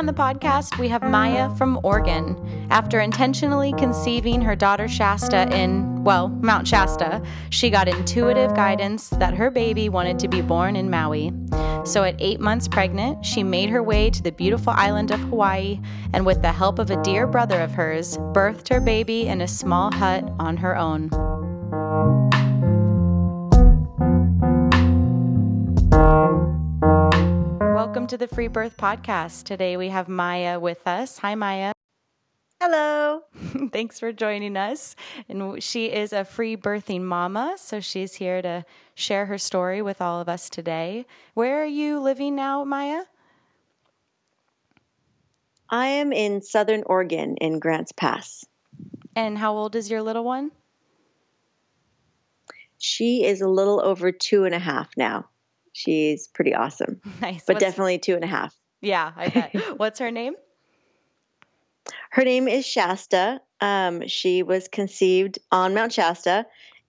On 0.00 0.06
the 0.06 0.12
podcast, 0.14 0.78
we 0.78 0.88
have 0.88 1.02
Maya 1.02 1.54
from 1.56 1.78
Oregon. 1.82 2.34
After 2.70 3.00
intentionally 3.00 3.74
conceiving 3.76 4.40
her 4.40 4.56
daughter 4.56 4.88
Shasta 4.88 5.54
in, 5.54 6.02
well, 6.04 6.30
Mount 6.30 6.66
Shasta, 6.66 7.22
she 7.50 7.68
got 7.68 7.86
intuitive 7.86 8.54
guidance 8.54 9.10
that 9.10 9.34
her 9.34 9.50
baby 9.50 9.90
wanted 9.90 10.18
to 10.20 10.28
be 10.28 10.40
born 10.40 10.74
in 10.74 10.88
Maui. 10.88 11.34
So, 11.84 12.02
at 12.02 12.16
eight 12.18 12.40
months 12.40 12.66
pregnant, 12.66 13.26
she 13.26 13.42
made 13.42 13.68
her 13.68 13.82
way 13.82 14.08
to 14.08 14.22
the 14.22 14.32
beautiful 14.32 14.72
island 14.74 15.10
of 15.10 15.20
Hawaii 15.20 15.78
and, 16.14 16.24
with 16.24 16.40
the 16.40 16.52
help 16.52 16.78
of 16.78 16.90
a 16.90 17.02
dear 17.02 17.26
brother 17.26 17.60
of 17.60 17.72
hers, 17.72 18.16
birthed 18.32 18.70
her 18.70 18.80
baby 18.80 19.26
in 19.26 19.42
a 19.42 19.48
small 19.48 19.92
hut 19.92 20.24
on 20.38 20.56
her 20.56 20.78
own. 20.78 21.10
Welcome 27.90 28.06
to 28.06 28.18
the 28.18 28.28
Free 28.28 28.46
Birth 28.46 28.76
Podcast. 28.76 29.42
Today 29.42 29.76
we 29.76 29.88
have 29.88 30.06
Maya 30.06 30.60
with 30.60 30.86
us. 30.86 31.18
Hi, 31.18 31.34
Maya. 31.34 31.72
Hello. 32.62 33.22
Thanks 33.72 33.98
for 33.98 34.12
joining 34.12 34.56
us. 34.56 34.94
And 35.28 35.60
she 35.60 35.86
is 35.86 36.12
a 36.12 36.24
free 36.24 36.56
birthing 36.56 37.00
mama, 37.00 37.56
so 37.58 37.80
she's 37.80 38.14
here 38.14 38.42
to 38.42 38.64
share 38.94 39.26
her 39.26 39.38
story 39.38 39.82
with 39.82 40.00
all 40.00 40.20
of 40.20 40.28
us 40.28 40.48
today. 40.48 41.04
Where 41.34 41.60
are 41.60 41.66
you 41.66 41.98
living 41.98 42.36
now, 42.36 42.62
Maya? 42.62 43.02
I 45.68 45.88
am 45.88 46.12
in 46.12 46.42
Southern 46.42 46.84
Oregon 46.86 47.38
in 47.38 47.58
Grants 47.58 47.90
Pass. 47.90 48.44
And 49.16 49.36
how 49.36 49.56
old 49.56 49.74
is 49.74 49.90
your 49.90 50.02
little 50.02 50.24
one? 50.24 50.52
She 52.78 53.24
is 53.24 53.40
a 53.40 53.48
little 53.48 53.80
over 53.80 54.12
two 54.12 54.44
and 54.44 54.54
a 54.54 54.60
half 54.60 54.90
now. 54.96 55.29
She's 55.80 56.28
pretty 56.28 56.54
awesome. 56.54 57.00
Nice. 57.20 57.44
But 57.46 57.56
What's, 57.56 57.64
definitely 57.64 57.98
two 57.98 58.14
and 58.14 58.24
a 58.24 58.26
half. 58.26 58.54
Yeah, 58.80 59.12
I 59.16 59.28
bet. 59.28 59.54
What's 59.78 59.98
her 59.98 60.10
name? 60.10 60.34
Her 62.10 62.24
name 62.24 62.48
is 62.48 62.66
Shasta. 62.66 63.40
Um, 63.60 64.06
she 64.06 64.42
was 64.42 64.68
conceived 64.68 65.38
on 65.52 65.74
Mount 65.74 65.92
Shasta. 65.92 66.46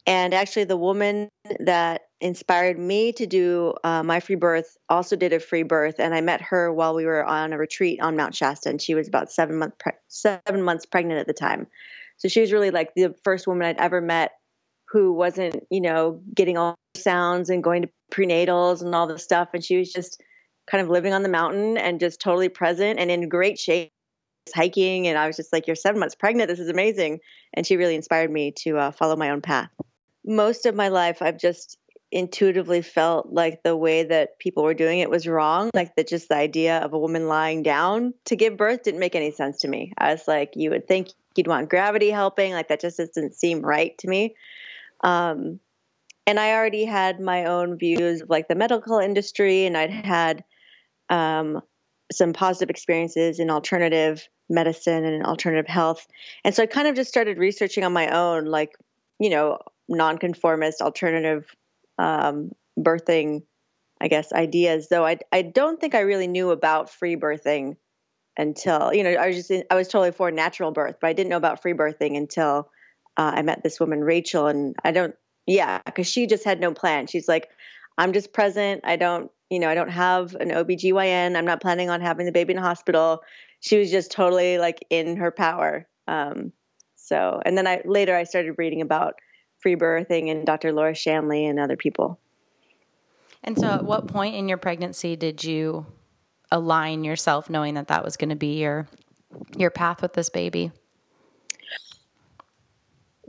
And 0.08 0.34
actually, 0.34 0.64
the 0.66 0.78
woman 0.78 1.30
that 1.60 2.02
inspired 2.20 2.80
me 2.80 3.12
to 3.14 3.28
do 3.28 3.74
uh, 3.84 4.04
my 4.04 4.20
free 4.20 4.36
birth 4.36 4.78
also 4.90 5.16
did 5.16 5.34
a 5.34 5.40
free 5.40 5.64
birth. 5.64 5.96
And 6.00 6.14
I 6.14 6.22
met 6.22 6.42
her 6.42 6.72
while 6.74 6.96
we 6.96 7.06
were 7.06 7.24
on 7.24 7.54
a 7.54 7.58
retreat 7.58 8.02
on 8.02 8.16
Mount 8.16 8.36
Shasta. 8.36 8.70
And 8.70 8.82
she 8.82 8.96
was 8.96 9.08
about 9.08 9.32
seven, 9.32 9.58
month 9.58 9.78
pre- 9.78 9.94
seven 10.08 10.64
months 10.64 10.86
pregnant 10.86 11.20
at 11.20 11.28
the 11.28 11.34
time. 11.34 11.68
So 12.18 12.28
she 12.28 12.42
was 12.42 12.52
really 12.52 12.72
like 12.72 12.94
the 12.96 13.16
first 13.24 13.48
woman 13.48 13.68
I'd 13.68 13.80
ever 13.80 14.02
met 14.02 14.32
who 14.92 15.14
wasn't, 15.14 15.64
you 15.70 15.80
know, 15.80 16.22
getting 16.36 16.58
all 16.58 16.76
the 16.94 17.00
sounds 17.00 17.50
and 17.50 17.64
going 17.64 17.84
to 17.84 17.90
prenatals 18.12 18.82
and 18.82 18.94
all 18.94 19.08
this 19.08 19.24
stuff. 19.24 19.50
And 19.54 19.64
she 19.64 19.78
was 19.78 19.92
just 19.92 20.22
kind 20.70 20.84
of 20.84 20.90
living 20.90 21.14
on 21.14 21.24
the 21.24 21.30
mountain 21.30 21.78
and 21.78 22.00
just 22.00 22.20
totally 22.20 22.50
present 22.50 23.00
and 23.00 23.10
in 23.10 23.30
great 23.30 23.58
shape, 23.58 23.92
hiking. 24.54 25.08
And 25.08 25.18
I 25.18 25.28
was 25.28 25.38
just 25.38 25.54
like, 25.54 25.66
You're 25.66 25.76
seven 25.76 26.00
months 26.00 26.16
pregnant. 26.16 26.50
This 26.50 26.60
is 26.60 26.70
amazing. 26.70 27.20
And 27.54 27.66
she 27.66 27.78
really 27.78 27.96
inspired 27.96 28.32
me 28.32 28.54
to 28.64 28.78
uh, 28.78 28.92
follow 28.92 29.16
my 29.16 29.30
own 29.30 29.42
path. 29.42 29.70
Most 30.26 30.66
of 30.66 30.76
my 30.76 30.90
life, 30.90 31.22
I've 31.22 31.40
just 31.40 31.78
intuitively 32.12 32.82
felt 32.82 33.32
like 33.32 33.64
the 33.64 33.78
way 33.78 34.04
that 34.04 34.38
people 34.40 34.64
were 34.64 34.74
doing 34.74 35.00
it 35.00 35.10
was 35.10 35.26
wrong. 35.26 35.70
Like 35.74 35.96
that, 35.96 36.10
just 36.10 36.28
the 36.28 36.36
idea 36.36 36.80
of 36.80 36.92
a 36.92 37.00
woman 37.00 37.30
lying 37.30 37.64
down 37.64 38.14
to 38.26 38.36
give 38.36 38.58
birth 38.58 38.84
didn't 38.84 39.00
make 39.00 39.16
any 39.16 39.32
sense 39.32 39.60
to 39.62 39.70
me. 39.70 39.94
I 39.98 40.12
was 40.12 40.28
like, 40.28 40.52
You 40.56 40.72
would 40.72 40.86
think 40.86 41.08
you'd 41.38 41.48
want 41.48 41.70
gravity 41.70 42.10
helping. 42.10 42.52
Like 42.52 42.68
that 42.68 42.82
just 42.82 42.98
doesn't 42.98 43.36
seem 43.36 43.62
right 43.62 43.98
to 44.00 44.10
me. 44.10 44.36
Um, 45.04 45.60
and 46.28 46.40
I 46.40 46.54
already 46.54 46.86
had 46.86 47.20
my 47.20 47.46
own 47.46 47.78
views 47.78 48.22
of 48.22 48.30
like 48.30 48.48
the 48.48 48.56
medical 48.56 49.00
industry, 49.00 49.66
and 49.66 49.76
I'd 49.76 49.92
had 49.92 50.44
um, 51.10 51.62
some 52.12 52.34
positive 52.34 52.70
experiences 52.70 53.40
in 53.40 53.50
alternative 53.50 54.28
medicine 54.50 55.06
and 55.06 55.26
alternative 55.26 55.68
health. 55.68 56.06
And 56.44 56.54
so 56.54 56.64
I 56.64 56.66
kind 56.66 56.88
of 56.88 56.96
just 56.96 57.10
started 57.10 57.38
researching 57.38 57.84
on 57.84 57.94
my 57.94 58.10
own, 58.10 58.46
like, 58.46 58.72
you 59.20 59.30
know, 59.30 59.60
nonconformist 59.88 60.82
alternative 60.82 61.46
um, 61.98 62.52
birthing, 62.78 63.44
I 64.00 64.08
guess, 64.08 64.32
ideas. 64.34 64.90
Though 64.90 65.06
I, 65.06 65.20
I 65.32 65.42
don't 65.42 65.80
think 65.80 65.96
I 65.96 66.02
really 66.02 66.28
knew 66.28 66.52
about 66.52 66.90
free 66.90 67.16
birthing 67.16 67.78
until, 68.38 68.94
you 68.94 69.04
know, 69.04 69.12
I 69.12 69.28
was 69.28 69.36
just, 69.38 69.52
in, 69.52 69.64
I 69.72 69.76
was 69.76 69.88
totally 69.88 70.12
for 70.12 70.32
natural 70.32 70.72
birth, 70.72 70.98
but 71.02 71.08
I 71.08 71.14
didn't 71.14 71.30
know 71.30 71.38
about 71.38 71.62
free 71.62 71.74
birthing 71.74 72.18
until 72.18 72.70
uh, 73.18 73.32
I 73.36 73.42
met 73.42 73.64
this 73.64 73.80
woman, 73.80 74.04
Rachel, 74.04 74.48
and 74.48 74.76
I 74.84 74.92
don't, 74.92 75.16
yeah, 75.46 75.82
because 75.86 76.08
she 76.08 76.28
just 76.28 76.44
had 76.44 76.60
no 76.60 76.74
plan. 76.74 77.08
She's 77.08 77.28
like, 77.28 77.50
I'm 77.98 78.14
just 78.14 78.34
present. 78.34 78.82
I 78.84 78.96
don't, 78.96 79.32
you 79.50 79.60
know, 79.60 79.70
I 79.70 79.76
don't 79.76 79.90
have 79.90 80.36
an 80.36 80.50
OBGYN. 80.50 81.36
I'm 81.36 81.46
not 81.46 81.62
planning 81.62 81.90
on 81.90 82.02
having 82.02 82.26
the 82.26 82.32
baby 82.32 82.54
in 82.54 82.58
the 82.58 82.64
hospital. 82.64 83.22
She 83.60 83.78
was 83.78 83.92
just 83.92 84.12
totally 84.12 84.58
like 84.58 84.86
in 84.90 85.18
her 85.18 85.32
power. 85.32 85.88
Um, 86.08 86.54
so, 86.96 87.42
and 87.46 87.58
then 87.58 87.68
I 87.68 87.82
later 87.86 88.16
I 88.16 88.24
started 88.24 88.56
reading 88.58 88.82
about 88.82 89.16
free 89.60 89.76
birthing 89.76 90.32
and 90.32 90.46
Dr. 90.46 90.72
Laura 90.72 90.96
Shanley 90.96 91.46
and 91.46 91.60
other 91.60 91.78
people. 91.78 92.20
And 93.44 93.60
so, 93.60 93.68
at 93.68 93.86
what 93.86 94.08
point 94.08 94.36
in 94.36 94.48
your 94.48 94.58
pregnancy 94.58 95.16
did 95.16 95.44
you 95.44 95.86
align 96.52 97.04
yourself, 97.04 97.50
knowing 97.50 97.74
that 97.74 97.88
that 97.88 98.04
was 98.04 98.18
going 98.18 98.30
to 98.30 98.36
be 98.36 98.60
your 98.60 98.88
your 99.58 99.72
path 99.72 100.02
with 100.02 100.14
this 100.14 100.30
baby? 100.30 100.72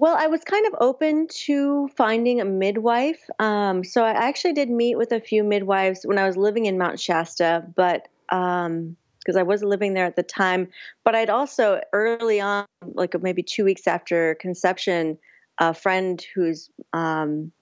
Well, 0.02 0.16
I 0.18 0.26
was 0.26 0.42
kind 0.42 0.66
of 0.66 0.74
open 0.80 1.28
to 1.44 1.88
finding 1.96 2.40
a 2.40 2.44
midwife. 2.44 3.20
Um, 3.38 3.84
so 3.84 4.02
I 4.02 4.10
actually 4.10 4.54
did 4.54 4.68
meet 4.68 4.98
with 4.98 5.12
a 5.12 5.20
few 5.20 5.44
midwives 5.44 6.00
when 6.02 6.18
I 6.18 6.26
was 6.26 6.36
living 6.36 6.66
in 6.66 6.76
Mount 6.76 6.98
Shasta, 6.98 7.64
but 7.76 8.08
because 8.28 8.66
um, 8.66 8.96
I 9.38 9.44
was 9.44 9.62
living 9.62 9.94
there 9.94 10.04
at 10.04 10.16
the 10.16 10.24
time. 10.24 10.66
But 11.04 11.14
I'd 11.14 11.30
also 11.30 11.80
early 11.92 12.41
on, 12.41 12.66
like 12.82 13.14
maybe 13.22 13.44
two 13.44 13.64
weeks 13.64 13.86
after 13.86 14.34
conception, 14.41 15.18
a 15.58 15.72
friend 15.72 16.20
who's 16.34 16.68
um, 16.92 17.52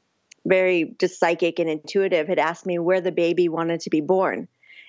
very 0.47 0.97
just 0.99 1.21
psychic 1.21 1.59
and 1.59 1.69
intuitive 1.69 2.27
had 2.27 2.39
asked 2.39 2.65
me 2.65 2.79
where 2.79 3.03
the 3.03 3.13
baby 3.13 3.51
wanted 3.51 3.81
to 3.81 3.91
be 3.91 4.01
born. 4.01 4.49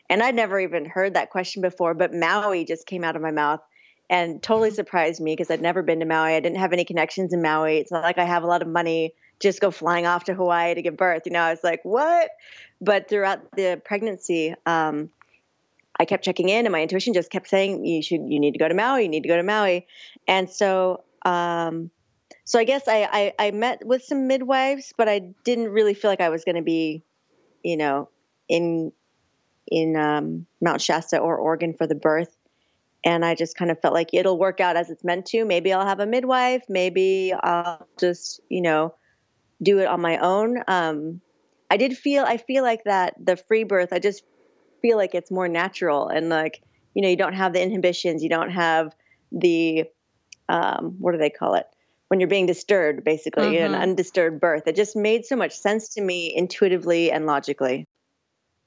And 0.09 0.23
I'd 0.23 0.35
never 0.35 0.57
even 0.57 0.85
heard 0.85 1.15
that 1.15 1.31
question 1.31 1.61
before, 1.61 1.95
but 1.95 2.13
Maui 2.13 2.63
just 2.63 2.87
came 2.87 3.03
out 3.03 3.17
of 3.17 3.21
my 3.21 3.31
mouth 3.31 3.59
and 4.11 4.43
totally 4.43 4.71
surprised 4.71 5.21
me 5.21 5.31
because 5.31 5.49
I'd 5.49 5.61
never 5.61 5.81
been 5.81 6.01
to 6.01 6.05
Maui. 6.05 6.35
I 6.35 6.41
didn't 6.41 6.59
have 6.59 6.73
any 6.73 6.83
connections 6.83 7.31
in 7.31 7.41
Maui. 7.41 7.77
It's 7.77 7.91
not 7.91 8.03
like 8.03 8.17
I 8.17 8.25
have 8.25 8.43
a 8.43 8.45
lot 8.45 8.61
of 8.61 8.67
money 8.67 9.13
just 9.39 9.61
go 9.61 9.71
flying 9.71 10.05
off 10.05 10.25
to 10.25 10.33
Hawaii 10.33 10.75
to 10.75 10.81
give 10.81 10.97
birth. 10.97 11.23
You 11.25 11.31
know, 11.31 11.39
I 11.39 11.49
was 11.49 11.63
like, 11.63 11.79
what? 11.83 12.29
But 12.81 13.07
throughout 13.07 13.39
the 13.55 13.81
pregnancy, 13.83 14.53
um, 14.65 15.09
I 15.97 16.03
kept 16.03 16.25
checking 16.25 16.49
in, 16.49 16.65
and 16.65 16.73
my 16.73 16.81
intuition 16.81 17.13
just 17.13 17.31
kept 17.31 17.47
saying, 17.47 17.85
"You 17.85 18.03
should, 18.03 18.21
you 18.27 18.39
need 18.39 18.51
to 18.51 18.59
go 18.59 18.67
to 18.67 18.73
Maui. 18.73 19.03
You 19.03 19.09
need 19.09 19.23
to 19.23 19.29
go 19.29 19.37
to 19.37 19.43
Maui." 19.43 19.87
And 20.27 20.49
so, 20.49 21.03
um, 21.23 21.89
so 22.43 22.59
I 22.59 22.65
guess 22.65 22.87
I, 22.87 23.33
I, 23.39 23.47
I 23.47 23.51
met 23.51 23.85
with 23.85 24.03
some 24.03 24.27
midwives, 24.27 24.93
but 24.97 25.07
I 25.07 25.19
didn't 25.45 25.69
really 25.69 25.93
feel 25.93 26.11
like 26.11 26.21
I 26.21 26.29
was 26.29 26.43
going 26.43 26.55
to 26.55 26.61
be, 26.61 27.03
you 27.63 27.77
know, 27.77 28.09
in 28.49 28.91
in 29.67 29.95
um, 29.95 30.47
Mount 30.59 30.81
Shasta 30.81 31.17
or 31.17 31.37
Oregon 31.37 31.75
for 31.75 31.87
the 31.87 31.95
birth 31.95 32.35
and 33.03 33.25
I 33.25 33.35
just 33.35 33.57
kind 33.57 33.71
of 33.71 33.79
felt 33.81 33.93
like 33.93 34.13
it'll 34.13 34.37
work 34.37 34.59
out 34.59 34.77
as 34.77 34.89
it's 34.89 35.03
meant 35.03 35.25
to. 35.27 35.43
Maybe 35.45 35.73
I'll 35.73 35.85
have 35.85 35.99
a 35.99 36.05
midwife. 36.05 36.63
Maybe 36.69 37.33
I'll 37.33 37.87
just, 37.99 38.41
you 38.49 38.61
know, 38.61 38.93
do 39.61 39.79
it 39.79 39.87
on 39.87 40.01
my 40.01 40.17
own. 40.17 40.61
Um, 40.67 41.21
I 41.69 41.77
did 41.77 41.97
feel, 41.97 42.23
I 42.23 42.37
feel 42.37 42.63
like 42.63 42.83
that 42.85 43.15
the 43.23 43.37
free 43.37 43.63
birth, 43.63 43.93
I 43.93 43.99
just 43.99 44.23
feel 44.81 44.97
like 44.97 45.15
it's 45.15 45.31
more 45.31 45.47
natural 45.47 46.09
and 46.09 46.29
like, 46.29 46.61
you 46.93 47.01
know, 47.01 47.09
you 47.09 47.15
don't 47.15 47.33
have 47.33 47.53
the 47.53 47.61
inhibitions, 47.61 48.23
you 48.23 48.29
don't 48.29 48.51
have 48.51 48.93
the, 49.31 49.85
um, 50.49 50.97
what 50.99 51.13
do 51.13 51.17
they 51.17 51.29
call 51.29 51.55
it? 51.55 51.65
When 52.09 52.19
you're 52.19 52.27
being 52.27 52.45
disturbed, 52.45 53.05
basically, 53.05 53.53
mm-hmm. 53.53 53.73
an 53.73 53.81
undisturbed 53.81 54.41
birth. 54.41 54.63
It 54.67 54.75
just 54.75 54.97
made 54.97 55.25
so 55.25 55.37
much 55.37 55.53
sense 55.53 55.93
to 55.93 56.01
me 56.01 56.33
intuitively 56.35 57.09
and 57.09 57.25
logically. 57.25 57.87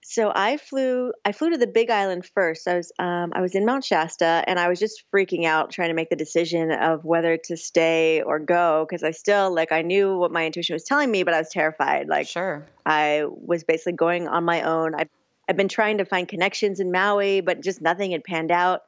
So 0.06 0.30
I 0.34 0.58
flew 0.58 1.12
I 1.24 1.32
flew 1.32 1.50
to 1.50 1.56
the 1.56 1.66
Big 1.66 1.88
Island 1.88 2.26
first. 2.26 2.68
I 2.68 2.76
was 2.76 2.92
um, 2.98 3.32
I 3.34 3.40
was 3.40 3.54
in 3.54 3.64
Mount 3.64 3.84
Shasta 3.84 4.44
and 4.46 4.58
I 4.58 4.68
was 4.68 4.78
just 4.78 5.02
freaking 5.10 5.46
out 5.46 5.70
trying 5.70 5.88
to 5.88 5.94
make 5.94 6.10
the 6.10 6.16
decision 6.16 6.70
of 6.70 7.06
whether 7.06 7.38
to 7.38 7.56
stay 7.56 8.20
or 8.20 8.38
go 8.38 8.86
because 8.86 9.02
I 9.02 9.12
still 9.12 9.52
like 9.54 9.72
I 9.72 9.80
knew 9.80 10.18
what 10.18 10.30
my 10.30 10.44
intuition 10.44 10.74
was 10.74 10.84
telling 10.84 11.10
me, 11.10 11.22
but 11.22 11.32
I 11.32 11.38
was 11.38 11.48
terrified. 11.48 12.08
Like 12.08 12.28
sure, 12.28 12.66
I 12.84 13.24
was 13.26 13.64
basically 13.64 13.94
going 13.94 14.28
on 14.28 14.44
my 14.44 14.62
own. 14.62 14.94
I 14.94 15.06
I've 15.48 15.56
been 15.56 15.68
trying 15.68 15.98
to 15.98 16.04
find 16.04 16.28
connections 16.28 16.80
in 16.80 16.92
Maui, 16.92 17.40
but 17.40 17.62
just 17.62 17.80
nothing 17.80 18.10
had 18.10 18.24
panned 18.24 18.50
out. 18.50 18.82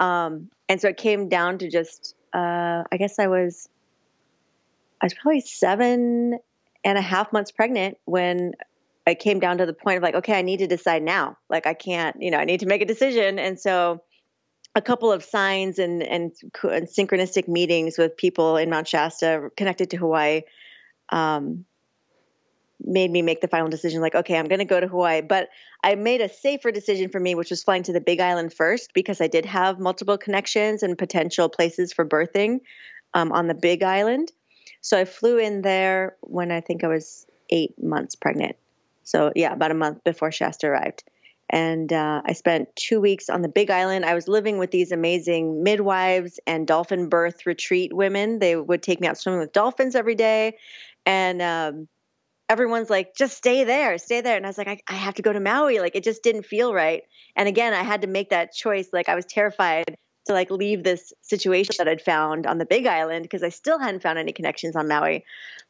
Um, 0.00 0.50
and 0.68 0.80
so 0.80 0.88
it 0.88 0.96
came 0.96 1.28
down 1.28 1.58
to 1.58 1.70
just 1.70 2.14
uh, 2.32 2.84
I 2.90 2.96
guess 2.96 3.18
I 3.18 3.26
was 3.26 3.68
I 5.02 5.06
was 5.06 5.14
probably 5.14 5.42
seven 5.42 6.38
and 6.84 6.98
a 6.98 7.02
half 7.02 7.34
months 7.34 7.50
pregnant 7.50 7.98
when 8.06 8.54
it 9.06 9.18
came 9.18 9.38
down 9.38 9.58
to 9.58 9.66
the 9.66 9.74
point 9.74 9.98
of 9.98 10.02
like, 10.02 10.14
okay, 10.14 10.38
I 10.38 10.42
need 10.42 10.58
to 10.58 10.66
decide 10.66 11.02
now. 11.02 11.36
Like 11.50 11.66
I 11.66 11.74
can't, 11.74 12.16
you 12.20 12.30
know, 12.30 12.38
I 12.38 12.44
need 12.44 12.60
to 12.60 12.66
make 12.66 12.82
a 12.82 12.86
decision. 12.86 13.38
And 13.38 13.60
so 13.60 14.02
a 14.74 14.82
couple 14.82 15.12
of 15.12 15.22
signs 15.22 15.78
and, 15.78 16.02
and, 16.02 16.32
and 16.62 16.88
synchronistic 16.88 17.46
meetings 17.46 17.98
with 17.98 18.16
people 18.16 18.56
in 18.56 18.70
Mount 18.70 18.88
Shasta 18.88 19.50
connected 19.56 19.90
to 19.90 19.96
Hawaii 19.96 20.42
um, 21.10 21.64
made 22.80 23.10
me 23.10 23.22
make 23.22 23.40
the 23.40 23.48
final 23.48 23.68
decision 23.68 24.00
like, 24.00 24.14
okay, 24.14 24.36
I'm 24.36 24.48
going 24.48 24.58
to 24.58 24.64
go 24.64 24.80
to 24.80 24.88
Hawaii. 24.88 25.20
But 25.20 25.48
I 25.82 25.94
made 25.94 26.20
a 26.20 26.28
safer 26.28 26.72
decision 26.72 27.10
for 27.10 27.20
me, 27.20 27.34
which 27.34 27.50
was 27.50 27.62
flying 27.62 27.82
to 27.84 27.92
the 27.92 28.00
Big 28.00 28.20
Island 28.20 28.52
first 28.52 28.94
because 28.94 29.20
I 29.20 29.26
did 29.26 29.44
have 29.44 29.78
multiple 29.78 30.18
connections 30.18 30.82
and 30.82 30.96
potential 30.96 31.48
places 31.48 31.92
for 31.92 32.04
birthing 32.04 32.60
um, 33.12 33.32
on 33.32 33.46
the 33.46 33.54
Big 33.54 33.82
Island. 33.82 34.32
So 34.80 34.98
I 34.98 35.04
flew 35.04 35.38
in 35.38 35.62
there 35.62 36.16
when 36.20 36.50
I 36.50 36.60
think 36.60 36.84
I 36.84 36.88
was 36.88 37.26
eight 37.50 37.80
months 37.82 38.16
pregnant. 38.16 38.56
So 39.04 39.32
yeah, 39.34 39.52
about 39.52 39.70
a 39.70 39.74
month 39.74 40.04
before 40.04 40.32
Shasta 40.32 40.66
arrived. 40.66 41.04
And 41.50 41.92
uh, 41.92 42.22
I 42.24 42.32
spent 42.32 42.74
two 42.74 43.00
weeks 43.00 43.28
on 43.28 43.42
the 43.42 43.48
Big 43.48 43.70
Island. 43.70 44.04
I 44.04 44.14
was 44.14 44.28
living 44.28 44.58
with 44.58 44.70
these 44.70 44.92
amazing 44.92 45.62
midwives 45.62 46.40
and 46.46 46.66
dolphin 46.66 47.08
birth 47.08 47.46
retreat 47.46 47.92
women. 47.92 48.38
They 48.38 48.56
would 48.56 48.82
take 48.82 49.00
me 49.00 49.06
out 49.06 49.18
swimming 49.18 49.40
with 49.40 49.52
dolphins 49.52 49.94
every 49.94 50.14
day. 50.14 50.56
And 51.04 51.42
um, 51.42 51.88
everyone's 52.48 52.88
like, 52.88 53.14
just 53.14 53.36
stay 53.36 53.64
there, 53.64 53.98
stay 53.98 54.22
there. 54.22 54.36
And 54.36 54.46
I 54.46 54.48
was 54.48 54.58
like, 54.58 54.68
I, 54.68 54.80
I 54.88 54.94
have 54.94 55.14
to 55.14 55.22
go 55.22 55.32
to 55.32 55.40
Maui. 55.40 55.80
Like, 55.80 55.94
it 55.94 56.02
just 56.02 56.22
didn't 56.22 56.46
feel 56.46 56.72
right. 56.72 57.02
And 57.36 57.46
again, 57.46 57.74
I 57.74 57.82
had 57.82 58.02
to 58.02 58.08
make 58.08 58.30
that 58.30 58.54
choice. 58.54 58.88
Like, 58.92 59.10
I 59.10 59.14
was 59.14 59.26
terrified 59.26 59.96
to 60.26 60.32
like 60.32 60.50
leave 60.50 60.82
this 60.82 61.12
situation 61.20 61.74
that 61.78 61.88
I'd 61.88 62.00
found 62.00 62.46
on 62.46 62.58
the 62.58 62.64
Big 62.64 62.86
Island 62.86 63.24
because 63.24 63.42
I 63.42 63.50
still 63.50 63.78
hadn't 63.78 64.02
found 64.02 64.18
any 64.18 64.32
connections 64.32 64.74
on 64.76 64.88
Maui 64.88 65.24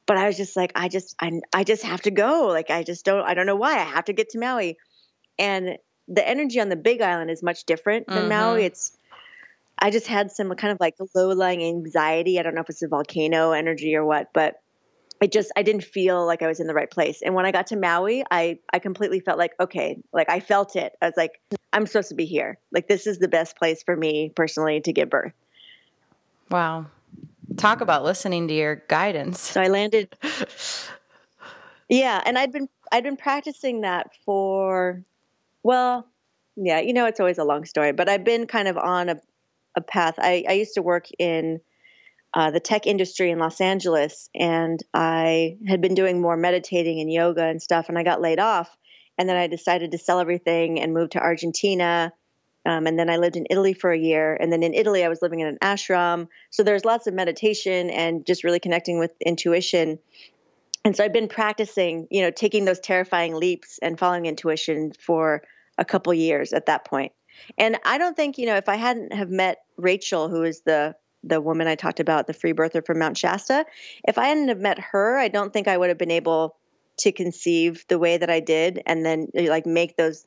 but 0.06 0.16
I 0.16 0.26
was 0.26 0.36
just 0.36 0.56
like, 0.56 0.72
I 0.74 0.88
just, 0.88 1.14
I, 1.20 1.40
I 1.52 1.64
just 1.64 1.82
have 1.82 2.02
to 2.02 2.10
go. 2.10 2.46
Like, 2.48 2.70
I 2.70 2.82
just 2.82 3.04
don't, 3.04 3.24
I 3.24 3.34
don't 3.34 3.46
know 3.46 3.56
why 3.56 3.72
I 3.72 3.84
have 3.84 4.04
to 4.06 4.12
get 4.12 4.30
to 4.30 4.38
Maui. 4.38 4.76
And 5.38 5.78
the 6.08 6.26
energy 6.26 6.60
on 6.60 6.68
the 6.68 6.76
big 6.76 7.00
island 7.00 7.30
is 7.30 7.42
much 7.42 7.64
different 7.64 8.06
than 8.06 8.18
mm-hmm. 8.18 8.28
Maui. 8.28 8.64
It's, 8.64 8.96
I 9.78 9.90
just 9.90 10.06
had 10.06 10.30
some 10.30 10.54
kind 10.54 10.72
of 10.72 10.78
like 10.80 10.94
low 11.14 11.28
lying 11.28 11.62
anxiety. 11.64 12.38
I 12.38 12.42
don't 12.42 12.54
know 12.54 12.60
if 12.60 12.70
it's 12.70 12.82
a 12.82 12.88
volcano 12.88 13.52
energy 13.52 13.96
or 13.96 14.04
what, 14.04 14.32
but 14.32 14.60
it 15.20 15.32
just, 15.32 15.50
I 15.56 15.62
didn't 15.62 15.84
feel 15.84 16.26
like 16.26 16.42
I 16.42 16.48
was 16.48 16.60
in 16.60 16.66
the 16.66 16.74
right 16.74 16.90
place. 16.90 17.22
And 17.22 17.34
when 17.34 17.46
I 17.46 17.52
got 17.52 17.68
to 17.68 17.76
Maui, 17.76 18.24
I, 18.30 18.58
I 18.72 18.78
completely 18.78 19.20
felt 19.20 19.38
like, 19.38 19.52
okay, 19.58 19.96
like 20.12 20.28
I 20.28 20.40
felt 20.40 20.76
it. 20.76 20.92
I 21.00 21.06
was 21.06 21.14
like, 21.16 21.40
I'm 21.72 21.86
supposed 21.86 22.10
to 22.10 22.14
be 22.14 22.26
here. 22.26 22.58
Like, 22.72 22.88
this 22.88 23.06
is 23.06 23.18
the 23.18 23.28
best 23.28 23.56
place 23.56 23.82
for 23.82 23.96
me 23.96 24.30
personally 24.34 24.80
to 24.82 24.92
give 24.92 25.08
birth. 25.08 25.32
Wow. 26.50 26.86
Talk 27.56 27.80
about 27.80 28.04
listening 28.04 28.48
to 28.48 28.54
your 28.54 28.76
guidance. 28.88 29.40
So 29.40 29.60
I 29.60 29.68
landed. 29.68 30.16
yeah, 31.88 32.22
and 32.24 32.38
I'd 32.38 32.52
been 32.52 32.68
I'd 32.92 33.04
been 33.04 33.16
practicing 33.16 33.80
that 33.80 34.10
for, 34.24 35.02
well, 35.62 36.06
yeah, 36.56 36.80
you 36.80 36.92
know, 36.92 37.06
it's 37.06 37.20
always 37.20 37.38
a 37.38 37.44
long 37.44 37.64
story, 37.64 37.92
but 37.92 38.08
I've 38.08 38.24
been 38.24 38.46
kind 38.46 38.68
of 38.68 38.76
on 38.78 39.08
a, 39.08 39.20
a 39.76 39.80
path. 39.80 40.14
I, 40.18 40.44
I 40.48 40.52
used 40.52 40.74
to 40.74 40.82
work 40.82 41.06
in 41.18 41.60
uh, 42.34 42.50
the 42.50 42.60
tech 42.60 42.86
industry 42.86 43.30
in 43.30 43.38
Los 43.38 43.60
Angeles, 43.60 44.28
and 44.34 44.80
I 44.92 45.58
had 45.66 45.80
been 45.80 45.94
doing 45.94 46.20
more 46.20 46.36
meditating 46.36 47.00
and 47.00 47.12
yoga 47.12 47.44
and 47.44 47.60
stuff, 47.60 47.88
and 47.88 47.98
I 47.98 48.02
got 48.02 48.20
laid 48.20 48.38
off. 48.38 48.76
And 49.16 49.28
then 49.28 49.36
I 49.36 49.46
decided 49.46 49.92
to 49.92 49.98
sell 49.98 50.18
everything 50.18 50.80
and 50.80 50.92
move 50.92 51.10
to 51.10 51.20
Argentina 51.20 52.12
um, 52.66 52.86
and 52.86 52.98
then 52.98 53.10
I 53.10 53.16
lived 53.16 53.36
in 53.36 53.46
Italy 53.50 53.74
for 53.74 53.92
a 53.92 53.98
year. 53.98 54.36
And 54.40 54.52
then 54.52 54.62
in 54.62 54.74
Italy, 54.74 55.04
I 55.04 55.08
was 55.08 55.20
living 55.20 55.40
in 55.40 55.46
an 55.46 55.58
ashram. 55.62 56.28
So 56.50 56.62
there's 56.62 56.84
lots 56.84 57.06
of 57.06 57.14
meditation 57.14 57.90
and 57.90 58.24
just 58.24 58.44
really 58.44 58.60
connecting 58.60 58.98
with 58.98 59.12
intuition. 59.20 59.98
And 60.84 60.96
so 60.96 61.04
I've 61.04 61.12
been 61.12 61.28
practicing, 61.28 62.08
you 62.10 62.22
know, 62.22 62.30
taking 62.30 62.64
those 62.64 62.80
terrifying 62.80 63.34
leaps 63.34 63.78
and 63.82 63.98
following 63.98 64.26
intuition 64.26 64.92
for 64.98 65.42
a 65.76 65.84
couple 65.84 66.14
years 66.14 66.52
at 66.52 66.66
that 66.66 66.84
point. 66.84 67.12
And 67.58 67.78
I 67.84 67.98
don't 67.98 68.16
think, 68.16 68.38
you 68.38 68.46
know, 68.46 68.56
if 68.56 68.68
I 68.68 68.76
hadn't 68.76 69.12
have 69.12 69.30
met 69.30 69.58
Rachel, 69.76 70.28
who 70.28 70.42
is 70.42 70.60
the 70.60 70.94
the 71.26 71.40
woman 71.40 71.66
I 71.66 71.74
talked 71.74 72.00
about, 72.00 72.26
the 72.26 72.34
free 72.34 72.52
birther 72.52 72.84
from 72.84 72.98
Mount 72.98 73.16
Shasta, 73.16 73.64
if 74.06 74.18
I 74.18 74.26
hadn't 74.26 74.48
have 74.48 74.60
met 74.60 74.78
her, 74.78 75.16
I 75.16 75.28
don't 75.28 75.54
think 75.54 75.68
I 75.68 75.76
would 75.78 75.88
have 75.88 75.96
been 75.96 76.10
able 76.10 76.56
to 76.98 77.12
conceive 77.12 77.86
the 77.88 77.98
way 77.98 78.18
that 78.18 78.28
I 78.28 78.40
did 78.40 78.82
and 78.84 79.06
then 79.06 79.28
like 79.34 79.64
make 79.64 79.96
those 79.96 80.26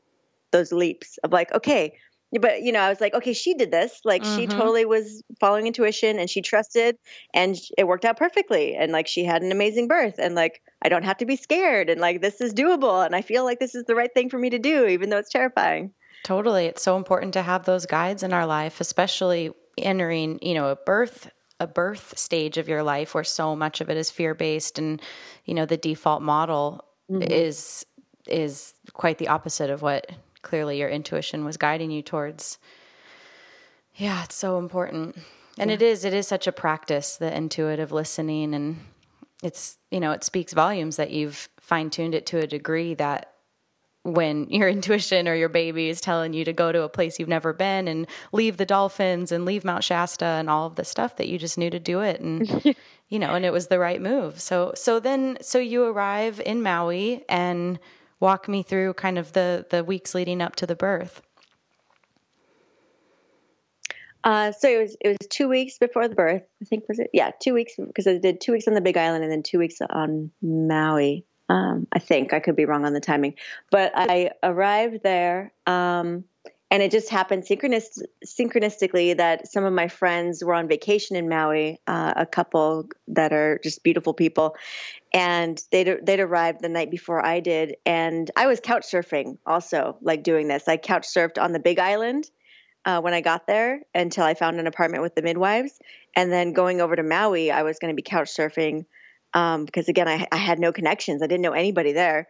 those 0.51 0.71
leaps 0.71 1.17
of 1.23 1.31
like, 1.31 1.53
okay, 1.53 1.93
but 2.33 2.61
you 2.61 2.71
know 2.71 2.79
i 2.79 2.89
was 2.89 2.99
like 2.99 3.13
okay 3.13 3.33
she 3.33 3.53
did 3.53 3.71
this 3.71 4.01
like 4.03 4.23
mm-hmm. 4.23 4.37
she 4.37 4.47
totally 4.47 4.85
was 4.85 5.23
following 5.39 5.67
intuition 5.67 6.19
and 6.19 6.29
she 6.29 6.41
trusted 6.41 6.97
and 7.33 7.55
it 7.77 7.87
worked 7.87 8.05
out 8.05 8.17
perfectly 8.17 8.75
and 8.75 8.91
like 8.91 9.07
she 9.07 9.23
had 9.23 9.41
an 9.41 9.51
amazing 9.51 9.87
birth 9.87 10.15
and 10.17 10.35
like 10.35 10.61
i 10.81 10.89
don't 10.89 11.03
have 11.03 11.17
to 11.17 11.25
be 11.25 11.35
scared 11.35 11.89
and 11.89 12.01
like 12.01 12.21
this 12.21 12.41
is 12.41 12.53
doable 12.53 13.05
and 13.05 13.15
i 13.15 13.21
feel 13.21 13.43
like 13.43 13.59
this 13.59 13.75
is 13.75 13.85
the 13.85 13.95
right 13.95 14.13
thing 14.13 14.29
for 14.29 14.37
me 14.37 14.49
to 14.49 14.59
do 14.59 14.85
even 14.85 15.09
though 15.09 15.17
it's 15.17 15.31
terrifying 15.31 15.91
totally 16.23 16.65
it's 16.65 16.83
so 16.83 16.97
important 16.97 17.33
to 17.33 17.41
have 17.41 17.65
those 17.65 17.85
guides 17.85 18.23
in 18.23 18.33
our 18.33 18.45
life 18.45 18.81
especially 18.81 19.51
entering 19.77 20.39
you 20.41 20.53
know 20.53 20.69
a 20.69 20.75
birth 20.75 21.31
a 21.59 21.67
birth 21.67 22.17
stage 22.17 22.57
of 22.57 22.67
your 22.67 22.83
life 22.83 23.15
where 23.15 23.23
so 23.23 23.55
much 23.55 23.81
of 23.81 23.89
it 23.89 23.97
is 23.97 24.11
fear 24.11 24.35
based 24.35 24.77
and 24.77 25.01
you 25.45 25.53
know 25.53 25.65
the 25.65 25.77
default 25.77 26.21
model 26.21 26.83
mm-hmm. 27.09 27.23
is 27.31 27.85
is 28.27 28.73
quite 28.93 29.17
the 29.17 29.29
opposite 29.29 29.69
of 29.69 29.81
what 29.81 30.11
clearly 30.47 30.79
your 30.79 30.89
intuition 30.89 31.43
was 31.43 31.57
guiding 31.57 31.91
you 31.91 32.01
towards. 32.01 32.57
Yeah, 33.95 34.23
it's 34.23 34.35
so 34.35 34.57
important. 34.57 35.17
And 35.59 35.69
yeah. 35.69 35.75
it 35.75 35.81
is, 35.81 36.05
it 36.05 36.13
is 36.13 36.25
such 36.25 36.47
a 36.47 36.53
practice, 36.53 37.17
the 37.17 37.35
intuitive 37.35 37.91
listening. 37.91 38.53
And 38.53 38.79
it's, 39.43 39.77
you 39.91 39.99
know, 39.99 40.11
it 40.11 40.23
speaks 40.23 40.53
volumes 40.53 40.95
that 40.95 41.11
you've 41.11 41.49
fine 41.59 41.89
tuned 41.89 42.15
it 42.15 42.25
to 42.27 42.37
a 42.37 42.47
degree 42.47 42.93
that 42.93 43.33
when 44.03 44.47
your 44.49 44.69
intuition 44.69 45.27
or 45.27 45.35
your 45.35 45.49
baby 45.49 45.89
is 45.89 45.99
telling 45.99 46.31
you 46.31 46.45
to 46.45 46.53
go 46.53 46.71
to 46.71 46.83
a 46.83 46.89
place 46.89 47.19
you've 47.19 47.27
never 47.27 47.51
been 47.51 47.89
and 47.89 48.07
leave 48.31 48.55
the 48.55 48.65
dolphins 48.65 49.33
and 49.33 49.43
leave 49.43 49.65
Mount 49.65 49.83
Shasta 49.83 50.25
and 50.25 50.49
all 50.49 50.67
of 50.67 50.75
the 50.75 50.85
stuff 50.85 51.17
that 51.17 51.27
you 51.27 51.37
just 51.37 51.57
knew 51.57 51.69
to 51.69 51.79
do 51.79 51.99
it 51.99 52.21
and 52.21 52.73
you 53.09 53.19
know 53.19 53.35
and 53.35 53.43
it 53.43 53.51
was 53.51 53.67
the 53.67 53.79
right 53.79 54.01
move. 54.01 54.39
So 54.39 54.71
so 54.75 55.01
then 55.01 55.37
so 55.41 55.59
you 55.59 55.83
arrive 55.83 56.39
in 56.45 56.63
Maui 56.63 57.25
and 57.27 57.79
walk 58.19 58.47
me 58.47 58.63
through 58.63 58.93
kind 58.93 59.17
of 59.17 59.33
the 59.33 59.65
the 59.69 59.83
weeks 59.83 60.15
leading 60.15 60.41
up 60.41 60.55
to 60.57 60.65
the 60.65 60.75
birth. 60.75 61.21
Uh, 64.23 64.51
so 64.51 64.67
it 64.67 64.81
was 64.81 64.97
it 64.99 65.07
was 65.07 65.27
two 65.29 65.47
weeks 65.47 65.77
before 65.77 66.07
the 66.07 66.15
birth. 66.15 66.43
I 66.61 66.65
think 66.65 66.87
was 66.89 66.99
it? 66.99 67.09
Yeah, 67.13 67.31
two 67.41 67.53
weeks 67.53 67.73
because 67.77 68.07
I 68.07 68.17
did 68.17 68.41
two 68.41 68.51
weeks 68.51 68.67
on 68.67 68.73
the 68.73 68.81
Big 68.81 68.97
Island 68.97 69.23
and 69.23 69.31
then 69.31 69.43
two 69.43 69.59
weeks 69.59 69.77
on 69.89 70.31
Maui. 70.41 71.25
Um, 71.49 71.87
I 71.93 71.99
think 71.99 72.33
I 72.33 72.41
could 72.41 72.57
be 72.57 72.65
wrong 72.65 72.85
on 72.85 72.91
the 72.91 72.99
timing, 72.99 73.35
but 73.71 73.93
I 73.95 74.31
arrived 74.43 75.01
there. 75.01 75.53
Um, 75.65 76.25
and 76.69 76.83
it 76.83 76.91
just 76.91 77.09
happened 77.09 77.43
synchronist- 77.43 78.03
synchronistically 78.25 79.15
that 79.17 79.47
some 79.47 79.63
of 79.63 79.73
my 79.73 79.87
friends 79.87 80.43
were 80.43 80.53
on 80.53 80.67
vacation 80.67 81.15
in 81.15 81.29
Maui, 81.29 81.79
uh, 81.87 82.13
a 82.15 82.25
couple 82.25 82.89
that 83.07 83.31
are 83.31 83.59
just 83.63 83.83
beautiful 83.83 84.13
people, 84.13 84.55
and 85.13 85.61
they'd 85.71 85.99
they'd 86.03 86.19
arrived 86.19 86.61
the 86.61 86.69
night 86.69 86.91
before 86.91 87.25
I 87.25 87.39
did, 87.39 87.77
and 87.85 88.29
I 88.35 88.47
was 88.47 88.59
couch 88.59 88.85
surfing 88.85 89.37
also, 89.45 89.97
like 90.01 90.23
doing 90.23 90.47
this. 90.47 90.67
I 90.67 90.77
couch 90.77 91.07
surfed 91.07 91.41
on 91.41 91.53
the 91.53 91.59
Big 91.59 91.79
Island 91.79 92.29
uh, 92.85 92.99
when 93.01 93.13
I 93.13 93.21
got 93.21 93.47
there 93.47 93.81
until 93.95 94.25
I 94.25 94.33
found 94.33 94.59
an 94.59 94.67
apartment 94.67 95.03
with 95.03 95.15
the 95.15 95.21
midwives, 95.21 95.79
and 96.15 96.31
then 96.31 96.53
going 96.53 96.81
over 96.81 96.95
to 96.95 97.03
Maui, 97.03 97.49
I 97.49 97.63
was 97.63 97.79
going 97.79 97.91
to 97.91 97.95
be 97.95 98.01
couch 98.01 98.29
surfing 98.35 98.85
um, 99.33 99.65
because 99.65 99.87
again, 99.87 100.07
I, 100.07 100.27
I 100.31 100.37
had 100.37 100.59
no 100.59 100.73
connections, 100.73 101.21
I 101.21 101.27
didn't 101.27 101.43
know 101.43 101.53
anybody 101.53 101.93
there 101.93 102.27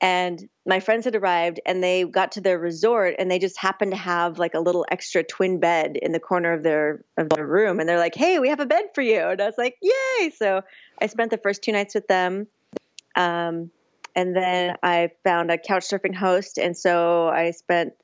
and 0.00 0.48
my 0.66 0.80
friends 0.80 1.04
had 1.06 1.16
arrived 1.16 1.60
and 1.64 1.82
they 1.82 2.04
got 2.04 2.32
to 2.32 2.40
their 2.40 2.58
resort 2.58 3.14
and 3.18 3.30
they 3.30 3.38
just 3.38 3.58
happened 3.58 3.92
to 3.92 3.96
have 3.96 4.38
like 4.38 4.54
a 4.54 4.60
little 4.60 4.84
extra 4.90 5.22
twin 5.22 5.58
bed 5.58 5.96
in 6.00 6.12
the 6.12 6.20
corner 6.20 6.52
of 6.52 6.62
their 6.62 7.04
of 7.16 7.28
their 7.30 7.46
room 7.46 7.80
and 7.80 7.88
they're 7.88 7.98
like 7.98 8.14
hey 8.14 8.38
we 8.38 8.48
have 8.48 8.60
a 8.60 8.66
bed 8.66 8.86
for 8.94 9.02
you. 9.02 9.20
And 9.20 9.40
i 9.40 9.46
was 9.46 9.56
like 9.56 9.76
yay! 9.80 10.30
So 10.30 10.62
i 11.00 11.06
spent 11.06 11.30
the 11.30 11.38
first 11.38 11.62
two 11.62 11.72
nights 11.72 11.94
with 11.94 12.06
them 12.08 12.46
um, 13.14 13.70
and 14.14 14.36
then 14.36 14.76
i 14.82 15.10
found 15.24 15.50
a 15.50 15.58
couch 15.58 15.84
surfing 15.84 16.14
host 16.14 16.58
and 16.58 16.76
so 16.76 17.28
i 17.28 17.52
spent 17.52 17.94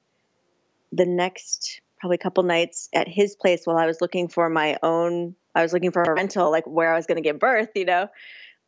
the 0.93 1.07
next 1.07 1.81
probably 2.01 2.19
couple 2.19 2.43
nights 2.43 2.89
at 2.95 3.07
his 3.07 3.37
place 3.37 3.63
while 3.65 3.77
i 3.77 3.87
was 3.87 4.01
looking 4.01 4.29
for 4.29 4.49
my 4.49 4.79
own 4.83 5.35
i 5.55 5.63
was 5.63 5.73
looking 5.75 5.91
for 5.91 6.03
a 6.03 6.15
rental 6.15 6.51
like 6.51 6.67
where 6.67 6.93
i 6.93 6.97
was 6.97 7.07
going 7.07 7.17
to 7.17 7.23
give 7.23 7.39
birth 7.39 7.69
you 7.75 7.85
know 7.85 8.09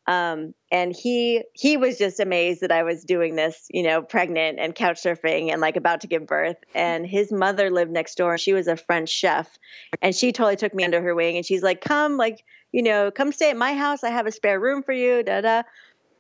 Um, 0.06 0.54
and 0.70 0.94
he 0.94 1.44
he 1.54 1.76
was 1.78 1.96
just 1.96 2.20
amazed 2.20 2.61
that 2.61 2.73
I 2.73 2.82
was 2.82 3.04
doing 3.04 3.37
this, 3.37 3.66
you 3.70 3.82
know, 3.82 4.02
pregnant 4.02 4.58
and 4.58 4.75
couch 4.75 5.02
surfing 5.02 5.50
and 5.50 5.61
like 5.61 5.76
about 5.76 6.02
to 6.02 6.06
give 6.06 6.26
birth. 6.26 6.58
And 6.75 7.06
his 7.06 7.32
mother 7.32 7.70
lived 7.70 7.90
next 7.90 8.16
door. 8.16 8.37
She 8.37 8.52
was 8.52 8.68
a 8.68 8.76
French 8.76 9.08
chef, 9.08 9.58
and 10.02 10.14
she 10.14 10.32
totally 10.32 10.56
took 10.56 10.75
me 10.75 10.84
under 10.84 11.00
her 11.00 11.14
wing. 11.14 11.37
And 11.37 11.46
she's 11.46 11.62
like, 11.62 11.80
"Come, 11.80 12.18
like, 12.18 12.44
you 12.70 12.82
know, 12.82 13.11
come 13.11 13.32
stay 13.32 13.50
at 13.50 13.56
my 13.56 13.75
house. 13.75 14.04
I 14.04 14.11
have 14.11 14.26
a 14.26 14.32
spare 14.32 14.61
room 14.61 14.82
for 14.82 14.92
you." 14.92 15.23
Da 15.23 15.40
da. 15.40 15.62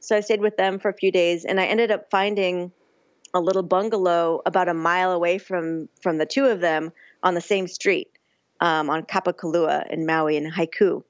So 0.00 0.16
I 0.16 0.20
stayed 0.20 0.40
with 0.40 0.56
them 0.56 0.78
for 0.78 0.88
a 0.88 0.94
few 0.94 1.12
days, 1.12 1.44
and 1.44 1.60
I 1.60 1.66
ended 1.66 1.90
up 1.90 2.10
finding 2.10 2.72
a 3.34 3.40
little 3.40 3.62
bungalow 3.62 4.40
about 4.46 4.68
a 4.68 4.74
mile 4.74 5.12
away 5.12 5.36
from 5.38 5.88
from 6.00 6.16
the 6.16 6.26
two 6.26 6.46
of 6.46 6.60
them 6.60 6.92
on 7.22 7.34
the 7.34 7.40
same 7.40 7.66
street 7.68 8.08
um, 8.60 8.88
on 8.88 9.02
Kapakalua 9.02 9.90
in 9.90 10.06
Maui 10.06 10.36
in 10.36 10.50
Haiku 10.50 11.02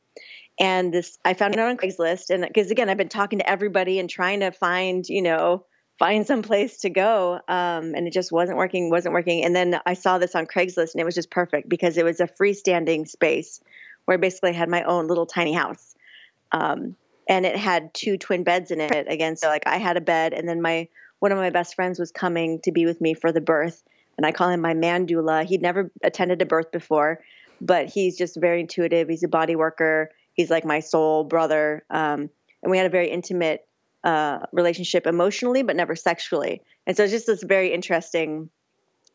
and 0.59 0.93
this 0.93 1.19
i 1.25 1.35
found 1.35 1.55
it 1.55 1.61
on 1.61 1.77
craigslist. 1.77 2.31
And 2.31 2.45
because 2.47 2.71
again 2.71 2.89
i've 2.89 2.97
been 2.97 3.09
talking 3.09 3.39
to 3.39 3.49
everybody 3.49 3.99
and 3.99 4.09
trying 4.09 4.41
to 4.41 4.51
find 4.51 5.07
you 5.09 5.23
know 5.23 5.65
find 5.99 6.27
some 6.27 6.43
place 6.43 6.81
to 6.81 6.91
go 6.91 7.35
um, 7.47 7.95
and 7.95 8.09
it 8.09 8.13
just 8.13 8.33
wasn't 8.33 8.59
working 8.59 8.91
wasn't 8.91 9.15
working. 9.15 9.45
And 9.45 9.55
then 9.55 9.81
i 9.87 9.95
saw 9.95 10.19
this 10.19 10.35
on 10.35 10.47
craigslist 10.47 10.95
and 10.95 11.01
it 11.01 11.05
was 11.05 11.15
just 11.15 11.31
perfect 11.31 11.69
because 11.69 11.97
it 11.97 12.05
was 12.05 12.21
a 12.21 12.29
freestanding 12.29 13.09
space 13.09 13.61
where 14.05 14.19
basically 14.19 14.51
i 14.51 14.53
basically 14.53 14.59
had 14.59 14.69
my 14.69 14.83
own 14.85 15.07
little 15.07 15.27
tiny 15.27 15.53
house 15.53 15.95
um, 16.53 16.97
and 17.29 17.47
it 17.47 17.57
had 17.57 17.93
two 17.95 18.19
twin 18.19 18.45
beds 18.45 18.71
in 18.71 18.81
it 18.81 19.07
again. 19.09 19.37
So 19.37 19.49
like 19.49 19.67
i 19.67 19.77
had 19.77 19.97
a 19.97 20.01
bed 20.01 20.33
and 20.33 20.49
then 20.49 20.63
my 20.63 20.89
one 21.21 21.33
of 21.33 21.39
my 21.39 21.51
best 21.51 21.75
friends 21.75 21.99
was 21.99 22.13
coming 22.13 22.61
to 22.65 22.73
be 22.73 22.85
with 22.85 23.01
me 23.01 23.15
for 23.15 23.33
the 23.33 23.41
birth 23.41 23.83
and 24.17 24.27
i 24.27 24.33
call 24.33 24.51
him 24.51 24.61
my 24.61 24.75
mandula. 24.75 25.45
he'd 25.45 25.63
never 25.63 25.91
attended 26.03 26.43
a 26.43 26.47
birth 26.47 26.71
before 26.71 27.21
but 27.61 27.87
he's 27.89 28.17
just 28.17 28.37
very 28.37 28.61
intuitive. 28.61 29.09
He's 29.09 29.23
a 29.23 29.29
body 29.29 29.57
worker 29.57 30.11
he's 30.35 30.51
like 30.51 30.65
my 30.65 30.81
soul 30.81 31.25
brother. 31.25 31.85
Um, 31.91 32.29
and 32.63 32.71
we 32.71 32.77
had 32.77 32.87
a 32.87 32.91
very 32.91 33.11
intimate 33.11 33.67
uh, 34.05 34.41
relationship 34.53 35.07
emotionally, 35.07 35.63
but 35.63 35.77
never 35.77 35.97
sexually. 35.97 36.63
And 36.87 36.97
so 36.97 37.05
it's 37.05 37.13
just 37.13 37.27
this 37.27 37.43
very 37.43 37.73
interesting 37.73 38.51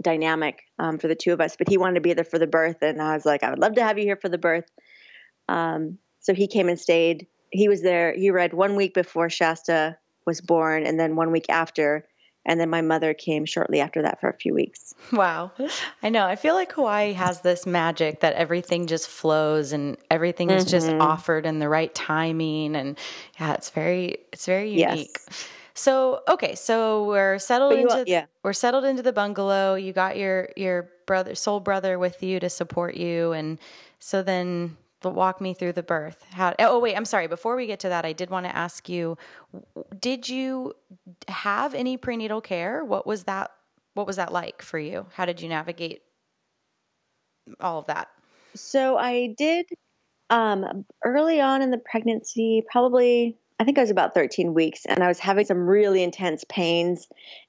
dynamic 0.02 0.64
um, 0.80 0.98
for 0.98 1.08
the 1.08 1.16
two 1.16 1.34
of 1.34 1.42
us. 1.42 1.56
But 1.58 1.70
he 1.70 1.78
wanted 1.78 1.96
to 1.96 2.02
be 2.02 2.14
there 2.14 2.24
for 2.24 2.40
the 2.40 2.48
birth, 2.48 2.82
and 2.82 3.02
I 3.02 3.14
was 3.14 3.26
like, 3.26 3.44
I 3.44 3.50
would 3.50 3.60
love 3.60 3.76
to 3.76 3.84
have 3.84 3.98
you 3.98 4.06
here 4.06 4.16
for 4.16 4.30
the 4.30 4.38
birth. 4.38 4.66
Um, 5.48 5.98
so 6.20 6.34
he 6.34 6.48
came 6.48 6.70
and 6.70 6.80
stayed. 6.80 7.28
He 7.52 7.68
was 7.68 7.82
there. 7.82 8.14
He 8.14 8.32
read 8.32 8.54
one 8.54 8.76
week 8.76 8.94
before 8.94 9.30
Shasta 9.30 9.98
was 10.26 10.42
born, 10.42 10.86
and 10.86 11.00
then 11.00 11.16
one 11.16 11.32
week 11.32 11.46
after. 11.50 12.06
And 12.50 12.60
then 12.60 12.72
my 12.72 12.82
mother 12.82 13.14
came 13.14 13.46
shortly 13.46 13.80
after 13.80 14.02
that 14.02 14.20
for 14.20 14.28
a 14.28 14.34
few 14.34 14.56
weeks. 14.56 14.96
Wow. 15.14 15.52
I 16.02 16.10
know. 16.10 16.26
I 16.26 16.36
feel 16.36 16.56
like 16.56 16.72
Hawaii 16.72 17.14
has 17.14 17.42
this 17.42 17.68
magic 17.68 18.22
that 18.22 18.34
everything 18.34 18.88
just 18.88 19.08
flows 19.08 19.72
and 19.72 19.98
everything 20.10 20.50
is 20.50 20.64
mm-hmm. 20.64 20.72
just 20.72 20.90
offered 20.90 21.46
in 21.46 21.60
the 21.60 21.70
right 21.70 21.94
timing 21.94 22.76
and 22.76 22.98
yeah, 23.40 23.54
it's 23.54 23.70
very 23.70 24.18
it's 24.34 24.48
very 24.48 24.72
unique. 24.72 25.16
Yes. 25.28 25.48
So, 25.76 26.22
okay, 26.28 26.56
so 26.56 27.06
we're 27.06 27.38
settled 27.38 27.74
into 27.74 28.04
yeah. 28.08 28.26
we're 28.44 28.54
settled 28.54 28.84
into 28.84 29.04
the 29.04 29.14
bungalow. 29.14 29.76
You 29.76 29.94
got 29.94 30.18
your 30.18 30.50
your 30.58 30.90
brother 31.06 31.36
soul 31.36 31.60
brother 31.60 32.00
with 32.00 32.24
you 32.24 32.40
to 32.40 32.50
support 32.50 32.96
you 32.96 33.32
and 33.32 33.60
so 34.00 34.24
then 34.24 34.76
walk 35.04 35.42
me 35.42 35.54
through 35.54 35.74
the 35.74 35.84
birth. 35.84 36.26
How? 36.32 36.54
Oh 36.60 36.80
wait, 36.80 36.96
I'm 36.96 37.06
sorry. 37.06 37.28
Before 37.28 37.56
we 37.56 37.68
get 37.68 37.80
to 37.82 37.90
that, 37.90 38.06
I 38.06 38.14
did 38.14 38.30
want 38.30 38.46
to 38.46 38.56
ask 38.56 38.90
you: 38.90 39.18
Did 40.00 40.28
you 40.30 40.74
have 41.28 41.74
any 41.74 41.98
prenatal 41.98 42.42
care? 42.42 42.84
What 42.84 43.08
was 43.08 43.24
that? 43.26 43.52
What 43.94 44.08
was 44.08 44.18
that 44.18 44.32
like 44.32 44.62
for 44.62 44.80
you? 44.80 45.06
How 45.14 45.26
did 45.26 45.42
you 45.42 45.50
navigate 45.50 46.02
all 47.60 47.80
of 47.80 47.88
that? 47.88 48.10
So 48.56 48.98
I 48.98 49.36
did 49.38 49.66
um, 50.30 50.86
early 51.04 51.40
on 51.42 51.62
in 51.62 51.72
the 51.72 51.78
pregnancy, 51.78 52.64
probably 52.72 53.38
I 53.60 53.66
think 53.66 53.78
I 53.78 53.82
was 53.82 53.92
about 53.92 54.14
13 54.14 54.54
weeks, 54.54 54.86
and 54.86 55.04
I 55.04 55.10
was 55.10 55.20
having 55.20 55.46
some 55.46 55.68
really 55.68 56.02
intense 56.02 56.46
pains. 56.48 57.08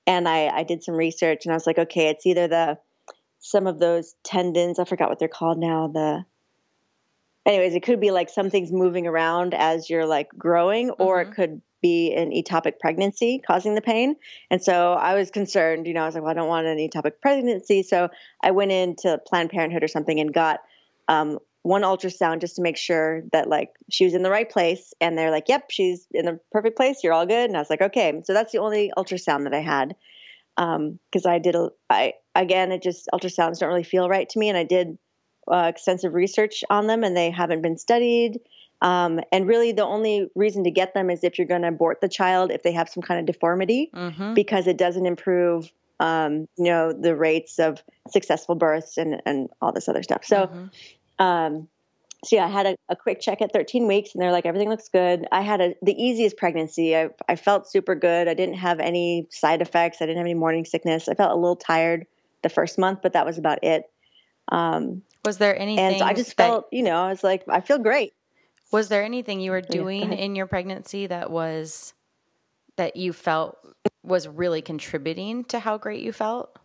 And 0.09 0.29
I, 0.29 0.49
I 0.49 0.63
did 0.65 0.83
some 0.83 0.97
research, 0.97 1.45
and 1.45 1.53
I 1.53 1.57
was 1.57 1.67
like, 1.67 1.79
okay, 1.79 2.09
it's 2.09 2.27
either 2.27 2.49
the 2.49 2.79
some 3.39 3.67
of 3.67 3.79
those 3.79 4.15
tendons. 4.25 4.79
I 4.79 4.85
forgot 4.85 5.09
what 5.09 5.19
they're 5.21 5.29
called 5.29 5.59
now. 5.59 5.87
The 5.87 6.25
anyways, 7.47 7.75
it 7.75 7.83
could 7.83 8.01
be 8.01 8.11
like 8.11 8.29
something's 8.29 8.73
moving 8.73 9.07
around 9.07 9.55
as 9.55 9.89
you're 9.89 10.07
like 10.07 10.29
growing, 10.37 10.91
or 10.91 11.23
mm-hmm. 11.23 11.33
it 11.33 11.35
could 11.35 11.63
be 11.83 12.13
an 12.15 12.31
ectopic 12.31 12.79
pregnancy 12.79 13.41
causing 13.47 13.75
the 13.75 13.81
pain. 13.81 14.17
And 14.51 14.63
so 14.63 14.93
I 14.93 15.15
was 15.15 15.31
concerned, 15.31 15.87
you 15.87 15.95
know, 15.95 16.03
I 16.03 16.07
was 16.07 16.15
like, 16.15 16.23
well, 16.23 16.31
I 16.31 16.35
don't 16.35 16.49
want 16.49 16.67
an 16.67 16.77
ectopic 16.77 17.13
pregnancy. 17.23 17.83
So 17.83 18.11
I 18.43 18.51
went 18.51 18.73
into 18.73 19.19
Planned 19.27 19.51
Parenthood 19.51 19.83
or 19.83 19.89
something 19.89 20.21
and 20.21 20.33
got 20.33 20.61
um, 21.09 21.39
one 21.63 21.83
ultrasound 21.83 22.43
just 22.43 22.57
to 22.57 22.63
make 22.63 22.77
sure 22.77 23.23
that 23.33 23.49
like 23.49 23.71
she 23.91 24.05
was 24.05 24.15
in 24.15 24.23
the 24.23 24.31
right 24.31 24.49
place. 24.49 24.93
And 25.01 25.17
they're 25.17 25.31
like, 25.31 25.49
yep, 25.49 25.71
she's 25.71 26.07
in 26.13 26.27
the 26.27 26.39
perfect 26.53 26.77
place. 26.77 26.99
You're 27.03 27.15
all 27.15 27.27
good. 27.27 27.49
And 27.49 27.57
I 27.57 27.61
was 27.61 27.71
like, 27.71 27.83
okay. 27.83 28.21
So 28.25 28.35
that's 28.35 28.53
the 28.53 28.59
only 28.59 28.93
ultrasound 28.97 29.45
that 29.45 29.55
I 29.55 29.61
had. 29.61 29.97
Um, 30.57 30.99
cause 31.13 31.25
I 31.25 31.39
did, 31.39 31.55
a, 31.55 31.71
I, 31.89 32.15
again, 32.35 32.73
it 32.73 32.83
just 32.83 33.09
ultrasounds 33.15 33.59
don't 33.59 33.71
really 33.71 33.85
feel 33.85 34.09
right 34.09 34.29
to 34.29 34.39
me. 34.39 34.51
And 34.51 34.59
I 34.59 34.65
did 34.65 34.99
uh, 35.51 35.67
extensive 35.69 36.15
research 36.15 36.65
on 36.71 36.87
them 36.87 37.05
and 37.05 37.17
they 37.17 37.31
haven't 37.31 37.63
been 37.63 37.79
studied. 37.79 38.41
Um, 38.83 39.21
and 39.31 39.47
really, 39.47 39.73
the 39.73 39.85
only 39.85 40.31
reason 40.35 40.65
to 40.65 40.71
get 40.71 40.95
them 40.95 41.11
is 41.11 41.23
if 41.23 41.39
you're 41.39 41.47
going 41.47 41.63
to 41.63 41.69
abort 41.69 42.01
the 42.01 42.09
child 42.09 42.51
if 42.51 42.63
they 42.63 42.73
have 42.73 42.89
some 42.89 43.03
kind 43.03 43.21
of 43.21 43.27
deformity, 43.27 43.91
mm-hmm. 43.95 44.35
because 44.35 44.67
it 44.67 44.79
doesn't 44.79 45.05
improve, 45.05 45.71
um, 45.99 46.49
you 46.57 46.65
know, 46.65 46.93
the 46.93 47.15
rates 47.15 47.59
of 47.59 47.83
successful 48.09 48.55
births 48.55 48.97
and 48.97 49.21
and 49.27 49.51
all 49.61 49.73
this 49.73 49.89
other 49.89 50.03
stuff. 50.03 50.25
So, 50.25 50.47
mm-hmm. 50.47 51.23
um, 51.23 51.69
so 52.25 52.37
yeah, 52.37 52.47
I 52.47 52.49
had 52.49 52.67
a, 52.67 52.77
a, 52.89 52.97
quick 52.97 53.21
check 53.21 53.41
at 53.41 53.53
13 53.53 53.87
weeks, 53.87 54.15
and 54.15 54.23
they're 54.23 54.33
like, 54.33 54.47
everything 54.47 54.69
looks 54.69 54.89
good. 54.89 55.27
I 55.33 55.41
had 55.41 55.61
a, 55.61 55.75
the 55.83 55.95
easiest 56.03 56.37
pregnancy. 56.37 56.97
I, 56.97 57.11
I 57.29 57.37
felt 57.37 57.71
super 57.71 57.95
good. 57.95 58.29
I 58.29 58.35
didn't 58.35 58.57
have 58.57 58.79
any 58.79 59.27
side 59.31 59.63
effects. 59.63 59.99
I 60.01 60.07
didn't 60.07 60.19
have 60.19 60.27
any 60.27 60.35
morning 60.35 60.65
sickness. 60.65 61.09
I 61.09 61.15
felt 61.15 61.33
a 61.33 61.35
little 61.35 61.57
tired 61.57 62.07
the 62.43 62.51
first 62.51 62.79
month, 62.79 63.01
but 63.03 63.15
that 63.15 63.25
was 63.25 63.39
about 63.39 63.65
it. 63.65 63.91
Um, 64.51 65.03
was 65.25 65.39
there 65.39 65.59
anything? 65.59 65.95
And 65.95 66.03
I 66.03 66.13
just 66.13 66.37
felt, 66.37 66.67
you 66.73 66.83
know, 66.83 66.97
I 66.97 67.09
was 67.09 67.23
like, 67.23 67.45
I 67.49 67.61
feel 67.61 67.79
great. 67.79 68.15
Was 68.73 68.89
there 68.89 69.03
anything 69.03 69.41
you 69.41 69.51
were 69.51 69.61
doing 69.79 70.13
yeah, 70.13 70.19
in 70.19 70.37
your 70.37 70.47
pregnancy 70.47 71.07
that 71.07 71.31
was 71.31 71.95
that 72.77 72.97
you 72.97 73.13
felt 73.13 73.59
was 74.03 74.27
really 74.27 74.63
contributing 74.63 75.45
to 75.45 75.59
how 75.59 75.77
great 75.77 76.03
you 76.03 76.13
felt? 76.13 76.57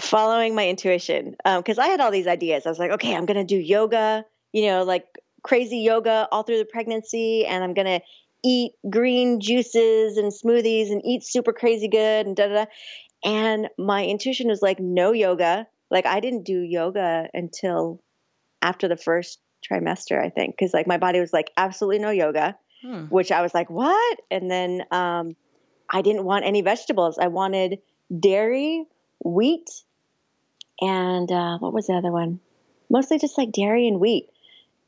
Following 0.00 0.54
my 0.54 0.66
intuition, 0.68 1.36
because 1.44 1.78
um, 1.78 1.84
I 1.84 1.88
had 1.88 2.00
all 2.00 2.10
these 2.10 2.26
ideas. 2.26 2.64
I 2.64 2.70
was 2.70 2.78
like, 2.78 2.92
okay, 2.92 3.14
I'm 3.14 3.26
going 3.26 3.36
to 3.36 3.44
do 3.44 3.60
yoga, 3.60 4.24
you 4.52 4.66
know, 4.66 4.84
like 4.84 5.04
crazy 5.42 5.78
yoga 5.78 6.28
all 6.32 6.44
through 6.44 6.58
the 6.58 6.64
pregnancy, 6.64 7.44
and 7.44 7.62
I'm 7.62 7.74
going 7.74 8.00
to 8.00 8.00
eat 8.42 8.72
green 8.88 9.38
juices 9.38 10.16
and 10.16 10.32
smoothies 10.32 10.90
and 10.90 11.02
eat 11.04 11.24
super 11.24 11.52
crazy 11.52 11.88
good 11.88 12.26
and 12.26 12.34
da 12.34 12.48
da 12.48 12.54
da. 12.54 12.66
And 13.24 13.68
my 13.78 14.04
intuition 14.04 14.48
was 14.48 14.62
like, 14.62 14.80
no 14.80 15.12
yoga. 15.12 15.66
Like 15.90 16.06
I 16.06 16.20
didn't 16.20 16.44
do 16.44 16.60
yoga 16.60 17.28
until 17.32 18.02
after 18.60 18.88
the 18.88 18.96
first 18.96 19.38
trimester, 19.68 20.22
I 20.22 20.30
think, 20.30 20.56
because 20.56 20.74
like 20.74 20.86
my 20.86 20.98
body 20.98 21.20
was 21.20 21.32
like, 21.32 21.50
absolutely 21.56 21.98
no 22.00 22.10
yoga, 22.10 22.56
hmm. 22.82 23.04
which 23.04 23.30
I 23.30 23.42
was 23.42 23.54
like, 23.54 23.70
what? 23.70 24.18
And 24.30 24.50
then 24.50 24.82
um, 24.90 25.36
I 25.90 26.02
didn't 26.02 26.24
want 26.24 26.44
any 26.44 26.62
vegetables. 26.62 27.18
I 27.18 27.28
wanted 27.28 27.78
dairy, 28.16 28.86
wheat, 29.24 29.68
and 30.80 31.30
uh, 31.30 31.58
what 31.58 31.72
was 31.72 31.86
the 31.86 31.94
other 31.94 32.10
one? 32.10 32.40
Mostly 32.90 33.18
just 33.18 33.38
like 33.38 33.52
dairy 33.52 33.86
and 33.86 34.00
wheat 34.00 34.28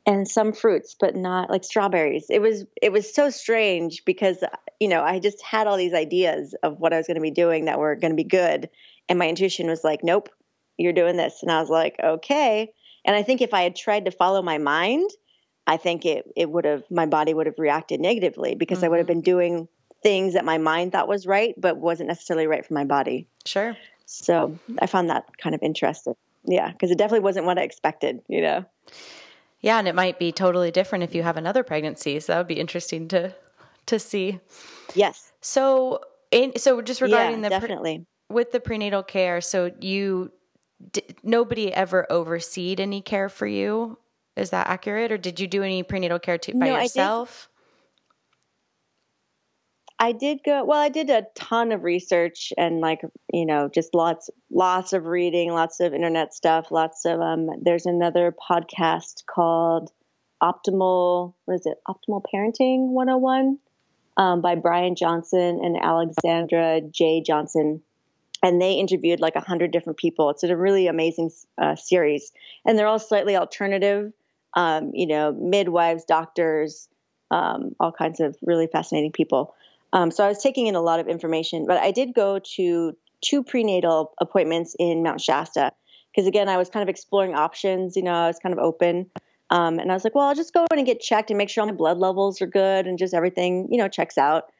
and 0.05 0.27
some 0.27 0.53
fruits 0.53 0.95
but 0.99 1.15
not 1.15 1.49
like 1.49 1.63
strawberries. 1.63 2.27
It 2.29 2.41
was 2.41 2.65
it 2.81 2.91
was 2.91 3.13
so 3.13 3.29
strange 3.29 4.03
because 4.05 4.43
you 4.79 4.87
know 4.87 5.01
i 5.01 5.19
just 5.19 5.41
had 5.41 5.67
all 5.67 5.77
these 5.77 5.93
ideas 5.93 6.55
of 6.63 6.79
what 6.79 6.93
i 6.93 6.97
was 6.97 7.07
going 7.07 7.15
to 7.15 7.21
be 7.21 7.31
doing 7.31 7.65
that 7.65 7.79
were 7.79 7.95
going 7.95 8.11
to 8.11 8.15
be 8.15 8.23
good 8.23 8.69
and 9.07 9.19
my 9.19 9.27
intuition 9.27 9.67
was 9.67 9.83
like 9.83 10.03
nope 10.03 10.29
you're 10.77 10.93
doing 10.93 11.15
this. 11.15 11.41
And 11.41 11.51
i 11.51 11.59
was 11.59 11.69
like 11.69 11.95
okay. 12.03 12.71
And 13.05 13.15
i 13.15 13.23
think 13.23 13.41
if 13.41 13.53
i 13.53 13.61
had 13.61 13.75
tried 13.75 14.05
to 14.05 14.11
follow 14.11 14.41
my 14.41 14.57
mind 14.57 15.09
i 15.67 15.77
think 15.77 16.05
it 16.05 16.25
it 16.35 16.49
would 16.49 16.65
have 16.65 16.83
my 16.89 17.05
body 17.05 17.33
would 17.33 17.45
have 17.45 17.59
reacted 17.59 17.99
negatively 17.99 18.55
because 18.55 18.79
mm-hmm. 18.79 18.85
i 18.85 18.89
would 18.89 18.97
have 18.97 19.07
mm-hmm. 19.07 19.13
been 19.13 19.21
doing 19.21 19.67
things 20.03 20.33
that 20.33 20.45
my 20.45 20.57
mind 20.57 20.91
thought 20.91 21.07
was 21.07 21.25
right 21.25 21.55
but 21.57 21.77
wasn't 21.77 22.07
necessarily 22.07 22.45
right 22.45 22.65
for 22.65 22.73
my 22.73 22.85
body. 22.85 23.27
Sure. 23.45 23.75
So 24.05 24.59
i 24.79 24.87
found 24.87 25.09
that 25.09 25.25
kind 25.37 25.55
of 25.55 25.63
interesting. 25.63 26.15
Yeah 26.43 26.71
because 26.71 26.91
it 26.91 26.97
definitely 26.97 27.23
wasn't 27.23 27.45
what 27.45 27.57
i 27.57 27.63
expected 27.63 28.21
you 28.27 28.41
know 28.41 28.65
yeah, 29.65 29.79
and 29.79 29.87
it 29.87 29.95
might 29.95 30.19
be 30.19 30.31
totally 30.31 30.69
different 30.69 31.03
if 31.03 31.15
you 31.15 31.23
have 31.23 31.37
another 31.37 31.63
pregnancy. 31.63 32.19
So 32.19 32.33
that 32.33 32.37
would 32.37 32.47
be 32.47 32.59
interesting 32.59 33.07
to 33.07 33.33
to 33.87 33.97
see. 33.97 34.39
Yes. 34.93 35.31
So, 35.41 36.01
in, 36.29 36.57
so 36.57 36.83
just 36.83 37.01
regarding 37.01 37.41
yeah, 37.41 37.49
the 37.49 37.49
definitely 37.49 37.97
pre, 37.97 38.35
with 38.35 38.51
the 38.51 38.59
prenatal 38.59 39.01
care, 39.01 39.41
so 39.41 39.71
you 39.81 40.31
nobody 41.23 41.73
ever 41.73 42.05
overseed 42.11 42.79
any 42.79 43.01
care 43.01 43.27
for 43.27 43.47
you. 43.47 43.97
Is 44.35 44.51
that 44.51 44.67
accurate, 44.67 45.11
or 45.11 45.17
did 45.17 45.39
you 45.39 45.47
do 45.47 45.63
any 45.63 45.81
prenatal 45.81 46.19
care 46.19 46.37
to, 46.37 46.53
by 46.53 46.67
no, 46.67 46.79
yourself? 46.79 47.49
I 49.97 50.11
did 50.11 50.41
go 50.43 50.65
well, 50.65 50.79
I 50.79 50.89
did 50.89 51.09
a 51.09 51.25
ton 51.35 51.71
of 51.71 51.83
research 51.83 52.51
and 52.57 52.81
like, 52.81 53.01
you 53.31 53.45
know, 53.45 53.69
just 53.69 53.93
lots 53.93 54.29
lots 54.51 54.93
of 54.93 55.05
reading, 55.05 55.51
lots 55.51 55.79
of 55.79 55.93
internet 55.93 56.33
stuff, 56.33 56.71
lots 56.71 57.05
of 57.05 57.21
um 57.21 57.49
there's 57.61 57.85
another 57.85 58.33
podcast 58.49 59.25
called 59.25 59.91
Optimal, 60.43 61.33
what 61.45 61.55
is 61.55 61.65
it? 61.65 61.77
Optimal 61.87 62.21
Parenting 62.33 62.89
101 62.89 63.57
um, 64.17 64.41
by 64.41 64.55
Brian 64.55 64.95
Johnson 64.95 65.59
and 65.63 65.77
Alexandra 65.81 66.81
J. 66.81 67.21
Johnson. 67.25 67.81
And 68.43 68.61
they 68.61 68.73
interviewed 68.73 69.19
like 69.19 69.35
a 69.35 69.39
100 69.39 69.71
different 69.71 69.97
people. 69.97 70.29
It's 70.29 70.43
a 70.43 70.55
really 70.55 70.87
amazing 70.87 71.31
uh, 71.57 71.75
series. 71.75 72.31
And 72.65 72.77
they're 72.77 72.85
all 72.85 72.99
slightly 72.99 73.35
alternative, 73.35 74.13
um, 74.55 74.91
you 74.93 75.07
know, 75.07 75.31
midwives, 75.31 76.05
doctors, 76.05 76.87
um, 77.31 77.75
all 77.79 77.91
kinds 77.91 78.19
of 78.19 78.35
really 78.41 78.67
fascinating 78.67 79.11
people. 79.11 79.55
Um, 79.95 80.11
so 80.11 80.25
I 80.25 80.27
was 80.27 80.43
taking 80.43 80.67
in 80.67 80.75
a 80.75 80.81
lot 80.81 80.99
of 80.99 81.07
information, 81.07 81.65
but 81.65 81.77
I 81.77 81.91
did 81.91 82.13
go 82.13 82.39
to 82.55 82.97
two 83.21 83.43
prenatal 83.43 84.13
appointments 84.19 84.75
in 84.77 85.01
Mount 85.01 85.21
Shasta 85.21 85.71
because 86.11 86.27
again, 86.27 86.49
I 86.49 86.57
was 86.57 86.69
kind 86.69 86.83
of 86.83 86.89
exploring 86.89 87.33
options. 87.33 87.95
You 87.95 88.03
know, 88.03 88.13
I 88.13 88.27
was 88.27 88.37
kind 88.37 88.51
of 88.51 88.59
open, 88.59 89.09
um, 89.49 89.79
and 89.79 89.89
I 89.89 89.93
was 89.93 90.03
like, 90.03 90.13
well, 90.13 90.27
I'll 90.27 90.35
just 90.35 90.53
go 90.53 90.65
in 90.69 90.79
and 90.79 90.85
get 90.85 90.99
checked 90.99 91.31
and 91.31 91.37
make 91.37 91.49
sure 91.49 91.61
all 91.61 91.69
my 91.69 91.75
blood 91.75 91.97
levels 91.97 92.41
are 92.41 92.45
good 92.45 92.87
and 92.87 92.99
just 92.99 93.13
everything, 93.13 93.69
you 93.71 93.77
know, 93.77 93.87
checks 93.87 94.17
out. 94.17 94.51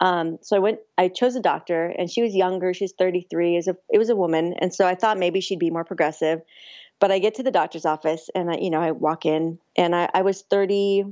Um, 0.00 0.38
so 0.40 0.56
I 0.56 0.60
went, 0.60 0.78
I 0.96 1.08
chose 1.08 1.36
a 1.36 1.40
doctor, 1.40 1.86
and 1.86 2.10
she 2.10 2.22
was 2.22 2.34
younger. 2.34 2.72
She's 2.72 2.92
33. 2.98 3.56
Is 3.56 3.68
a, 3.68 3.76
it 3.90 3.98
was 3.98 4.08
a 4.08 4.16
woman, 4.16 4.54
and 4.58 4.74
so 4.74 4.86
I 4.86 4.94
thought 4.94 5.18
maybe 5.18 5.42
she'd 5.42 5.58
be 5.58 5.70
more 5.70 5.84
progressive. 5.84 6.40
But 6.98 7.12
I 7.12 7.18
get 7.18 7.34
to 7.34 7.42
the 7.42 7.50
doctor's 7.50 7.84
office, 7.84 8.30
and 8.34 8.50
I, 8.50 8.56
you 8.56 8.70
know, 8.70 8.80
I 8.80 8.92
walk 8.92 9.26
in, 9.26 9.58
and 9.76 9.94
I, 9.94 10.08
I 10.14 10.22
was 10.22 10.40
30. 10.42 11.04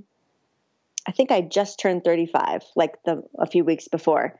I 1.06 1.12
think 1.12 1.30
I 1.30 1.40
just 1.40 1.78
turned 1.78 2.04
35, 2.04 2.64
like 2.74 3.02
the 3.04 3.22
a 3.38 3.46
few 3.46 3.64
weeks 3.64 3.88
before. 3.88 4.38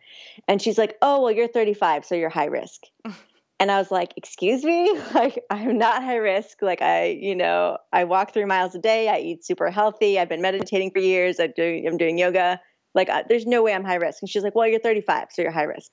And 0.48 0.60
she's 0.60 0.78
like, 0.78 0.96
"Oh, 1.00 1.22
well, 1.22 1.32
you're 1.32 1.48
35, 1.48 2.04
so 2.04 2.14
you're 2.14 2.28
high 2.28 2.46
risk." 2.46 2.82
and 3.60 3.70
I 3.70 3.78
was 3.78 3.90
like, 3.90 4.12
"Excuse 4.16 4.64
me? 4.64 4.98
Like 5.14 5.44
I'm 5.50 5.78
not 5.78 6.02
high 6.02 6.16
risk. 6.16 6.62
Like 6.62 6.82
I, 6.82 7.06
you 7.06 7.34
know, 7.34 7.78
I 7.92 8.04
walk 8.04 8.34
3 8.34 8.44
miles 8.44 8.74
a 8.74 8.78
day, 8.78 9.08
I 9.08 9.18
eat 9.18 9.44
super 9.44 9.70
healthy, 9.70 10.18
I've 10.18 10.28
been 10.28 10.42
meditating 10.42 10.90
for 10.90 10.98
years, 10.98 11.38
I'm 11.38 11.52
doing 11.56 11.86
I'm 11.86 11.96
doing 11.96 12.18
yoga. 12.18 12.60
Like 12.94 13.10
there's 13.28 13.46
no 13.46 13.62
way 13.62 13.72
I'm 13.72 13.84
high 13.84 13.96
risk." 13.96 14.22
And 14.22 14.30
she's 14.30 14.42
like, 14.42 14.54
"Well, 14.54 14.66
you're 14.66 14.80
35, 14.80 15.28
so 15.32 15.42
you're 15.42 15.52
high 15.52 15.64
risk." 15.64 15.92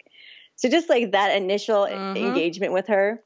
So 0.55 0.69
just 0.69 0.89
like 0.89 1.11
that 1.11 1.35
initial 1.35 1.85
mm-hmm. 1.85 2.17
engagement 2.17 2.73
with 2.73 2.87
her, 2.87 3.21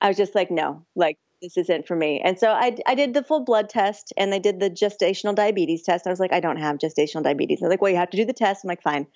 I 0.00 0.08
was 0.08 0.16
just 0.16 0.34
like, 0.34 0.50
"No. 0.50 0.86
Like 0.94 1.18
this 1.42 1.56
isn't 1.56 1.86
for 1.86 1.96
me. 1.96 2.20
And 2.24 2.38
so 2.38 2.50
I, 2.50 2.76
I 2.86 2.94
did 2.94 3.14
the 3.14 3.22
full 3.22 3.40
blood 3.40 3.68
test 3.68 4.12
and 4.16 4.34
I 4.34 4.38
did 4.38 4.60
the 4.60 4.70
gestational 4.70 5.34
diabetes 5.34 5.82
test. 5.82 6.06
I 6.06 6.10
was 6.10 6.20
like, 6.20 6.32
I 6.32 6.40
don't 6.40 6.56
have 6.56 6.78
gestational 6.78 7.22
diabetes. 7.22 7.60
they're 7.60 7.68
like, 7.68 7.82
well, 7.82 7.90
you 7.90 7.98
have 7.98 8.10
to 8.10 8.16
do 8.16 8.24
the 8.24 8.32
test. 8.32 8.64
I'm 8.64 8.68
like, 8.68 8.82
fine. 8.82 9.06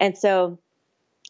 And 0.00 0.16
so 0.16 0.58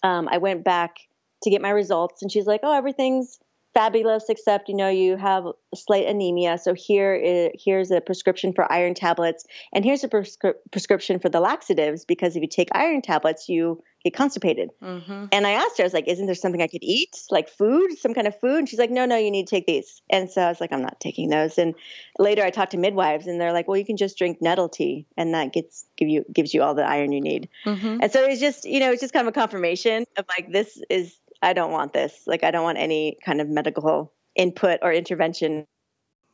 um, 0.02 0.28
I 0.30 0.38
went 0.38 0.64
back 0.64 0.96
to 1.42 1.50
get 1.50 1.62
my 1.62 1.70
results 1.70 2.22
and 2.22 2.30
she's 2.30 2.46
like, 2.46 2.60
oh, 2.62 2.72
everything's 2.72 3.38
fabulous 3.74 4.24
except 4.28 4.68
you 4.68 4.74
know 4.74 4.88
you 4.88 5.16
have 5.16 5.44
slight 5.74 6.06
anemia 6.06 6.58
so 6.58 6.74
here 6.74 7.14
is, 7.14 7.50
here's 7.54 7.90
a 7.90 8.00
prescription 8.00 8.52
for 8.52 8.70
iron 8.72 8.94
tablets 8.94 9.44
and 9.72 9.84
here's 9.84 10.02
a 10.02 10.08
prescri- 10.08 10.54
prescription 10.72 11.18
for 11.20 11.28
the 11.28 11.38
laxatives 11.38 12.04
because 12.04 12.34
if 12.34 12.42
you 12.42 12.48
take 12.48 12.68
iron 12.72 13.02
tablets 13.02 13.48
you 13.48 13.80
get 14.10 14.16
constipated 14.16 14.70
mm-hmm. 14.82 15.26
and 15.32 15.46
i 15.46 15.50
asked 15.50 15.78
her 15.78 15.84
i 15.84 15.86
was 15.86 15.94
like 15.94 16.08
isn't 16.08 16.26
there 16.26 16.34
something 16.34 16.62
i 16.62 16.66
could 16.66 16.82
eat 16.82 17.16
like 17.30 17.48
food 17.48 17.96
some 17.98 18.14
kind 18.14 18.26
of 18.26 18.38
food 18.40 18.58
and 18.58 18.68
she's 18.68 18.78
like 18.78 18.90
no 18.90 19.06
no 19.06 19.16
you 19.16 19.30
need 19.30 19.46
to 19.46 19.50
take 19.50 19.66
these 19.66 20.02
and 20.10 20.30
so 20.30 20.42
i 20.42 20.48
was 20.48 20.60
like 20.60 20.72
i'm 20.72 20.82
not 20.82 20.98
taking 21.00 21.28
those 21.28 21.58
and 21.58 21.74
later 22.18 22.42
i 22.42 22.50
talked 22.50 22.72
to 22.72 22.78
midwives 22.78 23.26
and 23.26 23.40
they're 23.40 23.52
like 23.52 23.68
well 23.68 23.76
you 23.76 23.84
can 23.84 23.96
just 23.96 24.18
drink 24.18 24.38
nettle 24.40 24.68
tea 24.68 25.06
and 25.16 25.34
that 25.34 25.52
gets 25.52 25.86
give 25.96 26.08
you 26.08 26.24
gives 26.32 26.52
you 26.54 26.62
all 26.62 26.74
the 26.74 26.84
iron 26.84 27.12
you 27.12 27.20
need 27.20 27.48
mm-hmm. 27.64 27.98
and 28.00 28.12
so 28.12 28.24
it's 28.24 28.40
just 28.40 28.64
you 28.64 28.80
know 28.80 28.90
it's 28.92 29.00
just 29.00 29.12
kind 29.12 29.26
of 29.26 29.32
a 29.32 29.38
confirmation 29.38 30.04
of 30.16 30.24
like 30.36 30.50
this 30.52 30.80
is 30.90 31.18
I 31.42 31.52
don't 31.52 31.70
want 31.70 31.92
this. 31.92 32.22
Like, 32.26 32.44
I 32.44 32.50
don't 32.50 32.64
want 32.64 32.78
any 32.78 33.16
kind 33.24 33.40
of 33.40 33.48
medical 33.48 34.12
input 34.34 34.80
or 34.82 34.92
intervention. 34.92 35.66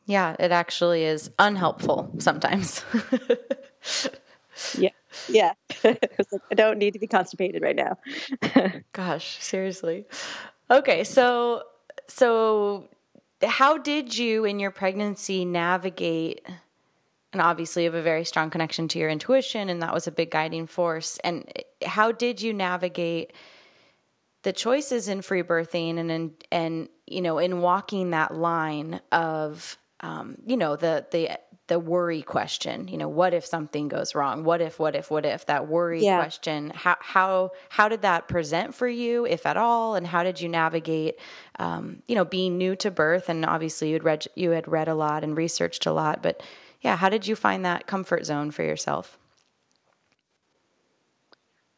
Yeah, 0.05 0.35
it 0.39 0.51
actually 0.51 1.03
is 1.03 1.31
unhelpful 1.39 2.13
sometimes. 2.19 2.83
yeah. 4.77 4.89
Yeah. 5.29 5.53
I 6.51 6.55
don't 6.55 6.77
need 6.77 6.93
to 6.93 6.99
be 6.99 7.07
constipated 7.07 7.61
right 7.61 7.75
now. 7.75 7.97
Gosh, 8.93 9.37
seriously. 9.41 10.05
Okay, 10.69 11.03
so 11.03 11.63
so 12.07 12.89
how 13.43 13.77
did 13.77 14.17
you 14.17 14.45
in 14.45 14.59
your 14.59 14.71
pregnancy 14.71 15.45
navigate 15.45 16.41
and 17.33 17.41
obviously 17.41 17.83
you 17.83 17.89
have 17.91 17.99
a 17.99 18.01
very 18.01 18.23
strong 18.23 18.49
connection 18.49 18.87
to 18.87 18.99
your 18.99 19.09
intuition 19.09 19.69
and 19.69 19.81
that 19.81 19.93
was 19.93 20.07
a 20.07 20.11
big 20.11 20.31
guiding 20.31 20.67
force 20.67 21.19
and 21.23 21.51
how 21.85 22.11
did 22.11 22.41
you 22.41 22.53
navigate 22.53 23.33
the 24.43 24.53
choices 24.53 25.07
in 25.07 25.21
free 25.21 25.43
birthing 25.43 25.99
and 25.99 26.11
in, 26.11 26.31
and 26.51 26.89
you 27.07 27.21
know 27.21 27.37
in 27.37 27.61
walking 27.61 28.11
that 28.11 28.33
line 28.33 29.01
of 29.11 29.77
um, 30.01 30.37
you 30.45 30.55
know 30.55 30.75
the 30.75 31.05
the 31.11 31.31
the 31.67 31.79
worry 31.79 32.21
question 32.21 32.87
you 32.87 32.97
know 32.97 33.07
what 33.07 33.33
if 33.33 33.45
something 33.45 33.87
goes 33.87 34.13
wrong 34.13 34.43
what 34.43 34.61
if 34.61 34.77
what 34.79 34.95
if 34.95 35.09
what 35.09 35.25
if 35.25 35.45
that 35.47 35.67
worry 35.67 36.03
yeah. 36.03 36.17
question 36.17 36.71
how 36.75 36.95
how 36.99 37.51
how 37.69 37.89
did 37.89 38.03
that 38.03 38.27
present 38.27 38.75
for 38.75 38.87
you 38.87 39.25
if 39.25 39.45
at 39.45 39.57
all 39.57 39.95
and 39.95 40.05
how 40.05 40.23
did 40.23 40.39
you 40.39 40.47
navigate 40.47 41.15
um, 41.57 42.03
you 42.07 42.13
know 42.15 42.25
being 42.25 42.57
new 42.57 42.75
to 42.75 42.91
birth 42.91 43.29
and 43.29 43.45
obviously 43.45 43.89
you'd 43.89 44.03
read 44.03 44.25
you 44.35 44.51
had 44.51 44.67
read 44.67 44.87
a 44.87 44.95
lot 44.95 45.23
and 45.23 45.37
researched 45.37 45.85
a 45.85 45.91
lot 45.91 46.21
but 46.21 46.43
yeah 46.81 46.95
how 46.95 47.09
did 47.09 47.25
you 47.25 47.35
find 47.35 47.65
that 47.65 47.87
comfort 47.87 48.25
zone 48.25 48.51
for 48.51 48.63
yourself 48.63 49.17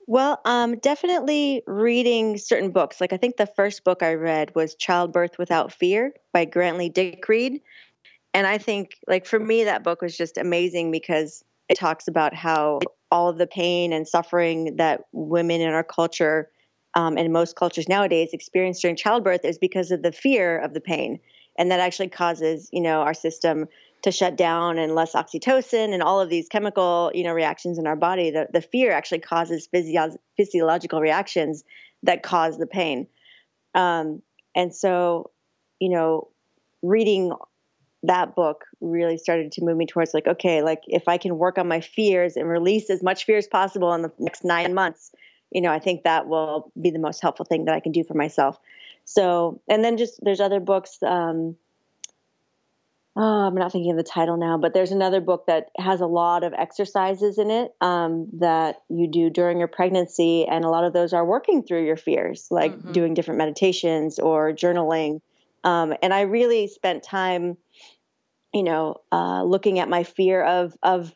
well, 0.09 0.39
um, 0.45 0.77
definitely 0.77 1.63
reading 1.67 2.37
certain 2.37 2.71
books. 2.71 3.01
Like 3.01 3.11
I 3.11 3.17
think 3.17 3.35
the 3.35 3.45
first 3.45 3.83
book 3.83 4.01
I 4.01 4.13
read 4.13 4.55
was 4.55 4.73
Childbirth 4.73 5.37
Without 5.37 5.73
Fear 5.73 6.13
by 6.31 6.45
Grantly 6.45 6.87
Dick 6.87 7.27
Read. 7.27 7.59
And 8.37 8.45
I 8.45 8.59
think 8.59 8.99
like 9.07 9.25
for 9.25 9.39
me 9.39 9.63
that 9.63 9.83
book 9.83 10.03
was 10.03 10.15
just 10.15 10.37
amazing 10.37 10.91
because 10.91 11.43
it 11.69 11.75
talks 11.75 12.07
about 12.07 12.35
how 12.35 12.77
all 13.09 13.29
of 13.29 13.39
the 13.39 13.47
pain 13.47 13.91
and 13.91 14.07
suffering 14.07 14.75
that 14.75 15.05
women 15.11 15.59
in 15.59 15.69
our 15.69 15.83
culture 15.83 16.51
um, 16.93 17.17
and 17.17 17.33
most 17.33 17.55
cultures 17.55 17.89
nowadays 17.89 18.29
experience 18.33 18.79
during 18.79 18.95
childbirth 18.95 19.43
is 19.43 19.57
because 19.57 19.89
of 19.89 20.03
the 20.03 20.11
fear 20.11 20.59
of 20.59 20.75
the 20.75 20.79
pain. 20.79 21.19
And 21.57 21.71
that 21.71 21.79
actually 21.79 22.09
causes, 22.09 22.69
you 22.71 22.79
know, 22.79 23.01
our 23.01 23.15
system 23.15 23.65
to 24.03 24.11
shut 24.11 24.35
down 24.35 24.77
and 24.77 24.93
less 24.93 25.13
oxytocin 25.13 25.91
and 25.91 26.03
all 26.03 26.21
of 26.21 26.29
these 26.29 26.47
chemical 26.47 27.11
you 27.15 27.23
know 27.23 27.33
reactions 27.33 27.79
in 27.79 27.87
our 27.87 27.95
body 27.95 28.29
the, 28.29 28.47
the 28.53 28.61
fear 28.61 28.91
actually 28.91 29.17
causes 29.17 29.67
physio- 29.73 30.15
physiological 30.37 31.01
reactions 31.01 31.63
that 32.03 32.21
cause 32.21 32.59
the 32.59 32.67
pain 32.67 33.07
um, 33.73 34.21
and 34.55 34.75
so 34.75 35.31
you 35.79 35.89
know 35.89 36.27
reading 36.83 37.33
that 38.03 38.35
book 38.35 38.65
really 38.79 39.17
started 39.17 39.51
to 39.51 39.63
move 39.63 39.77
me 39.77 39.85
towards 39.85 40.13
like 40.13 40.27
okay 40.27 40.61
like 40.61 40.81
if 40.87 41.07
i 41.07 41.17
can 41.17 41.37
work 41.37 41.57
on 41.57 41.67
my 41.67 41.81
fears 41.81 42.35
and 42.35 42.47
release 42.47 42.89
as 42.89 43.01
much 43.01 43.25
fear 43.25 43.37
as 43.37 43.47
possible 43.47 43.93
in 43.93 44.01
the 44.01 44.11
next 44.19 44.43
nine 44.43 44.73
months 44.73 45.11
you 45.51 45.61
know 45.61 45.71
i 45.71 45.79
think 45.79 46.03
that 46.03 46.27
will 46.27 46.71
be 46.79 46.91
the 46.91 46.99
most 46.99 47.21
helpful 47.21 47.45
thing 47.45 47.65
that 47.65 47.73
i 47.73 47.79
can 47.79 47.91
do 47.91 48.03
for 48.03 48.13
myself 48.13 48.59
so 49.03 49.59
and 49.67 49.83
then 49.83 49.97
just 49.97 50.19
there's 50.23 50.39
other 50.39 50.59
books 50.59 50.99
um, 51.01 51.55
oh, 53.17 53.47
I'm 53.47 53.55
not 53.55 53.71
thinking 53.71 53.91
of 53.91 53.97
the 53.97 54.03
title 54.03 54.37
now, 54.37 54.59
but 54.59 54.75
there's 54.75 54.91
another 54.91 55.19
book 55.19 55.47
that 55.47 55.71
has 55.77 56.01
a 56.01 56.05
lot 56.05 56.43
of 56.43 56.53
exercises 56.53 57.39
in 57.39 57.49
it 57.49 57.73
um, 57.81 58.27
that 58.33 58.83
you 58.89 59.07
do 59.07 59.31
during 59.31 59.57
your 59.57 59.67
pregnancy, 59.67 60.45
and 60.45 60.63
a 60.63 60.69
lot 60.69 60.83
of 60.83 60.93
those 60.93 61.13
are 61.13 61.25
working 61.25 61.63
through 61.63 61.83
your 61.83 61.97
fears, 61.97 62.47
like 62.51 62.73
mm-hmm. 62.73 62.91
doing 62.91 63.13
different 63.15 63.39
meditations 63.39 64.19
or 64.19 64.53
journaling. 64.53 65.19
Um, 65.63 65.95
and 66.03 66.13
I 66.13 66.21
really 66.21 66.67
spent 66.67 67.01
time, 67.01 67.57
you 68.53 68.63
know, 68.63 68.97
uh, 69.11 69.43
looking 69.43 69.79
at 69.79 69.89
my 69.89 70.03
fear 70.03 70.43
of 70.43 70.75
of 70.83 71.13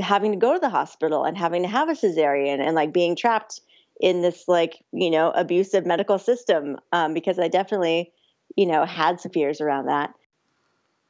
having 0.00 0.32
to 0.32 0.38
go 0.38 0.54
to 0.54 0.58
the 0.58 0.68
hospital 0.68 1.24
and 1.24 1.36
having 1.36 1.62
to 1.62 1.68
have 1.68 1.88
a 1.88 1.92
cesarean 1.92 2.60
and 2.60 2.74
like 2.74 2.92
being 2.92 3.16
trapped 3.16 3.60
in 4.00 4.22
this 4.22 4.44
like 4.48 4.82
you 4.92 5.10
know 5.10 5.30
abusive 5.30 5.86
medical 5.86 6.18
system 6.18 6.76
um, 6.92 7.14
because 7.14 7.38
I 7.38 7.48
definitely 7.48 8.12
you 8.56 8.66
know 8.66 8.84
had 8.84 9.20
some 9.20 9.32
fears 9.32 9.60
around 9.60 9.86
that. 9.86 10.14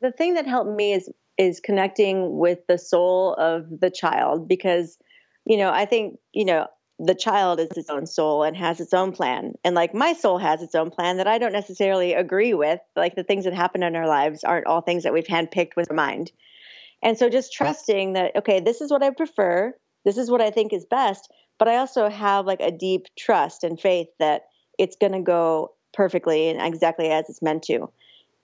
The 0.01 0.13
thing 0.13 0.35
that 0.35 0.47
helped 0.47 0.71
me 0.71 0.93
is 0.93 1.09
is 1.39 1.61
connecting 1.61 2.39
with 2.39 2.61
the 2.69 2.79
soul 2.79 3.35
of 3.35 3.67
the 3.81 3.91
child 3.91 4.47
because 4.49 4.99
you 5.45 5.57
know 5.57 5.71
i 5.71 5.85
think 5.85 6.19
you 6.33 6.45
know 6.45 6.67
the 6.99 7.15
child 7.15 7.59
is 7.59 7.71
its 7.77 7.91
own 7.91 8.07
soul 8.07 8.45
and 8.45 8.57
has 8.57 8.81
its 8.81 8.95
own 8.95 9.13
plan. 9.13 9.55
And 9.65 9.75
like 9.75 9.95
my 9.95 10.13
soul 10.13 10.39
has 10.39 10.63
its 10.63 10.75
own 10.75 10.91
plan 10.91 11.17
that 11.17 11.27
i 11.27 11.39
don't 11.39 11.53
necessarily 11.53 12.15
agree 12.15 12.55
with. 12.55 12.81
Like 12.95 13.17
the 13.17 13.25
things 13.25 13.45
that 13.45 13.55
happen 13.55 13.83
in 13.83 13.97
our 13.97 14.07
lives 14.07 14.45
aren't 14.45 14.67
all 14.67 14.81
things 14.81 15.03
that 15.03 15.13
we've 15.13 15.27
handpicked 15.27 15.77
with 15.77 15.91
our 15.91 15.97
mind. 15.97 16.31
And 17.03 17.19
so 17.19 17.29
just 17.29 17.53
trusting 17.53 18.15
that 18.15 18.37
okay 18.37 18.61
this 18.61 18.81
is 18.81 18.91
what 18.91 19.03
i 19.03 19.11
prefer. 19.11 19.75
This 20.05 20.19
is 20.19 20.31
what 20.31 20.41
i 20.41 20.51
think 20.51 20.73
is 20.73 20.85
best. 20.85 21.33
But 21.59 21.69
i 21.69 21.77
also 21.77 22.09
have 22.09 22.47
like 22.47 22.61
a 22.61 22.71
deep 22.71 23.07
trust 23.19 23.65
and 23.65 23.81
faith 23.81 24.09
that 24.19 24.43
it's 24.79 24.97
going 24.97 25.13
to 25.13 25.21
go 25.21 25.73
perfectly 25.93 26.49
and 26.49 26.61
exactly 26.61 27.11
as 27.11 27.29
it's 27.29 27.43
meant 27.43 27.65
to. 27.65 27.91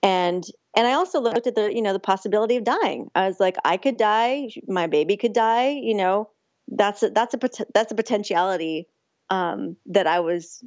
And 0.03 0.43
and 0.75 0.87
I 0.87 0.93
also 0.93 1.21
looked 1.21 1.47
at 1.47 1.55
the 1.55 1.73
you 1.73 1.81
know 1.81 1.93
the 1.93 1.99
possibility 1.99 2.57
of 2.57 2.63
dying. 2.63 3.09
I 3.15 3.27
was 3.27 3.39
like, 3.39 3.55
I 3.63 3.77
could 3.77 3.97
die, 3.97 4.49
my 4.67 4.87
baby 4.87 5.15
could 5.15 5.33
die. 5.33 5.69
You 5.69 5.93
know, 5.93 6.29
that's 6.71 7.03
a, 7.03 7.09
that's 7.09 7.33
a 7.33 7.65
that's 7.73 7.91
a 7.91 7.95
potentiality 7.95 8.87
um, 9.29 9.75
that 9.87 10.07
I 10.07 10.21
was 10.21 10.63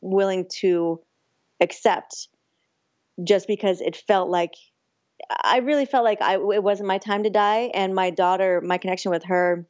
willing 0.00 0.46
to 0.60 1.00
accept, 1.60 2.28
just 3.22 3.46
because 3.48 3.80
it 3.80 3.96
felt 3.96 4.28
like 4.30 4.54
I 5.42 5.58
really 5.58 5.86
felt 5.86 6.04
like 6.04 6.22
I 6.22 6.34
it 6.34 6.62
wasn't 6.62 6.88
my 6.88 6.98
time 6.98 7.24
to 7.24 7.30
die, 7.30 7.70
and 7.74 7.94
my 7.94 8.10
daughter, 8.10 8.60
my 8.60 8.78
connection 8.78 9.10
with 9.10 9.24
her 9.24 9.66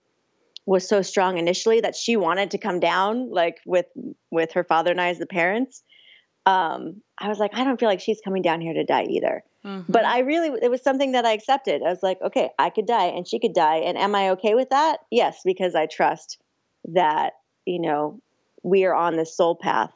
was 0.67 0.87
so 0.87 1.03
strong 1.03 1.39
initially 1.39 1.81
that 1.81 1.97
she 1.97 2.17
wanted 2.17 2.53
to 2.53 2.59
come 2.59 2.81
down, 2.81 3.31
like 3.31 3.59
with 3.65 3.87
with 4.31 4.53
her 4.53 4.65
father 4.65 4.91
and 4.91 5.01
I 5.01 5.09
as 5.09 5.19
the 5.19 5.27
parents. 5.27 5.83
Um, 6.47 7.03
I 7.19 7.29
was 7.29 7.39
like, 7.39 7.55
I 7.55 7.65
don't 7.65 7.79
feel 7.79 7.89
like 7.89 8.01
she's 8.01 8.21
coming 8.25 8.43
down 8.43 8.61
here 8.61 8.75
to 8.75 8.85
die 8.85 9.05
either. 9.05 9.45
Mm-hmm. 9.65 9.93
But 9.93 10.05
I 10.05 10.21
really, 10.21 10.59
it 10.63 10.71
was 10.71 10.83
something 10.83 11.13
that 11.13 11.27
I 11.27 11.33
accepted. 11.33 11.83
I 11.83 11.91
was 11.91 12.03
like, 12.03 12.21
okay, 12.23 12.51
I 12.59 12.71
could 12.71 12.87
die 12.87 13.07
and 13.07 13.29
she 13.29 13.39
could 13.39 13.55
die. 13.55 13.79
And 13.79 13.99
am 13.99 14.15
I 14.15 14.31
okay 14.31 14.55
with 14.55 14.71
that? 14.71 14.99
Yes, 15.11 15.41
because 15.45 15.75
I 15.75 15.87
trust 15.87 16.39
that, 16.87 17.35
you 17.67 17.81
know, 17.81 18.21
we 18.63 18.85
are 18.85 18.95
on 18.95 19.17
this 19.17 19.37
soul 19.37 19.57
path 19.61 19.93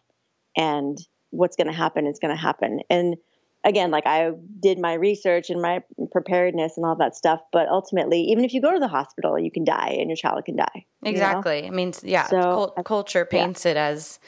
and 0.56 0.98
what's 1.30 1.56
going 1.56 1.66
to 1.66 1.72
happen 1.72 2.06
is 2.06 2.18
going 2.18 2.34
to 2.34 2.40
happen. 2.40 2.80
And 2.90 3.16
again, 3.64 3.90
like 3.90 4.06
I 4.06 4.32
did 4.60 4.78
my 4.78 4.94
research 4.94 5.50
and 5.50 5.60
my 5.60 5.82
preparedness 6.12 6.76
and 6.76 6.84
all 6.86 6.96
that 6.96 7.16
stuff, 7.16 7.40
but 7.52 7.68
ultimately, 7.68 8.20
even 8.20 8.44
if 8.44 8.52
you 8.52 8.60
go 8.60 8.72
to 8.72 8.78
the 8.78 8.88
hospital, 8.88 9.38
you 9.38 9.50
can 9.50 9.64
die 9.64 9.96
and 9.98 10.08
your 10.08 10.16
child 10.16 10.44
can 10.44 10.56
die. 10.56 10.84
Exactly. 11.02 11.56
You 11.56 11.62
know? 11.62 11.68
I 11.68 11.70
mean, 11.70 11.92
yeah, 12.02 12.26
so, 12.26 12.40
cult- 12.40 12.84
culture 12.84 13.24
paints 13.24 13.64
yeah. 13.64 13.72
it 13.72 13.76
as 13.76 14.18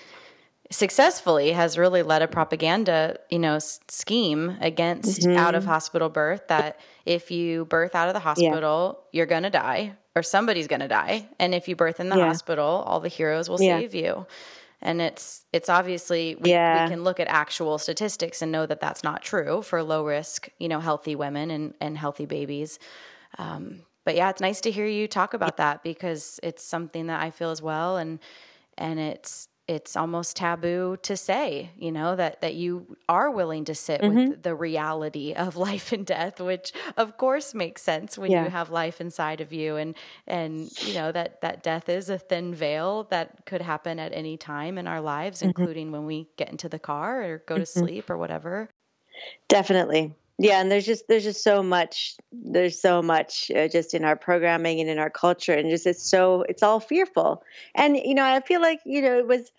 successfully 0.70 1.52
has 1.52 1.78
really 1.78 2.02
led 2.02 2.22
a 2.22 2.28
propaganda, 2.28 3.18
you 3.30 3.38
know, 3.38 3.58
scheme 3.58 4.56
against 4.60 5.22
mm-hmm. 5.22 5.36
out 5.36 5.54
of 5.54 5.64
hospital 5.64 6.08
birth 6.08 6.48
that 6.48 6.80
if 7.04 7.30
you 7.30 7.64
birth 7.66 7.94
out 7.94 8.08
of 8.08 8.14
the 8.14 8.20
hospital, 8.20 8.98
yeah. 8.98 9.18
you're 9.18 9.26
going 9.26 9.44
to 9.44 9.50
die 9.50 9.94
or 10.14 10.22
somebody's 10.22 10.66
going 10.66 10.80
to 10.80 10.88
die. 10.88 11.28
And 11.38 11.54
if 11.54 11.68
you 11.68 11.76
birth 11.76 12.00
in 12.00 12.08
the 12.08 12.16
yeah. 12.16 12.26
hospital, 12.26 12.64
all 12.86 13.00
the 13.00 13.08
heroes 13.08 13.48
will 13.48 13.60
yeah. 13.60 13.78
save 13.78 13.94
you 13.94 14.26
and 14.82 15.00
it's 15.00 15.44
it's 15.52 15.68
obviously 15.68 16.34
we, 16.36 16.50
we 16.50 16.52
can 16.52 17.02
look 17.02 17.18
at 17.18 17.28
actual 17.28 17.78
statistics 17.78 18.42
and 18.42 18.52
know 18.52 18.66
that 18.66 18.80
that's 18.80 19.02
not 19.02 19.22
true 19.22 19.62
for 19.62 19.82
low 19.82 20.04
risk 20.04 20.48
you 20.58 20.68
know 20.68 20.80
healthy 20.80 21.14
women 21.14 21.50
and 21.50 21.74
and 21.80 21.96
healthy 21.96 22.26
babies 22.26 22.78
um, 23.38 23.80
but 24.04 24.14
yeah 24.14 24.28
it's 24.30 24.40
nice 24.40 24.60
to 24.60 24.70
hear 24.70 24.86
you 24.86 25.08
talk 25.08 25.34
about 25.34 25.56
that 25.56 25.82
because 25.82 26.38
it's 26.42 26.62
something 26.62 27.06
that 27.06 27.20
i 27.20 27.30
feel 27.30 27.50
as 27.50 27.62
well 27.62 27.96
and 27.96 28.18
and 28.76 28.98
it's 28.98 29.48
it's 29.68 29.96
almost 29.96 30.36
taboo 30.36 30.96
to 31.02 31.16
say, 31.16 31.70
you 31.76 31.90
know, 31.90 32.14
that 32.14 32.40
that 32.40 32.54
you 32.54 32.96
are 33.08 33.30
willing 33.30 33.64
to 33.64 33.74
sit 33.74 34.00
mm-hmm. 34.00 34.30
with 34.30 34.42
the 34.42 34.54
reality 34.54 35.32
of 35.32 35.56
life 35.68 35.92
and 35.92 36.06
death, 36.06 36.40
which 36.40 36.72
of 36.96 37.16
course 37.16 37.54
makes 37.54 37.82
sense 37.82 38.16
when 38.16 38.30
yeah. 38.30 38.44
you 38.44 38.50
have 38.50 38.70
life 38.70 39.00
inside 39.00 39.40
of 39.40 39.52
you 39.52 39.76
and 39.76 39.96
and 40.26 40.70
you 40.82 40.94
know 40.94 41.10
that 41.10 41.40
that 41.40 41.62
death 41.62 41.88
is 41.88 42.08
a 42.08 42.18
thin 42.18 42.54
veil 42.54 43.04
that 43.10 43.44
could 43.46 43.62
happen 43.62 43.98
at 43.98 44.12
any 44.12 44.36
time 44.36 44.78
in 44.78 44.86
our 44.86 45.00
lives, 45.00 45.38
mm-hmm. 45.38 45.48
including 45.48 45.90
when 45.90 46.06
we 46.06 46.28
get 46.36 46.50
into 46.50 46.68
the 46.68 46.78
car 46.78 47.22
or 47.22 47.38
go 47.46 47.56
to 47.56 47.62
mm-hmm. 47.62 47.80
sleep 47.80 48.10
or 48.10 48.16
whatever. 48.16 48.68
Definitely 49.48 50.14
yeah 50.38 50.60
and 50.60 50.70
there's 50.70 50.86
just 50.86 51.04
there's 51.08 51.24
just 51.24 51.42
so 51.42 51.62
much 51.62 52.16
there's 52.32 52.80
so 52.80 53.00
much 53.02 53.50
uh, 53.56 53.68
just 53.68 53.94
in 53.94 54.04
our 54.04 54.16
programming 54.16 54.80
and 54.80 54.90
in 54.90 54.98
our 54.98 55.10
culture 55.10 55.52
and 55.52 55.70
just 55.70 55.86
it's 55.86 56.08
so 56.08 56.44
it's 56.48 56.62
all 56.62 56.80
fearful. 56.80 57.42
And 57.74 57.96
you 57.96 58.14
know 58.14 58.24
i 58.24 58.40
feel 58.40 58.60
like 58.60 58.80
you 58.84 59.00
know 59.02 59.18
it 59.18 59.26
was 59.26 59.50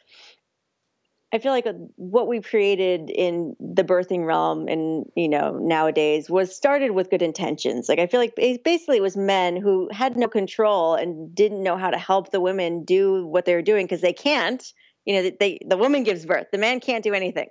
i 1.33 1.39
feel 1.39 1.51
like 1.51 1.65
what 1.95 2.27
we 2.27 2.41
created 2.41 3.09
in 3.09 3.55
the 3.59 3.83
birthing 3.83 4.25
realm 4.25 4.67
and 4.67 5.05
you 5.15 5.27
know 5.27 5.57
nowadays 5.57 6.29
was 6.29 6.55
started 6.55 6.91
with 6.91 7.09
good 7.09 7.21
intentions. 7.23 7.89
Like 7.89 7.99
i 7.99 8.07
feel 8.07 8.19
like 8.19 8.35
basically 8.35 8.97
it 8.97 9.03
was 9.03 9.17
men 9.17 9.55
who 9.57 9.89
had 9.91 10.15
no 10.15 10.27
control 10.27 10.93
and 10.93 11.33
didn't 11.33 11.63
know 11.63 11.77
how 11.77 11.89
to 11.89 11.97
help 11.97 12.31
the 12.31 12.41
women 12.41 12.83
do 12.83 13.25
what 13.25 13.45
they 13.45 13.55
were 13.55 13.61
doing 13.61 13.85
because 13.85 14.01
they 14.01 14.13
can't. 14.13 14.63
You 15.05 15.15
know 15.23 15.31
they 15.39 15.59
the 15.65 15.77
woman 15.77 16.03
gives 16.03 16.25
birth. 16.25 16.47
The 16.51 16.57
man 16.57 16.81
can't 16.81 17.03
do 17.03 17.13
anything 17.13 17.47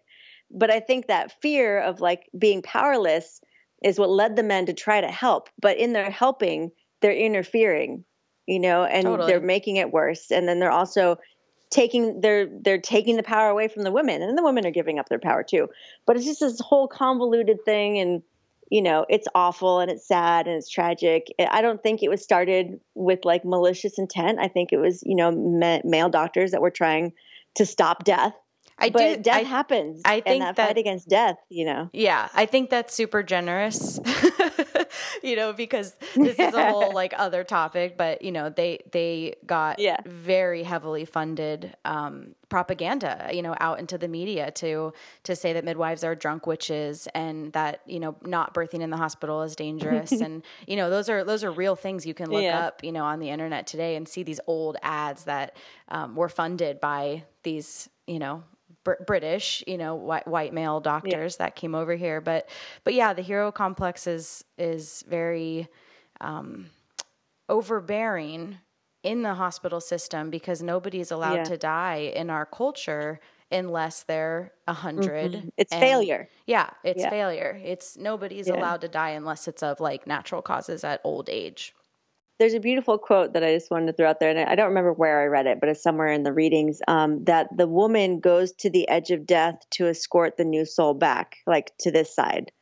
but 0.51 0.71
I 0.71 0.81
think 0.81 1.07
that 1.07 1.41
fear 1.41 1.81
of 1.81 2.01
like 2.01 2.29
being 2.39 2.63
powerless 2.63 3.41
is 3.85 3.99
what 3.99 4.11
led 4.11 4.37
the 4.37 4.43
men 4.43 4.67
to 4.67 4.73
try 4.73 5.01
to 5.01 5.09
help. 5.09 5.49
But 5.61 5.77
in 5.77 5.93
their 5.93 6.11
helping, 6.11 6.71
they're 7.03 7.13
interfering, 7.13 8.05
you 8.47 8.59
know, 8.59 8.85
and 8.85 9.05
totally. 9.05 9.31
they're 9.31 9.41
making 9.41 9.77
it 9.77 9.93
worse. 9.93 10.31
And 10.31 10.49
then 10.49 10.59
they're 10.61 10.71
also 10.71 11.19
taking 11.71 12.21
they're 12.21 12.49
they're 12.63 12.81
taking 12.81 13.17
the 13.17 13.23
power 13.23 13.49
away 13.49 13.69
from 13.69 13.83
the 13.83 13.91
women 13.91 14.23
and 14.23 14.39
the 14.39 14.43
women 14.43 14.65
are 14.67 14.71
giving 14.71 14.99
up 14.99 15.09
their 15.09 15.19
power 15.19 15.43
too 15.43 15.69
but 16.07 16.17
it's 16.17 16.25
just 16.25 16.41
this 16.41 16.61
whole 16.61 16.87
convoluted 16.87 17.59
thing 17.65 17.99
and 17.99 18.23
you 18.71 18.81
know 18.81 19.05
it's 19.09 19.27
awful 19.35 19.81
and 19.81 19.91
it's 19.91 20.07
sad 20.07 20.47
and 20.47 20.57
it's 20.57 20.71
tragic 20.71 21.27
i 21.51 21.61
don't 21.61 21.83
think 21.83 22.03
it 22.03 22.09
was 22.09 22.23
started 22.23 22.79
with 22.95 23.25
like 23.25 23.45
malicious 23.45 23.99
intent 23.99 24.39
i 24.39 24.47
think 24.47 24.73
it 24.73 24.79
was 24.79 25.03
you 25.05 25.17
know 25.17 25.33
male 25.85 26.09
doctors 26.09 26.53
that 26.53 26.63
were 26.63 26.71
trying 26.71 27.13
to 27.57 27.67
stop 27.67 28.05
death 28.05 28.35
I 28.79 28.91
but 28.91 28.99
do. 28.99 29.23
Death 29.23 29.37
I, 29.37 29.43
happens. 29.43 30.03
I 30.05 30.21
think 30.21 30.43
that, 30.43 30.57
that, 30.57 30.69
fight 30.69 30.79
against 30.79 31.09
death, 31.09 31.37
you 31.49 31.65
know. 31.65 31.89
Yeah, 31.93 32.29
I 32.35 32.45
think 32.45 32.69
that's 32.69 32.95
super 32.95 33.23
generous. 33.23 33.99
you 35.23 35.35
know, 35.35 35.55
because 35.55 35.95
this 36.15 36.39
is 36.39 36.55
a 36.55 36.71
whole 36.71 36.93
like 36.95 37.15
other 37.17 37.43
topic, 37.43 37.97
but 37.97 38.21
you 38.23 38.33
know, 38.33 38.51
they 38.51 38.81
they 38.93 39.35
got 39.47 39.79
yeah. 39.79 39.97
very 40.05 40.63
heavily 40.63 41.07
funded 41.07 41.75
um, 41.87 42.35
propaganda, 42.51 43.31
you 43.33 43.41
know, 43.41 43.57
out 43.61 43.79
into 43.79 43.97
the 43.97 44.09
media 44.09 44.51
to 44.53 44.93
to 45.25 45.35
say 45.35 45.55
that 45.55 45.65
midwives 45.65 46.05
are 46.05 46.15
drunk 46.15 46.47
witches 46.47 47.09
and 47.15 47.55
that 47.55 47.81
you 47.87 47.99
know 47.99 48.17
not 48.23 48.53
birthing 48.53 48.81
in 48.81 48.91
the 48.91 48.99
hospital 48.99 49.43
is 49.43 49.57
dangerous, 49.57 50.13
and 50.21 50.43
you 50.67 50.77
know 50.77 50.91
those 50.91 51.09
are 51.09 51.25
those 51.25 51.45
are 51.45 51.51
real 51.51 51.77
things 51.77 52.05
you 52.05 52.15
can 52.15 52.31
look 52.31 52.43
yeah. 52.43 52.67
up, 52.67 52.85
you 52.85 52.93
know, 52.93 53.05
on 53.05 53.21
the 53.21 53.31
internet 53.31 53.67
today 53.67 53.97
and 53.97 54.07
see 54.07 54.23
these 54.23 54.41
old 54.47 54.77
ads 54.83 55.25
that 55.25 55.57
um, 55.89 56.15
were 56.15 56.29
funded 56.29 56.79
by 56.79 57.25
these 57.43 57.89
you 58.07 58.19
know 58.19 58.43
Br- 58.87 59.03
British, 59.05 59.65
you 59.67 59.77
know, 59.77 59.97
white, 59.97 60.29
white 60.29 60.55
male 60.55 60.79
doctors 60.79 61.35
yeah. 61.35 61.47
that 61.47 61.57
came 61.57 61.75
over 61.75 61.97
here. 61.97 62.21
But 62.21 62.49
but 62.85 62.95
yeah, 62.95 63.13
the 63.13 63.23
hero 63.23 63.51
complex 63.51 64.07
is 64.07 64.45
is 64.57 65.05
very 65.09 65.69
um, 66.21 66.71
overbearing 67.49 68.59
in 69.03 69.23
the 69.23 69.35
hospital 69.35 69.81
system 69.81 70.31
because 70.31 70.63
nobody 70.63 71.01
is 71.01 71.11
allowed 71.11 71.35
yeah. 71.35 71.45
to 71.45 71.57
die 71.57 72.13
in 72.15 72.31
our 72.31 72.47
culture 72.47 73.19
unless 73.53 74.03
they're 74.05 74.53
a 74.67 74.73
100 74.73 75.33
mm-hmm. 75.33 75.49
it's 75.57 75.71
and 75.71 75.81
failure 75.81 76.29
yeah 76.47 76.69
it's 76.83 77.03
yeah. 77.03 77.11
failure 77.11 77.61
it's 77.65 77.97
nobody's 77.97 78.49
yeah. 78.49 78.55
allowed 78.55 78.81
to 78.81 78.89
die 78.89 79.11
unless 79.11 79.47
it's 79.47 79.63
of 79.63 79.79
like 79.79 80.05
natural 80.05 80.43
causes 80.43 80.83
at 80.83 81.01
old 81.05 81.29
age 81.31 81.73
there's 82.39 82.55
a 82.55 82.61
beautiful 82.61 82.99
quote 82.99 83.33
that 83.33 83.43
I 83.43 83.55
just 83.55 83.71
wanted 83.71 83.87
to 83.87 83.93
throw 83.93 84.09
out 84.09 84.21
there, 84.21 84.31
and 84.31 84.39
I 84.39 84.55
don't 84.55 84.69
remember 84.69 84.93
where 84.93 85.23
I 85.23 85.27
read 85.27 85.47
it, 85.47 85.59
but 85.61 85.69
it's 85.69 85.83
somewhere 85.83 86.09
in 86.09 86.23
the 86.23 86.33
readings 86.33 86.81
um, 86.87 87.25
that 87.25 87.49
the 87.57 87.67
woman 87.67 88.21
goes 88.21 88.53
to 88.59 88.71
the 88.71 88.89
edge 88.89 89.11
of 89.11 89.27
death 89.27 89.59
to 89.73 89.89
escort 89.89 90.37
the 90.37 90.45
new 90.45 90.65
soul 90.67 90.95
back, 90.95 91.37
like 91.47 91.73
to 91.81 91.91
this 91.91 92.15
side. 92.15 92.53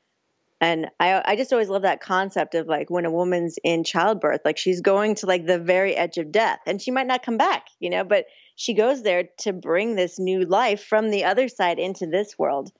And 0.60 0.86
I, 1.00 1.22
I 1.24 1.36
just 1.36 1.52
always 1.52 1.68
love 1.68 1.82
that 1.82 2.00
concept 2.00 2.54
of 2.54 2.68
like 2.68 2.88
when 2.88 3.04
a 3.04 3.10
woman's 3.10 3.58
in 3.64 3.84
childbirth, 3.84 4.42
like 4.44 4.56
she's 4.56 4.80
going 4.80 5.16
to 5.16 5.26
like 5.26 5.46
the 5.46 5.58
very 5.58 5.94
edge 5.94 6.18
of 6.18 6.30
death, 6.30 6.60
and 6.66 6.80
she 6.80 6.90
might 6.90 7.06
not 7.06 7.24
come 7.24 7.36
back, 7.36 7.66
you 7.80 7.90
know, 7.90 8.04
but 8.04 8.26
she 8.56 8.74
goes 8.74 9.02
there 9.02 9.24
to 9.38 9.52
bring 9.52 9.96
this 9.96 10.18
new 10.18 10.44
life 10.44 10.84
from 10.84 11.10
the 11.10 11.24
other 11.24 11.48
side 11.48 11.78
into 11.78 12.06
this 12.06 12.38
world. 12.38 12.70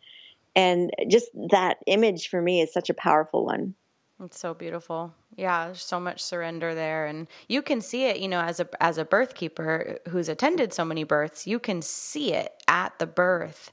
And 0.55 0.93
just 1.11 1.27
that 1.51 1.79
image 1.89 2.29
for 2.29 2.41
me 2.41 2.61
is 2.61 2.73
such 2.73 2.89
a 2.89 2.95
powerful 2.95 3.45
one. 3.45 3.75
It's 4.23 4.39
so 4.39 4.55
beautiful. 4.55 5.13
Yeah, 5.37 5.67
there's 5.67 5.83
so 5.83 5.99
much 5.99 6.23
surrender 6.23 6.75
there 6.75 7.07
and 7.07 7.27
you 7.49 7.61
can 7.63 7.81
see 7.81 8.05
it, 8.05 8.19
you 8.21 8.29
know, 8.29 8.41
as 8.41 8.61
a 8.61 8.83
as 8.83 8.99
a 8.99 9.05
birth 9.05 9.35
keeper 9.35 9.99
who's 10.09 10.29
attended 10.29 10.73
so 10.73 10.85
many 10.85 11.05
births, 11.05 11.47
you 11.47 11.59
can 11.59 11.83
see 11.83 12.33
it 12.33 12.53
at 12.69 12.99
the 12.99 13.07
birth 13.07 13.73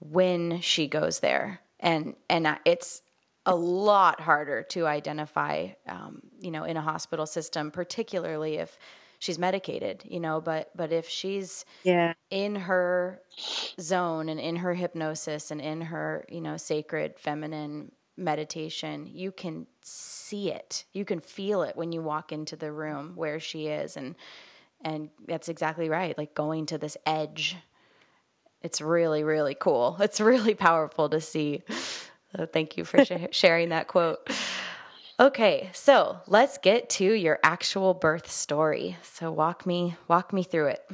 when 0.00 0.60
she 0.60 0.88
goes 0.88 1.20
there. 1.20 1.60
And 1.80 2.16
and 2.28 2.58
it's 2.66 3.02
a 3.46 3.56
lot 3.56 4.20
harder 4.20 4.62
to 4.70 4.86
identify 4.86 5.70
um, 5.86 6.22
you 6.40 6.50
know, 6.50 6.64
in 6.64 6.76
a 6.76 6.82
hospital 6.82 7.26
system, 7.26 7.70
particularly 7.70 8.56
if 8.56 8.78
she's 9.18 9.38
medicated, 9.38 10.02
you 10.04 10.20
know, 10.20 10.40
but 10.40 10.70
but 10.76 10.92
if 10.92 11.08
she's 11.08 11.64
yeah 11.82 12.14
in 12.30 12.54
her 12.56 13.22
zone 13.80 14.28
and 14.28 14.40
in 14.40 14.56
her 14.56 14.74
hypnosis 14.74 15.50
and 15.50 15.60
in 15.60 15.80
her, 15.82 16.26
you 16.28 16.40
know, 16.40 16.56
sacred 16.56 17.18
feminine 17.18 17.92
meditation, 18.20 19.08
you 19.12 19.32
can 19.32 19.66
see 19.82 20.52
it. 20.52 20.84
You 20.92 21.04
can 21.04 21.20
feel 21.20 21.62
it 21.62 21.76
when 21.76 21.92
you 21.92 22.02
walk 22.02 22.32
into 22.32 22.56
the 22.56 22.70
room 22.72 23.12
where 23.16 23.40
she 23.40 23.66
is 23.66 23.96
and 23.96 24.14
and 24.82 25.10
that's 25.26 25.48
exactly 25.48 25.88
right. 25.90 26.16
Like 26.16 26.34
going 26.34 26.66
to 26.66 26.78
this 26.78 26.96
edge. 27.06 27.56
It's 28.62 28.80
really 28.80 29.24
really 29.24 29.56
cool. 29.58 29.96
It's 30.00 30.20
really 30.20 30.54
powerful 30.54 31.08
to 31.08 31.20
see. 31.20 31.62
So 32.36 32.46
thank 32.46 32.76
you 32.76 32.84
for 32.84 33.00
sh- 33.04 33.12
sharing 33.32 33.70
that 33.70 33.88
quote. 33.88 34.30
Okay, 35.18 35.70
so 35.74 36.20
let's 36.28 36.58
get 36.58 36.88
to 36.90 37.04
your 37.04 37.38
actual 37.42 37.94
birth 37.94 38.30
story. 38.30 38.96
So 39.02 39.32
walk 39.32 39.66
me 39.66 39.96
walk 40.08 40.32
me 40.32 40.42
through 40.42 40.68
it. 40.68 40.90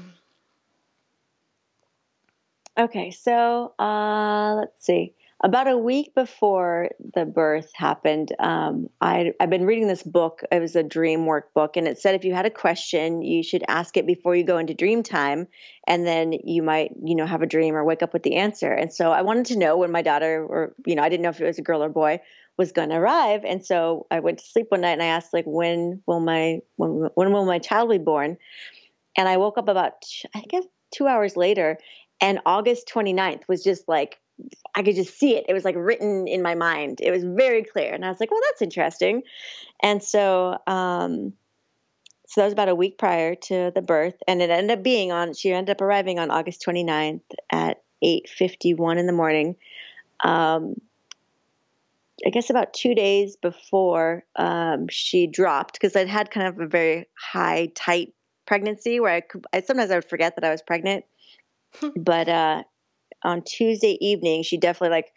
Okay, 2.78 3.10
so 3.10 3.74
uh, 3.78 4.54
let's 4.56 4.84
see 4.84 5.15
about 5.44 5.68
a 5.68 5.76
week 5.76 6.14
before 6.14 6.90
the 7.14 7.26
birth 7.26 7.70
happened, 7.74 8.34
um, 8.38 8.88
I, 9.00 9.32
I've 9.38 9.50
been 9.50 9.66
reading 9.66 9.86
this 9.86 10.02
book. 10.02 10.42
It 10.50 10.60
was 10.60 10.76
a 10.76 10.82
dream 10.82 11.26
workbook, 11.26 11.76
and 11.76 11.86
it 11.86 11.98
said 11.98 12.14
if 12.14 12.24
you 12.24 12.34
had 12.34 12.46
a 12.46 12.50
question, 12.50 13.20
you 13.20 13.42
should 13.42 13.62
ask 13.68 13.96
it 13.96 14.06
before 14.06 14.34
you 14.34 14.44
go 14.44 14.56
into 14.56 14.72
dream 14.72 15.02
time, 15.02 15.46
and 15.86 16.06
then 16.06 16.32
you 16.32 16.62
might, 16.62 16.92
you 17.04 17.14
know, 17.14 17.26
have 17.26 17.42
a 17.42 17.46
dream 17.46 17.74
or 17.74 17.84
wake 17.84 18.02
up 18.02 18.14
with 18.14 18.22
the 18.22 18.36
answer. 18.36 18.72
And 18.72 18.92
so 18.92 19.12
I 19.12 19.22
wanted 19.22 19.46
to 19.46 19.58
know 19.58 19.76
when 19.76 19.92
my 19.92 20.02
daughter, 20.02 20.44
or 20.44 20.74
you 20.86 20.94
know, 20.94 21.02
I 21.02 21.10
didn't 21.10 21.22
know 21.22 21.30
if 21.30 21.40
it 21.40 21.46
was 21.46 21.58
a 21.58 21.62
girl 21.62 21.82
or 21.82 21.90
boy, 21.90 22.20
was 22.56 22.72
going 22.72 22.88
to 22.88 22.96
arrive. 22.96 23.44
And 23.44 23.64
so 23.64 24.06
I 24.10 24.20
went 24.20 24.38
to 24.38 24.46
sleep 24.46 24.66
one 24.70 24.80
night 24.80 24.92
and 24.92 25.02
I 25.02 25.06
asked 25.06 25.34
like, 25.34 25.44
when 25.44 26.02
will 26.06 26.20
my, 26.20 26.60
when, 26.76 27.10
when 27.14 27.32
will 27.32 27.44
my 27.44 27.58
child 27.58 27.90
be 27.90 27.98
born? 27.98 28.38
And 29.16 29.28
I 29.28 29.36
woke 29.36 29.58
up 29.58 29.68
about, 29.68 29.92
I 30.34 30.42
guess 30.48 30.64
two 30.94 31.06
hours 31.06 31.36
later 31.36 31.78
and 32.20 32.40
August 32.46 32.90
29th 32.92 33.42
was 33.48 33.62
just 33.62 33.88
like, 33.88 34.18
I 34.74 34.82
could 34.82 34.94
just 34.94 35.18
see 35.18 35.36
it. 35.36 35.46
It 35.48 35.54
was 35.54 35.64
like 35.64 35.76
written 35.76 36.28
in 36.28 36.42
my 36.42 36.54
mind. 36.54 37.00
It 37.02 37.10
was 37.10 37.24
very 37.24 37.64
clear. 37.64 37.92
And 37.92 38.04
I 38.04 38.08
was 38.08 38.20
like, 38.20 38.30
well, 38.30 38.40
that's 38.48 38.62
interesting. 38.62 39.22
And 39.82 40.02
so, 40.02 40.58
um, 40.66 41.32
so 42.26 42.40
that 42.40 42.46
was 42.46 42.52
about 42.52 42.68
a 42.68 42.74
week 42.74 42.98
prior 42.98 43.34
to 43.34 43.72
the 43.74 43.82
birth. 43.82 44.16
And 44.28 44.42
it 44.42 44.50
ended 44.50 44.78
up 44.78 44.84
being 44.84 45.12
on, 45.12 45.32
she 45.32 45.52
ended 45.52 45.76
up 45.76 45.80
arriving 45.80 46.18
on 46.18 46.30
August 46.30 46.62
29th 46.66 47.22
at 47.50 47.82
8.51 48.04 48.98
in 48.98 49.06
the 49.06 49.12
morning. 49.12 49.56
Um, 50.22 50.74
I 52.24 52.30
guess 52.30 52.50
about 52.50 52.74
two 52.74 52.94
days 52.94 53.36
before 53.36 54.24
um, 54.36 54.88
she 54.88 55.26
dropped, 55.26 55.74
because 55.74 55.94
I'd 55.94 56.08
had 56.08 56.30
kind 56.30 56.46
of 56.46 56.58
a 56.58 56.66
very 56.66 57.06
high, 57.14 57.70
tight 57.74 58.14
pregnancy 58.46 59.00
where 59.00 59.12
I, 59.12 59.20
could, 59.20 59.44
I 59.52 59.60
sometimes 59.60 59.90
I 59.90 59.96
would 59.96 60.08
forget 60.08 60.34
that 60.36 60.44
I 60.44 60.50
was 60.50 60.62
pregnant. 60.62 61.04
but 61.96 62.28
uh, 62.28 62.62
on 63.22 63.42
Tuesday 63.42 63.98
evening, 64.00 64.42
she 64.42 64.56
definitely 64.56 64.96
like 64.96 65.12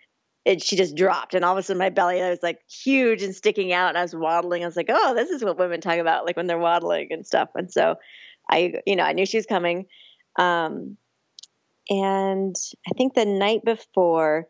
it, 0.45 0.63
she 0.63 0.75
just 0.75 0.95
dropped, 0.95 1.33
and 1.33 1.43
all 1.43 1.51
of 1.51 1.57
a 1.57 1.63
sudden 1.63 1.79
my 1.79 1.89
belly 1.89 2.21
was 2.21 2.39
like 2.41 2.59
huge 2.69 3.21
and 3.21 3.35
sticking 3.35 3.73
out, 3.73 3.89
and 3.89 3.97
I 3.97 4.01
was 4.01 4.15
waddling. 4.15 4.63
I 4.63 4.67
was 4.67 4.77
like, 4.77 4.89
oh, 4.89 5.13
this 5.13 5.29
is 5.29 5.43
what 5.43 5.59
women 5.59 5.81
talk 5.81 5.97
about, 5.97 6.25
like 6.25 6.37
when 6.37 6.47
they're 6.47 6.57
waddling 6.57 7.09
and 7.11 7.25
stuff. 7.25 7.49
And 7.55 7.71
so 7.71 7.95
I, 8.49 8.73
you 8.85 8.95
know, 8.95 9.03
I 9.03 9.13
knew 9.13 9.25
she 9.25 9.37
was 9.37 9.45
coming. 9.45 9.85
Um, 10.37 10.97
and 11.89 12.55
I 12.87 12.91
think 12.97 13.13
the 13.13 13.25
night 13.25 13.65
before, 13.65 14.47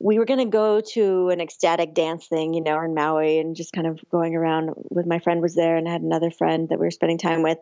we 0.00 0.18
were 0.18 0.26
going 0.26 0.40
to 0.40 0.44
go 0.44 0.80
to 0.80 1.30
an 1.30 1.40
ecstatic 1.40 1.94
dance 1.94 2.26
thing, 2.26 2.52
you 2.52 2.62
know, 2.62 2.78
in 2.82 2.94
Maui 2.94 3.38
and 3.38 3.56
just 3.56 3.72
kind 3.72 3.86
of 3.86 4.00
going 4.10 4.34
around 4.34 4.70
with 4.90 5.06
my 5.06 5.18
friend 5.18 5.40
was 5.40 5.54
there 5.54 5.76
and 5.76 5.88
I 5.88 5.92
had 5.92 6.02
another 6.02 6.30
friend 6.30 6.68
that 6.68 6.78
we 6.78 6.86
were 6.86 6.90
spending 6.90 7.16
time 7.16 7.42
with. 7.42 7.58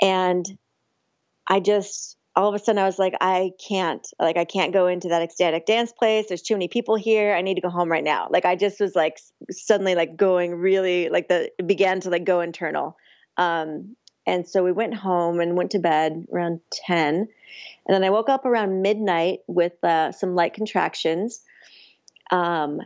And 0.00 0.46
I 1.48 1.60
just, 1.60 2.16
all 2.34 2.48
of 2.48 2.54
a 2.54 2.58
sudden 2.58 2.82
I 2.82 2.86
was 2.86 2.98
like, 2.98 3.14
I 3.20 3.52
can't, 3.66 4.06
like, 4.18 4.36
I 4.36 4.44
can't 4.44 4.72
go 4.72 4.86
into 4.86 5.08
that 5.08 5.22
ecstatic 5.22 5.66
dance 5.66 5.92
place. 5.92 6.26
There's 6.28 6.42
too 6.42 6.54
many 6.54 6.68
people 6.68 6.96
here. 6.96 7.34
I 7.34 7.42
need 7.42 7.56
to 7.56 7.60
go 7.60 7.68
home 7.68 7.90
right 7.90 8.04
now. 8.04 8.28
Like, 8.30 8.44
I 8.44 8.56
just 8.56 8.80
was 8.80 8.94
like 8.94 9.20
suddenly 9.50 9.94
like 9.94 10.16
going 10.16 10.54
really, 10.54 11.10
like 11.10 11.28
the, 11.28 11.50
it 11.58 11.66
began 11.66 12.00
to 12.00 12.10
like 12.10 12.24
go 12.24 12.40
internal. 12.40 12.96
Um, 13.36 13.96
and 14.26 14.48
so 14.48 14.62
we 14.64 14.72
went 14.72 14.94
home 14.94 15.40
and 15.40 15.56
went 15.56 15.72
to 15.72 15.78
bed 15.78 16.26
around 16.32 16.60
10. 16.86 17.14
And 17.14 17.28
then 17.88 18.04
I 18.04 18.10
woke 18.10 18.28
up 18.28 18.46
around 18.46 18.82
midnight 18.82 19.40
with 19.46 19.82
uh, 19.84 20.12
some 20.12 20.34
light 20.34 20.54
contractions. 20.54 21.42
Um, 22.30 22.80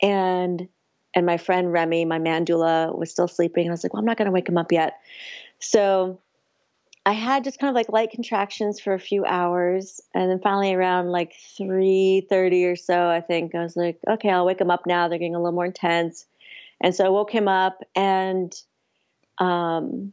and 0.00 0.68
and 1.16 1.26
my 1.26 1.36
friend 1.36 1.72
Remy, 1.72 2.06
my 2.06 2.18
mandula, 2.18 2.96
was 2.96 3.10
still 3.10 3.28
sleeping. 3.28 3.66
And 3.66 3.70
I 3.70 3.74
was 3.74 3.84
like, 3.84 3.92
well, 3.92 4.00
I'm 4.00 4.06
not 4.06 4.16
going 4.16 4.26
to 4.26 4.32
wake 4.32 4.48
him 4.48 4.58
up 4.58 4.72
yet. 4.72 4.98
So 5.60 6.18
I 7.06 7.12
had 7.12 7.44
just 7.44 7.58
kind 7.58 7.68
of 7.68 7.74
like 7.74 7.90
light 7.90 8.10
contractions 8.10 8.80
for 8.80 8.94
a 8.94 8.98
few 8.98 9.26
hours, 9.26 10.00
and 10.14 10.30
then 10.30 10.40
finally 10.40 10.72
around 10.72 11.10
like 11.10 11.34
three 11.56 12.26
thirty 12.30 12.64
or 12.64 12.76
so, 12.76 13.08
I 13.08 13.20
think 13.20 13.54
I 13.54 13.62
was 13.62 13.76
like, 13.76 13.98
okay, 14.08 14.30
I'll 14.30 14.46
wake 14.46 14.60
him 14.60 14.70
up 14.70 14.86
now. 14.86 15.08
They're 15.08 15.18
getting 15.18 15.34
a 15.34 15.38
little 15.38 15.52
more 15.52 15.66
intense, 15.66 16.26
and 16.80 16.94
so 16.94 17.04
I 17.04 17.10
woke 17.10 17.30
him 17.30 17.46
up, 17.46 17.82
and 17.94 18.54
um, 19.38 20.12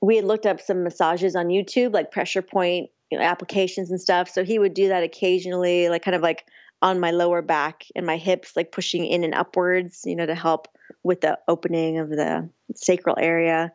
we 0.00 0.16
had 0.16 0.24
looked 0.24 0.46
up 0.46 0.60
some 0.60 0.84
massages 0.84 1.36
on 1.36 1.48
YouTube, 1.48 1.92
like 1.92 2.10
pressure 2.10 2.42
point 2.42 2.90
you 3.10 3.18
know, 3.18 3.24
applications 3.24 3.90
and 3.90 4.00
stuff. 4.00 4.30
So 4.30 4.42
he 4.42 4.58
would 4.58 4.72
do 4.72 4.88
that 4.88 5.02
occasionally, 5.02 5.90
like 5.90 6.02
kind 6.02 6.14
of 6.14 6.22
like 6.22 6.46
on 6.80 6.98
my 6.98 7.10
lower 7.10 7.42
back 7.42 7.84
and 7.94 8.06
my 8.06 8.16
hips, 8.16 8.56
like 8.56 8.72
pushing 8.72 9.04
in 9.04 9.22
and 9.22 9.34
upwards, 9.34 10.02
you 10.06 10.16
know, 10.16 10.24
to 10.24 10.34
help 10.34 10.66
with 11.02 11.20
the 11.20 11.38
opening 11.46 11.98
of 11.98 12.08
the 12.08 12.48
sacral 12.74 13.16
area 13.18 13.70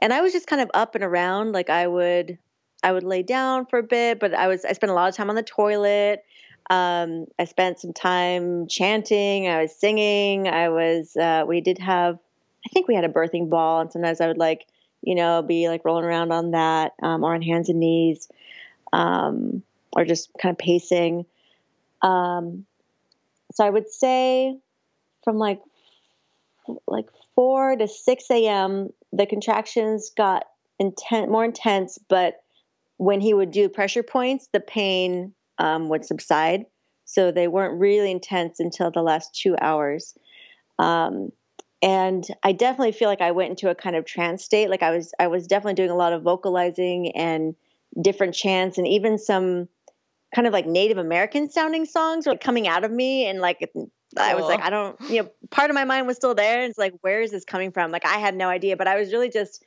and 0.00 0.12
I 0.12 0.20
was 0.20 0.32
just 0.32 0.46
kind 0.46 0.62
of 0.62 0.70
up 0.74 0.94
and 0.94 1.04
around. 1.04 1.52
Like 1.52 1.70
I 1.70 1.86
would, 1.86 2.38
I 2.82 2.92
would 2.92 3.04
lay 3.04 3.22
down 3.22 3.66
for 3.66 3.78
a 3.78 3.82
bit, 3.82 4.20
but 4.20 4.34
I 4.34 4.48
was, 4.48 4.64
I 4.64 4.72
spent 4.72 4.90
a 4.90 4.94
lot 4.94 5.08
of 5.08 5.14
time 5.14 5.30
on 5.30 5.36
the 5.36 5.42
toilet. 5.42 6.24
Um, 6.70 7.26
I 7.38 7.44
spent 7.44 7.80
some 7.80 7.92
time 7.92 8.66
chanting. 8.68 9.48
I 9.48 9.62
was 9.62 9.74
singing. 9.74 10.48
I 10.48 10.68
was, 10.68 11.16
uh, 11.16 11.44
we 11.46 11.60
did 11.60 11.78
have, 11.78 12.18
I 12.66 12.68
think 12.72 12.88
we 12.88 12.94
had 12.94 13.04
a 13.04 13.08
birthing 13.08 13.50
ball, 13.50 13.80
and 13.80 13.92
sometimes 13.92 14.20
I 14.20 14.26
would 14.26 14.38
like, 14.38 14.66
you 15.02 15.14
know, 15.14 15.42
be 15.42 15.68
like 15.68 15.84
rolling 15.84 16.04
around 16.04 16.32
on 16.32 16.52
that, 16.52 16.92
um, 17.02 17.22
or 17.22 17.34
on 17.34 17.42
hands 17.42 17.68
and 17.68 17.78
knees, 17.78 18.28
um, 18.92 19.62
or 19.92 20.06
just 20.06 20.30
kind 20.40 20.52
of 20.52 20.58
pacing. 20.58 21.26
Um, 22.00 22.64
so 23.52 23.64
I 23.64 23.70
would 23.70 23.90
say 23.90 24.56
from 25.22 25.36
like 25.38 25.60
like 26.86 27.08
4 27.34 27.76
to 27.76 27.88
6 27.88 28.30
a.m., 28.30 28.90
the 29.16 29.26
contractions 29.26 30.10
got 30.16 30.44
intense, 30.78 31.30
more 31.30 31.44
intense, 31.44 31.98
but 32.08 32.36
when 32.96 33.20
he 33.20 33.34
would 33.34 33.50
do 33.50 33.68
pressure 33.68 34.02
points, 34.02 34.48
the 34.52 34.60
pain 34.60 35.34
um, 35.58 35.88
would 35.88 36.04
subside. 36.04 36.66
So 37.04 37.30
they 37.30 37.48
weren't 37.48 37.78
really 37.78 38.10
intense 38.10 38.60
until 38.60 38.90
the 38.90 39.02
last 39.02 39.34
two 39.34 39.56
hours. 39.60 40.14
Um, 40.78 41.30
and 41.82 42.24
I 42.42 42.52
definitely 42.52 42.92
feel 42.92 43.08
like 43.08 43.20
I 43.20 43.32
went 43.32 43.50
into 43.50 43.70
a 43.70 43.74
kind 43.74 43.94
of 43.94 44.04
trance 44.04 44.44
state. 44.44 44.70
Like 44.70 44.82
I 44.82 44.90
was, 44.90 45.12
I 45.18 45.26
was 45.26 45.46
definitely 45.46 45.74
doing 45.74 45.90
a 45.90 45.96
lot 45.96 46.12
of 46.12 46.22
vocalizing 46.22 47.12
and 47.14 47.54
different 48.00 48.34
chants, 48.34 48.78
and 48.78 48.88
even 48.88 49.18
some 49.18 49.68
kind 50.34 50.46
of 50.46 50.52
like 50.52 50.66
Native 50.66 50.98
American 50.98 51.50
sounding 51.50 51.84
songs 51.84 52.26
were 52.26 52.32
like 52.32 52.40
coming 52.40 52.66
out 52.66 52.84
of 52.84 52.90
me, 52.90 53.26
and 53.26 53.40
like. 53.40 53.70
I 54.16 54.34
was 54.34 54.44
like, 54.44 54.60
I 54.62 54.70
don't, 54.70 54.98
you 55.08 55.22
know, 55.22 55.30
part 55.50 55.70
of 55.70 55.74
my 55.74 55.84
mind 55.84 56.06
was 56.06 56.16
still 56.16 56.34
there. 56.34 56.60
And 56.60 56.70
it's 56.70 56.78
like, 56.78 56.94
where 57.00 57.20
is 57.20 57.30
this 57.30 57.44
coming 57.44 57.72
from? 57.72 57.90
Like, 57.90 58.06
I 58.06 58.18
had 58.18 58.36
no 58.36 58.48
idea, 58.48 58.76
but 58.76 58.86
I 58.86 58.96
was 58.96 59.12
really 59.12 59.30
just, 59.30 59.64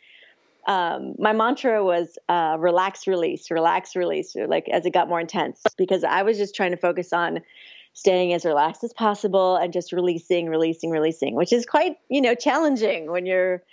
um, 0.68 1.16
my 1.18 1.34
mantra 1.34 1.84
was 1.84 2.18
uh, 2.28 2.58
relax, 2.60 3.08
release, 3.08 3.50
relax, 3.52 3.96
release, 3.96 4.36
like 4.36 4.68
as 4.70 4.86
it 4.86 4.92
got 4.92 5.08
more 5.08 5.20
intense, 5.20 5.64
because 5.78 6.04
I 6.04 6.24
was 6.24 6.38
just 6.38 6.56
trying 6.56 6.72
to 6.72 6.78
focus 6.78 7.14
on 7.14 7.40
staying 7.94 8.34
as 8.34 8.46
relaxed 8.46 8.84
as 8.84 8.94
possible 8.94 9.56
and 9.56 9.74
just 9.74 9.92
releasing, 9.92 10.50
releasing, 10.50 10.92
releasing, 10.92 11.36
which 11.36 11.52
is 11.52 11.66
quite, 11.66 11.98
you 12.10 12.22
know, 12.22 12.36
challenging 12.36 13.10
when 13.12 13.26
you're 13.26 13.64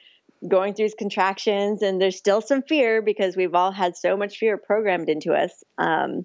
going 0.49 0.75
through 0.75 0.87
these 0.87 0.95
contractions 0.95 1.83
and 1.83 2.01
there's 2.01 2.17
still 2.17 2.41
some 2.41 2.63
fear 2.63 3.03
because 3.03 3.37
we've 3.37 3.55
all 3.55 3.71
had 3.71 3.97
so 3.97 4.17
much 4.17 4.39
fear 4.39 4.57
programmed 4.57 5.09
into 5.09 5.33
us. 5.33 5.65
Um, 5.79 6.25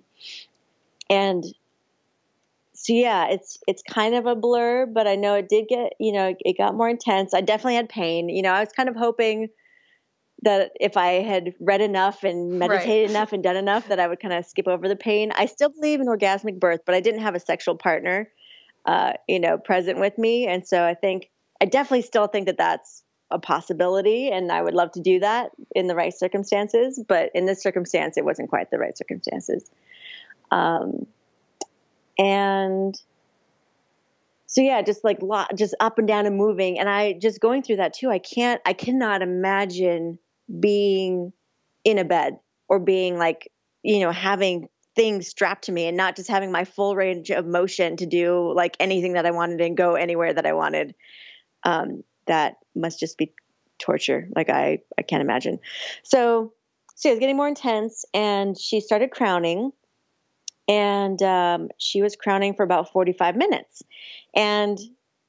and 1.10 1.44
so 2.82 2.94
yeah, 2.94 3.28
it's 3.28 3.60
it's 3.68 3.84
kind 3.84 4.16
of 4.16 4.26
a 4.26 4.36
blur, 4.36 4.86
but 4.86 5.06
I 5.06 5.16
know 5.16 5.34
it 5.36 5.50
did 5.50 5.68
get 5.68 5.94
you 6.00 6.14
know 6.14 6.34
it 6.40 6.58
got 6.58 6.76
more 6.76 6.88
intense. 6.88 7.34
I 7.34 7.42
definitely 7.42 7.76
had 7.76 7.90
pain. 7.90 8.30
You 8.30 8.42
know, 8.42 8.54
I 8.54 8.62
was 8.62 8.70
kind 8.72 8.88
of 8.88 8.96
hoping 8.96 9.50
that 10.44 10.72
if 10.80 10.96
I 10.96 11.22
had 11.22 11.54
read 11.60 11.82
enough 11.82 12.24
and 12.24 12.58
meditated 12.58 13.10
right. 13.10 13.10
enough 13.10 13.34
and 13.34 13.44
done 13.44 13.58
enough, 13.58 13.90
that 13.90 14.00
I 14.00 14.08
would 14.08 14.22
kind 14.22 14.34
of 14.34 14.46
skip 14.46 14.66
over 14.70 14.88
the 14.88 14.96
pain. 14.96 15.34
I 15.36 15.48
still 15.48 15.68
believe 15.68 16.00
in 16.00 16.08
orgasmic 16.08 16.58
birth, 16.58 16.80
but 16.86 16.96
I 16.96 17.02
didn't 17.02 17.20
have 17.20 17.36
a 17.36 17.42
sexual 17.42 17.76
partner, 17.76 18.30
uh, 18.86 19.12
you 19.28 19.42
know, 19.42 19.58
present 19.58 20.00
with 20.00 20.18
me, 20.18 20.48
and 20.48 20.66
so 20.66 20.82
I 20.82 20.94
think 20.94 21.30
I 21.62 21.66
definitely 21.66 22.04
still 22.04 22.28
think 22.28 22.46
that 22.46 22.58
that's 22.58 23.04
a 23.30 23.40
possibility, 23.40 24.30
and 24.30 24.54
I 24.54 24.62
would 24.62 24.74
love 24.74 24.94
to 24.94 25.02
do 25.02 25.20
that 25.20 25.52
in 25.76 25.88
the 25.88 25.96
right 25.96 26.14
circumstances. 26.14 27.04
But 27.06 27.32
in 27.36 27.46
this 27.46 27.62
circumstance, 27.62 28.16
it 28.16 28.24
wasn't 28.24 28.48
quite 28.48 28.72
the 28.72 28.80
right 28.80 28.98
circumstances. 28.98 29.70
Um, 30.50 31.08
and 32.20 33.02
so 34.46 34.62
yeah 34.62 34.82
just 34.82 35.04
like 35.04 35.22
lot 35.22 35.56
just 35.56 35.74
up 35.80 35.98
and 35.98 36.08
down 36.08 36.26
and 36.26 36.36
moving. 36.36 36.78
And 36.78 36.90
i 36.90 37.14
just 37.14 37.40
going 37.40 37.64
through 37.64 37.78
that 37.78 37.94
too 37.94 38.12
i 38.12 38.20
can't 38.20 38.62
i 38.66 38.74
cannot 38.74 39.22
imagine 39.22 40.20
being 40.60 41.32
in 41.86 41.98
a 41.98 42.04
bed 42.04 42.38
or 42.68 42.80
being 42.80 43.18
like 43.18 43.52
you 43.82 44.02
know 44.02 44.12
having 44.12 44.68
things 44.96 45.28
strapped 45.28 45.66
to 45.66 45.72
me 45.72 45.88
and 45.88 45.96
not 45.96 46.16
just 46.16 46.30
having 46.30 46.52
my 46.52 46.66
full 46.66 46.96
range 46.96 47.30
of 47.30 47.46
motion 47.46 47.96
to 47.96 48.06
do 48.06 48.52
like 48.54 48.76
anything 48.80 49.14
that 49.14 49.26
i 49.26 49.32
wanted 49.32 49.62
and 49.62 49.78
go 49.78 49.96
anywhere 49.96 50.34
that 50.34 50.46
i 50.46 50.54
wanted. 50.54 50.94
Um, 51.64 52.04
that 52.26 52.56
must 52.76 53.00
just 53.00 53.18
be 53.18 53.34
torture. 53.80 54.28
Like 54.36 54.50
i 54.50 54.80
i 54.98 55.02
can't 55.04 55.22
imagine. 55.22 55.60
So 56.04 56.54
so 56.96 57.10
it 57.10 57.14
was 57.14 57.20
getting 57.20 57.38
more 57.38 57.48
intense 57.48 58.04
and 58.14 58.58
she 58.58 58.82
started 58.82 59.12
crowning 59.12 59.72
and 60.70 61.22
um, 61.24 61.70
she 61.80 62.02
was 62.02 62.16
crowning 62.16 62.54
for 62.54 62.64
about 62.64 62.94
45 62.94 63.36
minutes 63.36 63.84
and 64.36 64.80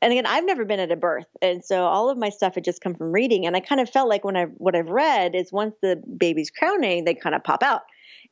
and 0.03 0.13
again 0.13 0.27
i've 0.27 0.45
never 0.45 0.65
been 0.65 0.79
at 0.79 0.93
a 0.93 0.97
birth 0.97 1.27
and 1.43 1.65
so 1.65 1.85
all 1.85 2.11
of 2.11 2.19
my 2.19 2.29
stuff 2.29 2.55
had 2.55 2.65
just 2.65 2.83
come 2.83 2.95
from 2.95 3.11
reading 3.11 3.47
and 3.47 3.57
i 3.57 3.61
kind 3.61 3.81
of 3.81 3.89
felt 3.89 4.09
like 4.09 4.23
when 4.23 4.37
i 4.37 4.45
what 4.45 4.77
i've 4.77 4.89
read 4.89 5.35
is 5.35 5.51
once 5.51 5.75
the 5.83 6.01
baby's 6.17 6.51
crowning 6.51 7.05
they 7.05 7.15
kind 7.15 7.35
of 7.35 7.43
pop 7.43 7.63
out 7.63 7.83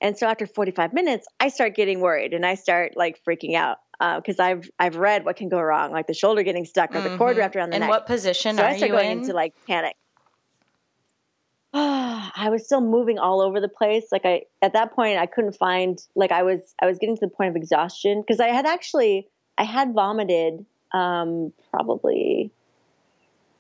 and 0.01 0.16
so 0.16 0.27
after 0.27 0.47
45 0.47 0.92
minutes 0.92 1.27
i 1.40 1.49
start 1.49 1.75
getting 1.75 2.01
worried 2.01 2.35
and 2.35 2.44
i 2.47 2.55
start 2.55 2.92
like 2.97 3.18
freaking 3.25 3.55
out 3.55 3.79
because 3.99 4.38
uh, 4.38 4.44
I've 4.44 4.71
I've 4.79 4.97
read 4.97 5.25
what 5.25 5.37
can 5.37 5.49
go 5.49 5.61
wrong, 5.61 5.90
like 5.90 6.07
the 6.07 6.14
shoulder 6.14 6.42
getting 6.42 6.64
stuck 6.64 6.94
or 6.94 7.01
mm-hmm. 7.01 7.11
the 7.11 7.18
cord 7.18 7.33
mm-hmm. 7.33 7.40
wrapped 7.40 7.57
around 7.57 7.71
the 7.71 7.77
and 7.77 7.81
neck. 7.83 7.88
And 7.88 7.90
what 7.90 8.07
position 8.07 8.57
so 8.57 8.62
are 8.62 8.68
I 8.68 8.77
start 8.77 8.90
you 8.90 8.97
going 8.97 9.11
in? 9.11 9.18
into 9.21 9.33
like 9.33 9.55
panic. 9.66 9.97
I 11.75 12.49
was 12.51 12.65
still 12.65 12.81
moving 12.81 13.19
all 13.19 13.41
over 13.41 13.61
the 13.61 13.69
place. 13.69 14.07
Like 14.11 14.25
I 14.25 14.43
at 14.63 14.73
that 14.73 14.93
point 14.93 15.19
I 15.19 15.27
couldn't 15.27 15.53
find 15.53 16.03
like 16.15 16.33
I 16.33 16.43
was 16.43 16.75
I 16.81 16.87
was 16.87 16.99
getting 16.99 17.17
to 17.17 17.21
the 17.21 17.29
point 17.29 17.51
of 17.51 17.57
exhaustion 17.57 18.23
because 18.23 18.41
I 18.41 18.49
had 18.49 18.67
actually 18.67 19.29
I 19.59 19.65
had 19.65 19.93
vomited 19.93 20.65
um, 20.93 21.53
probably 21.71 22.51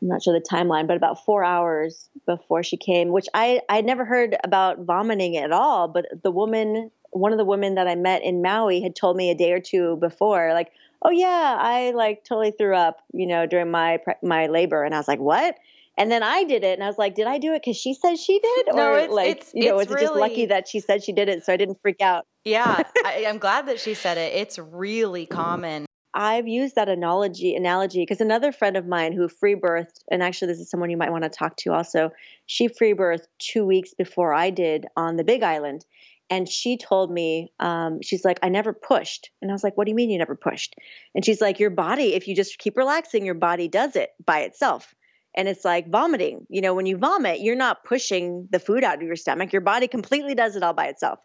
I'm 0.00 0.08
not 0.08 0.22
sure 0.22 0.32
the 0.32 0.40
timeline, 0.40 0.86
but 0.86 0.96
about 0.96 1.24
four 1.24 1.44
hours 1.44 2.08
before 2.24 2.62
she 2.62 2.76
came, 2.76 3.08
which 3.08 3.26
I 3.34 3.60
I 3.68 3.80
never 3.80 4.04
heard 4.04 4.36
about 4.44 4.80
vomiting 4.80 5.36
at 5.36 5.52
all. 5.52 5.88
But 5.88 6.06
the 6.22 6.30
woman, 6.30 6.90
one 7.10 7.32
of 7.32 7.38
the 7.38 7.44
women 7.44 7.74
that 7.74 7.88
I 7.88 7.94
met 7.94 8.22
in 8.22 8.40
Maui, 8.40 8.80
had 8.80 8.94
told 8.94 9.16
me 9.16 9.30
a 9.30 9.34
day 9.34 9.52
or 9.52 9.60
two 9.60 9.96
before, 9.96 10.52
like, 10.54 10.72
oh 11.02 11.10
yeah, 11.10 11.56
I 11.60 11.90
like 11.90 12.24
totally 12.24 12.52
threw 12.52 12.76
up, 12.76 13.02
you 13.12 13.26
know, 13.26 13.46
during 13.46 13.70
my 13.70 13.98
my 14.22 14.46
labor, 14.46 14.84
and 14.84 14.94
I 14.94 14.98
was 14.98 15.08
like, 15.08 15.20
what? 15.20 15.56
And 15.98 16.12
then 16.12 16.22
I 16.22 16.44
did 16.44 16.62
it, 16.62 16.74
and 16.74 16.84
I 16.84 16.86
was 16.86 16.96
like, 16.96 17.16
"Did 17.16 17.26
I 17.26 17.38
do 17.38 17.54
it 17.54 17.62
because 17.62 17.76
she 17.76 17.92
said 17.92 18.18
she 18.18 18.38
did, 18.38 18.68
or 18.68 18.76
no, 18.76 18.94
it's, 18.94 19.12
like, 19.12 19.30
it's, 19.30 19.52
you 19.52 19.66
know, 19.66 19.80
it's 19.80 19.90
was 19.90 20.00
it 20.00 20.04
just 20.04 20.14
lucky 20.14 20.46
that 20.46 20.68
she 20.68 20.78
said 20.78 21.02
she 21.02 21.12
did 21.12 21.28
it, 21.28 21.44
so 21.44 21.52
I 21.52 21.56
didn't 21.56 21.78
freak 21.82 22.00
out?" 22.00 22.24
Yeah, 22.44 22.84
I, 23.04 23.26
I'm 23.26 23.38
glad 23.38 23.66
that 23.66 23.80
she 23.80 23.94
said 23.94 24.16
it. 24.16 24.32
It's 24.34 24.60
really 24.60 25.26
common. 25.26 25.86
I've 26.14 26.46
used 26.46 26.76
that 26.76 26.88
analogy 26.88 27.56
analogy 27.56 28.02
because 28.02 28.20
another 28.20 28.52
friend 28.52 28.76
of 28.76 28.86
mine 28.86 29.12
who 29.12 29.28
free 29.28 29.56
birthed, 29.56 30.04
and 30.08 30.22
actually 30.22 30.52
this 30.52 30.60
is 30.60 30.70
someone 30.70 30.90
you 30.90 30.96
might 30.96 31.10
want 31.10 31.24
to 31.24 31.30
talk 31.30 31.56
to 31.58 31.72
also. 31.72 32.12
She 32.46 32.68
free 32.68 32.94
birthed 32.94 33.26
two 33.38 33.66
weeks 33.66 33.92
before 33.92 34.32
I 34.32 34.50
did 34.50 34.86
on 34.96 35.16
the 35.16 35.24
Big 35.24 35.42
Island, 35.42 35.84
and 36.30 36.48
she 36.48 36.76
told 36.76 37.10
me 37.10 37.52
um, 37.58 38.00
she's 38.02 38.24
like 38.24 38.38
i 38.42 38.48
never 38.48 38.72
pushed 38.72 39.30
and 39.40 39.50
i 39.50 39.54
was 39.54 39.64
like 39.64 39.76
what 39.76 39.84
do 39.84 39.90
you 39.90 39.94
mean 39.94 40.10
you 40.10 40.18
never 40.18 40.36
pushed 40.36 40.74
and 41.14 41.24
she's 41.24 41.40
like 41.40 41.58
your 41.58 41.70
body 41.70 42.14
if 42.14 42.28
you 42.28 42.36
just 42.36 42.58
keep 42.58 42.76
relaxing 42.76 43.24
your 43.24 43.34
body 43.34 43.68
does 43.68 43.96
it 43.96 44.10
by 44.24 44.40
itself 44.40 44.94
and 45.38 45.48
it's 45.48 45.64
like 45.64 45.88
vomiting 45.88 46.46
you 46.50 46.60
know 46.60 46.74
when 46.74 46.84
you 46.84 46.98
vomit 46.98 47.40
you're 47.40 47.56
not 47.56 47.84
pushing 47.84 48.46
the 48.50 48.58
food 48.58 48.84
out 48.84 48.96
of 48.96 49.02
your 49.02 49.16
stomach. 49.16 49.52
Your 49.52 49.62
body 49.62 49.88
completely 49.88 50.34
does 50.34 50.56
it 50.56 50.62
all 50.62 50.74
by 50.74 50.88
itself. 50.88 51.20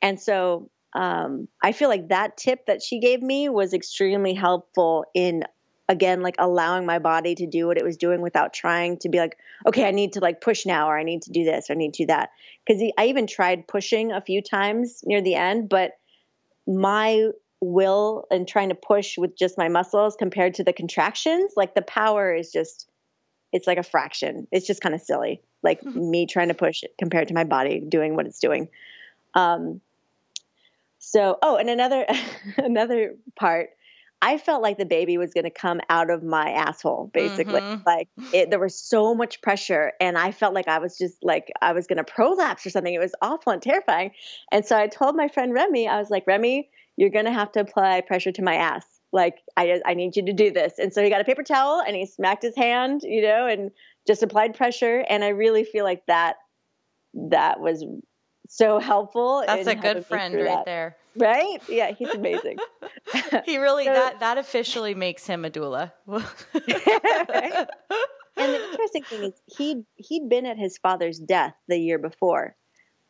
And 0.00 0.18
so 0.18 0.70
um, 0.94 1.48
i 1.62 1.72
feel 1.72 1.88
like 1.88 2.08
that 2.08 2.36
tip 2.36 2.66
that 2.66 2.82
she 2.82 2.98
gave 2.98 3.22
me 3.22 3.48
was 3.48 3.74
extremely 3.74 4.34
helpful 4.34 5.04
in 5.14 5.44
again 5.88 6.20
like 6.20 6.36
allowing 6.38 6.86
my 6.86 6.98
body 6.98 7.34
to 7.34 7.46
do 7.46 7.66
what 7.66 7.76
it 7.76 7.84
was 7.84 7.96
doing 7.96 8.20
without 8.20 8.52
trying 8.52 8.96
to 8.98 9.08
be 9.08 9.18
like 9.18 9.36
okay 9.66 9.86
i 9.86 9.90
need 9.90 10.14
to 10.14 10.20
like 10.20 10.40
push 10.40 10.66
now 10.66 10.88
or 10.88 10.98
i 10.98 11.02
need 11.02 11.22
to 11.22 11.30
do 11.30 11.44
this 11.44 11.68
or 11.68 11.74
i 11.74 11.76
need 11.76 11.94
to 11.94 12.04
do 12.04 12.06
that. 12.06 12.30
Because 12.66 12.82
i 12.98 13.06
even 13.06 13.26
tried 13.26 13.68
pushing 13.68 14.12
a 14.12 14.20
few 14.20 14.42
times 14.42 15.02
near 15.04 15.22
the 15.22 15.34
end 15.34 15.68
but 15.68 15.92
my 16.66 17.28
will 17.60 18.24
and 18.30 18.48
trying 18.48 18.70
to 18.70 18.74
push 18.74 19.18
with 19.18 19.36
just 19.36 19.58
my 19.58 19.68
muscles 19.68 20.16
compared 20.16 20.54
to 20.54 20.64
the 20.64 20.72
contractions 20.72 21.52
like 21.56 21.74
the 21.74 21.82
power 21.82 22.34
is 22.34 22.50
just 22.50 22.88
it's 23.52 23.66
like 23.66 23.78
a 23.78 23.82
fraction 23.82 24.46
it's 24.52 24.66
just 24.66 24.80
kind 24.80 24.94
of 24.94 25.00
silly 25.00 25.42
like 25.62 25.84
me 25.94 26.26
trying 26.26 26.48
to 26.48 26.54
push 26.54 26.82
it 26.82 26.94
compared 26.98 27.28
to 27.28 27.34
my 27.34 27.44
body 27.44 27.80
doing 27.80 28.16
what 28.16 28.26
it's 28.26 28.38
doing 28.38 28.68
um 29.34 29.80
so 30.98 31.38
oh 31.42 31.56
and 31.56 31.70
another 31.70 32.06
another 32.58 33.16
part 33.38 33.70
I 34.22 34.36
felt 34.36 34.62
like 34.62 34.76
the 34.76 34.84
baby 34.84 35.16
was 35.16 35.32
going 35.32 35.44
to 35.44 35.50
come 35.50 35.80
out 35.88 36.10
of 36.10 36.22
my 36.22 36.50
asshole, 36.50 37.10
basically. 37.14 37.62
Mhm. 37.62 37.86
Like 37.86 38.08
it, 38.34 38.50
there 38.50 38.58
was 38.58 38.76
so 38.76 39.14
much 39.14 39.40
pressure, 39.40 39.92
and 39.98 40.18
I 40.18 40.30
felt 40.32 40.54
like 40.54 40.68
I 40.68 40.78
was 40.78 40.98
just 40.98 41.24
like 41.24 41.50
I 41.62 41.72
was 41.72 41.86
going 41.86 41.96
to 41.96 42.04
prolapse 42.04 42.66
or 42.66 42.70
something. 42.70 42.92
It 42.92 42.98
was 42.98 43.14
awful 43.22 43.52
and 43.52 43.62
terrifying. 43.62 44.10
And 44.52 44.66
so 44.66 44.76
I 44.76 44.88
told 44.88 45.16
my 45.16 45.28
friend 45.28 45.54
Remy, 45.54 45.88
I 45.88 45.98
was 45.98 46.10
like, 46.10 46.26
Remy, 46.26 46.68
you're 46.96 47.10
going 47.10 47.24
to 47.24 47.32
have 47.32 47.50
to 47.52 47.60
apply 47.60 48.02
pressure 48.02 48.32
to 48.32 48.42
my 48.42 48.56
ass. 48.56 48.99
Like 49.12 49.38
I, 49.56 49.80
I 49.84 49.94
need 49.94 50.16
you 50.16 50.24
to 50.26 50.32
do 50.32 50.50
this. 50.50 50.78
And 50.78 50.92
so 50.92 51.02
he 51.02 51.10
got 51.10 51.20
a 51.20 51.24
paper 51.24 51.42
towel 51.42 51.82
and 51.84 51.96
he 51.96 52.06
smacked 52.06 52.42
his 52.42 52.56
hand, 52.56 53.02
you 53.02 53.22
know, 53.22 53.46
and 53.46 53.70
just 54.06 54.22
applied 54.22 54.54
pressure. 54.54 55.04
And 55.08 55.24
I 55.24 55.28
really 55.28 55.64
feel 55.64 55.84
like 55.84 56.06
that 56.06 56.36
that 57.14 57.60
was 57.60 57.84
so 58.48 58.78
helpful. 58.78 59.44
That's 59.46 59.66
a 59.66 59.74
good 59.74 60.06
friend 60.06 60.34
right 60.34 60.44
that. 60.44 60.64
there. 60.64 60.96
Right? 61.16 61.60
Yeah, 61.68 61.92
he's 61.98 62.10
amazing. 62.10 62.58
He 63.44 63.58
really 63.58 63.84
So- 63.84 63.92
that 63.92 64.20
that 64.20 64.38
officially 64.38 64.94
makes 64.94 65.26
him 65.26 65.44
a 65.44 65.50
doula. 65.50 65.92
Right? 66.06 67.66
And 68.36 68.54
the 68.54 68.64
interesting 68.70 69.02
thing 69.02 69.22
is 69.24 69.32
he 69.46 69.82
he'd 69.96 70.28
been 70.28 70.46
at 70.46 70.56
his 70.56 70.78
father's 70.78 71.18
death 71.18 71.54
the 71.68 71.76
year 71.78 71.98
before. 71.98 72.56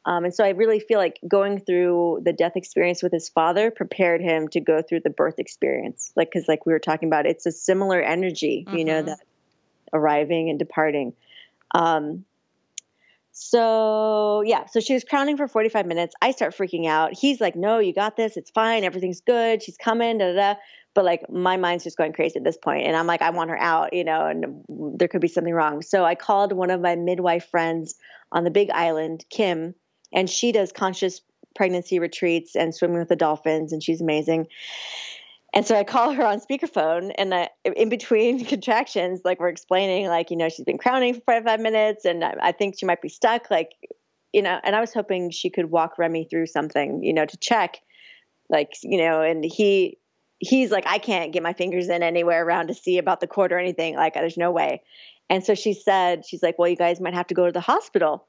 Um, 0.06 0.24
and 0.24 0.34
so 0.34 0.44
I 0.44 0.50
really 0.50 0.80
feel 0.80 0.98
like 0.98 1.20
going 1.28 1.60
through 1.60 2.22
the 2.24 2.32
death 2.32 2.56
experience 2.56 3.02
with 3.02 3.12
his 3.12 3.28
father 3.28 3.70
prepared 3.70 4.22
him 4.22 4.48
to 4.48 4.60
go 4.60 4.82
through 4.82 5.00
the 5.00 5.10
birth 5.10 5.38
experience. 5.38 6.10
Like, 6.16 6.30
cause 6.32 6.46
like 6.48 6.64
we 6.64 6.72
were 6.72 6.78
talking 6.78 7.08
about, 7.08 7.26
it's 7.26 7.44
a 7.44 7.52
similar 7.52 8.00
energy, 8.00 8.66
you 8.72 8.84
know, 8.84 9.02
Mhm. 9.02 9.06
that 9.06 9.18
arriving 9.92 10.48
and 10.48 10.58
departing. 10.58 11.12
Um, 11.74 12.24
so 13.32 14.42
yeah, 14.44 14.66
so 14.66 14.80
she 14.80 14.94
was 14.94 15.04
crowning 15.04 15.36
for 15.36 15.46
45 15.48 15.86
minutes. 15.86 16.14
I 16.20 16.32
start 16.32 16.56
freaking 16.56 16.86
out. 16.86 17.16
He's 17.16 17.40
like, 17.40 17.54
no, 17.54 17.78
you 17.78 17.92
got 17.92 18.16
this. 18.16 18.36
It's 18.36 18.50
fine. 18.50 18.84
Everything's 18.84 19.20
good. 19.20 19.62
She's 19.62 19.76
coming, 19.76 20.18
da 20.18 20.32
da 20.32 20.54
da. 20.54 20.60
But 20.94 21.04
like 21.04 21.30
my 21.30 21.56
mind's 21.56 21.84
just 21.84 21.96
going 21.96 22.12
crazy 22.12 22.36
at 22.38 22.44
this 22.44 22.56
point, 22.56 22.86
and 22.86 22.96
I'm 22.96 23.06
like, 23.06 23.22
I 23.22 23.30
want 23.30 23.50
her 23.50 23.58
out, 23.58 23.92
you 23.92 24.02
know, 24.02 24.26
and 24.26 24.64
there 24.98 25.06
could 25.06 25.20
be 25.20 25.28
something 25.28 25.54
wrong. 25.54 25.82
So 25.82 26.04
I 26.04 26.16
called 26.16 26.52
one 26.52 26.70
of 26.70 26.80
my 26.80 26.96
midwife 26.96 27.48
friends 27.48 27.94
on 28.32 28.42
the 28.42 28.50
Big 28.50 28.70
Island, 28.70 29.24
Kim, 29.30 29.74
and 30.12 30.28
she 30.28 30.52
does 30.52 30.72
conscious 30.72 31.20
pregnancy 31.54 31.98
retreats 31.98 32.54
and 32.54 32.74
swimming 32.74 32.98
with 32.98 33.08
the 33.08 33.16
dolphins, 33.16 33.72
and 33.72 33.82
she's 33.82 34.00
amazing. 34.00 34.46
And 35.52 35.66
so 35.66 35.74
I 35.74 35.82
call 35.82 36.12
her 36.12 36.24
on 36.24 36.40
speakerphone, 36.40 37.12
and 37.18 37.34
I, 37.34 37.48
in 37.64 37.88
between 37.88 38.44
contractions, 38.46 39.22
like 39.24 39.40
we're 39.40 39.48
explaining, 39.48 40.06
like 40.06 40.30
you 40.30 40.36
know, 40.36 40.48
she's 40.48 40.64
been 40.64 40.78
crowning 40.78 41.14
for 41.14 41.20
45 41.20 41.60
minutes, 41.60 42.04
and 42.04 42.24
I, 42.24 42.34
I 42.40 42.52
think 42.52 42.78
she 42.78 42.86
might 42.86 43.02
be 43.02 43.08
stuck, 43.08 43.50
like 43.50 43.70
you 44.32 44.42
know. 44.42 44.60
And 44.62 44.76
I 44.76 44.80
was 44.80 44.94
hoping 44.94 45.30
she 45.30 45.50
could 45.50 45.70
walk 45.70 45.98
Remy 45.98 46.28
through 46.30 46.46
something, 46.46 47.02
you 47.02 47.12
know, 47.12 47.26
to 47.26 47.36
check, 47.38 47.78
like 48.48 48.70
you 48.82 48.98
know. 48.98 49.22
And 49.22 49.44
he 49.44 49.98
he's 50.40 50.70
like, 50.70 50.84
I 50.86 50.98
can't 50.98 51.32
get 51.32 51.42
my 51.42 51.52
fingers 51.52 51.88
in 51.88 52.02
anywhere 52.02 52.44
around 52.44 52.68
to 52.68 52.74
see 52.74 52.98
about 52.98 53.20
the 53.20 53.26
cord 53.26 53.52
or 53.52 53.58
anything. 53.58 53.94
Like, 53.94 54.14
there's 54.14 54.38
no 54.38 54.50
way. 54.50 54.82
And 55.28 55.44
so 55.44 55.54
she 55.54 55.74
said, 55.74 56.24
she's 56.26 56.42
like, 56.42 56.58
well, 56.58 56.68
you 56.68 56.76
guys 56.76 57.00
might 57.00 57.14
have 57.14 57.28
to 57.28 57.34
go 57.34 57.46
to 57.46 57.52
the 57.52 57.60
hospital. 57.60 58.26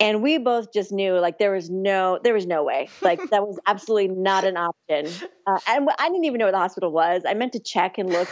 And 0.00 0.22
we 0.22 0.38
both 0.38 0.72
just 0.72 0.92
knew 0.92 1.14
like 1.18 1.38
there 1.38 1.52
was 1.52 1.70
no 1.70 2.20
there 2.22 2.34
was 2.34 2.46
no 2.46 2.62
way 2.62 2.88
like 3.02 3.18
that 3.30 3.46
was 3.46 3.58
absolutely 3.66 4.08
not 4.08 4.44
an 4.44 4.56
option. 4.56 5.06
Uh, 5.46 5.58
and 5.66 5.88
I 5.98 6.08
didn't 6.08 6.24
even 6.24 6.38
know 6.38 6.44
where 6.44 6.52
the 6.52 6.58
hospital 6.58 6.92
was. 6.92 7.22
I 7.26 7.34
meant 7.34 7.52
to 7.54 7.58
check 7.58 7.98
and 7.98 8.08
look, 8.08 8.28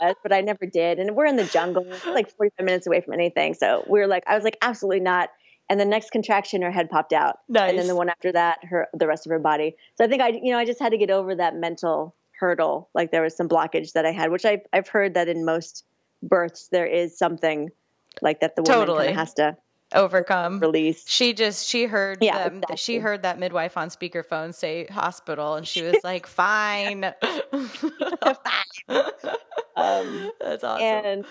but 0.22 0.32
I 0.32 0.40
never 0.40 0.66
did. 0.66 0.98
And 0.98 1.14
we're 1.14 1.26
in 1.26 1.36
the 1.36 1.44
jungle, 1.44 1.86
like 2.06 2.30
45 2.36 2.64
minutes 2.64 2.86
away 2.86 3.00
from 3.00 3.14
anything. 3.14 3.54
So 3.54 3.84
we 3.88 4.00
were 4.00 4.08
like, 4.08 4.24
I 4.26 4.34
was 4.34 4.42
like, 4.42 4.56
absolutely 4.60 5.00
not. 5.00 5.30
And 5.68 5.78
the 5.78 5.84
next 5.84 6.10
contraction, 6.10 6.60
her 6.62 6.72
head 6.72 6.90
popped 6.90 7.12
out, 7.12 7.38
and 7.68 7.78
then 7.78 7.86
the 7.86 7.94
one 7.94 8.08
after 8.08 8.32
that, 8.32 8.64
her 8.64 8.88
the 8.92 9.06
rest 9.06 9.26
of 9.26 9.30
her 9.30 9.38
body. 9.38 9.76
So 9.96 10.04
I 10.04 10.08
think 10.08 10.20
I 10.20 10.28
you 10.28 10.52
know 10.52 10.58
I 10.58 10.64
just 10.64 10.80
had 10.80 10.90
to 10.90 10.98
get 10.98 11.10
over 11.10 11.34
that 11.36 11.54
mental 11.54 12.14
hurdle. 12.38 12.90
Like 12.92 13.12
there 13.12 13.22
was 13.22 13.36
some 13.36 13.48
blockage 13.48 13.92
that 13.92 14.04
I 14.04 14.10
had, 14.10 14.32
which 14.32 14.44
I've 14.44 14.62
I've 14.72 14.88
heard 14.88 15.14
that 15.14 15.28
in 15.28 15.44
most 15.44 15.84
births 16.22 16.68
there 16.68 16.86
is 16.86 17.16
something 17.16 17.70
like 18.20 18.40
that 18.40 18.56
the 18.56 18.62
woman 18.62 18.86
Totally. 18.86 19.12
has 19.12 19.34
to 19.34 19.56
Overcome. 19.94 20.60
release. 20.60 21.04
She 21.06 21.32
just 21.32 21.66
she 21.66 21.84
heard 21.86 22.18
Yeah, 22.22 22.48
them, 22.48 22.62
she 22.76 22.98
heard 22.98 23.22
that 23.22 23.38
midwife 23.38 23.76
on 23.76 23.88
speakerphone 23.88 24.54
say 24.54 24.86
hospital 24.86 25.54
and 25.54 25.66
she 25.66 25.82
was 25.82 25.96
like 26.04 26.26
fine. 26.26 27.12
Um, 29.74 30.30
That's 30.40 30.62
awesome. 30.64 30.84
and 30.84 31.24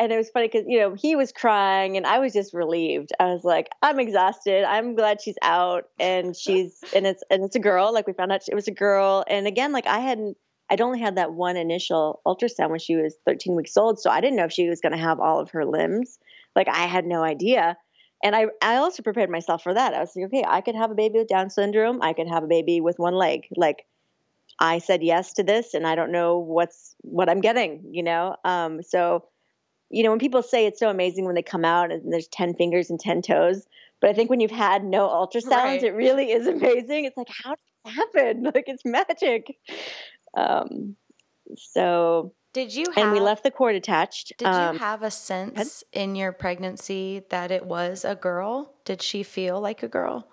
and 0.00 0.12
it 0.12 0.16
was 0.16 0.30
funny 0.30 0.48
because 0.48 0.64
you 0.66 0.78
know 0.80 0.94
he 0.94 1.14
was 1.14 1.30
crying 1.30 1.96
and 1.96 2.06
I 2.06 2.18
was 2.18 2.32
just 2.32 2.52
relieved. 2.52 3.10
I 3.20 3.26
was 3.26 3.44
like, 3.44 3.68
I'm 3.82 4.00
exhausted. 4.00 4.64
I'm 4.64 4.94
glad 4.96 5.20
she's 5.20 5.36
out 5.42 5.84
and 6.00 6.34
she's 6.34 6.82
and 6.94 7.06
it's 7.06 7.22
and 7.30 7.44
it's 7.44 7.54
a 7.54 7.60
girl. 7.60 7.92
Like 7.94 8.06
we 8.06 8.14
found 8.14 8.32
out 8.32 8.40
it 8.48 8.54
was 8.54 8.66
a 8.66 8.72
girl. 8.72 9.24
And 9.28 9.46
again, 9.46 9.72
like 9.72 9.86
I 9.86 10.00
hadn't. 10.00 10.36
I'd 10.72 10.80
only 10.80 11.00
had 11.00 11.16
that 11.16 11.32
one 11.32 11.56
initial 11.56 12.20
ultrasound 12.26 12.70
when 12.70 12.78
she 12.78 12.94
was 12.96 13.16
13 13.26 13.56
weeks 13.56 13.76
old, 13.76 13.98
so 14.00 14.08
I 14.08 14.20
didn't 14.20 14.36
know 14.36 14.44
if 14.44 14.52
she 14.52 14.68
was 14.68 14.80
going 14.80 14.92
to 14.92 14.98
have 14.98 15.18
all 15.18 15.40
of 15.40 15.50
her 15.50 15.64
limbs. 15.64 16.18
Like 16.60 16.68
I 16.68 16.86
had 16.86 17.06
no 17.06 17.22
idea. 17.22 17.76
And 18.22 18.36
I, 18.36 18.46
I 18.60 18.76
also 18.76 19.02
prepared 19.02 19.30
myself 19.30 19.62
for 19.62 19.72
that. 19.72 19.94
I 19.94 20.00
was 20.00 20.12
like, 20.14 20.26
okay, 20.26 20.44
I 20.46 20.60
could 20.60 20.74
have 20.74 20.90
a 20.90 20.94
baby 20.94 21.18
with 21.18 21.28
Down 21.28 21.48
syndrome. 21.48 22.02
I 22.02 22.12
could 22.12 22.28
have 22.28 22.44
a 22.44 22.46
baby 22.46 22.82
with 22.82 22.98
one 22.98 23.14
leg. 23.14 23.46
Like 23.56 23.86
I 24.58 24.78
said 24.78 25.02
yes 25.02 25.32
to 25.34 25.42
this, 25.42 25.72
and 25.72 25.86
I 25.86 25.94
don't 25.94 26.12
know 26.12 26.38
what's 26.38 26.94
what 27.00 27.30
I'm 27.30 27.40
getting. 27.40 27.82
You 27.90 28.02
know, 28.02 28.36
um, 28.44 28.82
so 28.82 29.24
you 29.88 30.02
know 30.02 30.10
when 30.10 30.18
people 30.18 30.42
say 30.42 30.66
it's 30.66 30.78
so 30.78 30.90
amazing 30.90 31.24
when 31.24 31.34
they 31.34 31.42
come 31.42 31.64
out 31.64 31.90
and 31.90 32.12
there's 32.12 32.28
10 32.28 32.54
fingers 32.56 32.90
and 32.90 33.00
10 33.00 33.22
toes, 33.22 33.66
but 34.02 34.10
I 34.10 34.12
think 34.12 34.28
when 34.28 34.40
you've 34.40 34.50
had 34.50 34.84
no 34.84 35.08
ultrasounds, 35.08 35.50
Right. 35.50 35.82
it 35.82 35.94
really 35.94 36.30
is 36.30 36.46
amazing. 36.46 37.06
It's 37.06 37.16
like 37.16 37.30
how 37.42 37.54
did 37.54 37.58
this 37.84 37.94
happen? 37.94 38.42
Like 38.54 38.64
it's 38.66 38.84
magic. 38.84 39.56
Um, 40.36 40.96
so 41.56 42.34
did 42.52 42.74
you 42.74 42.90
have, 42.90 42.96
and 42.96 43.10
we 43.10 43.20
left 43.20 43.42
the 43.42 43.50
cord 43.50 43.74
attached. 43.74 44.32
Did 44.36 44.48
um, 44.48 44.56
you 44.56 44.80
have 44.80 45.02
a 45.02 45.10
sense 45.10 45.84
in 45.92 46.16
your 46.16 46.32
pregnancy 46.32 47.22
that 47.28 47.50
it 47.50 47.64
was 47.66 48.04
a 48.04 48.16
girl? 48.16 48.74
Did 48.84 49.02
she 49.02 49.22
feel 49.22 49.60
like 49.60 49.82
a 49.82 49.88
girl? 49.88 50.26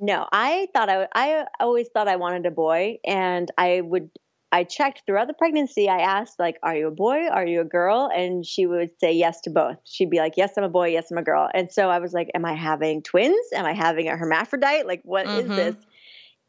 No, 0.00 0.26
I 0.32 0.68
thought 0.72 0.88
I, 0.88 1.08
I 1.14 1.46
always 1.60 1.88
thought 1.88 2.06
I 2.08 2.16
wanted 2.16 2.46
a 2.46 2.50
boy, 2.50 2.98
and 3.04 3.50
I 3.58 3.80
would. 3.80 4.10
I 4.50 4.64
checked 4.64 5.02
throughout 5.04 5.26
the 5.28 5.34
pregnancy. 5.34 5.88
I 5.88 5.98
asked, 5.98 6.38
like, 6.38 6.56
"Are 6.62 6.74
you 6.76 6.86
a 6.88 6.92
boy? 6.92 7.26
Are 7.28 7.44
you 7.44 7.60
a 7.60 7.64
girl?" 7.64 8.08
And 8.14 8.46
she 8.46 8.64
would 8.66 8.90
say 9.00 9.12
yes 9.12 9.40
to 9.42 9.50
both. 9.50 9.76
She'd 9.84 10.08
be 10.10 10.18
like, 10.18 10.34
"Yes, 10.36 10.56
I'm 10.56 10.64
a 10.64 10.68
boy. 10.68 10.88
Yes, 10.90 11.10
I'm 11.10 11.18
a 11.18 11.22
girl." 11.22 11.50
And 11.52 11.72
so 11.72 11.90
I 11.90 11.98
was 11.98 12.12
like, 12.12 12.28
"Am 12.34 12.44
I 12.44 12.54
having 12.54 13.02
twins? 13.02 13.46
Am 13.52 13.66
I 13.66 13.72
having 13.72 14.08
a 14.08 14.16
hermaphrodite? 14.16 14.86
Like, 14.86 15.00
what 15.04 15.30
is 15.32 15.50
Mhm. 15.50 15.54
this?" 15.54 15.74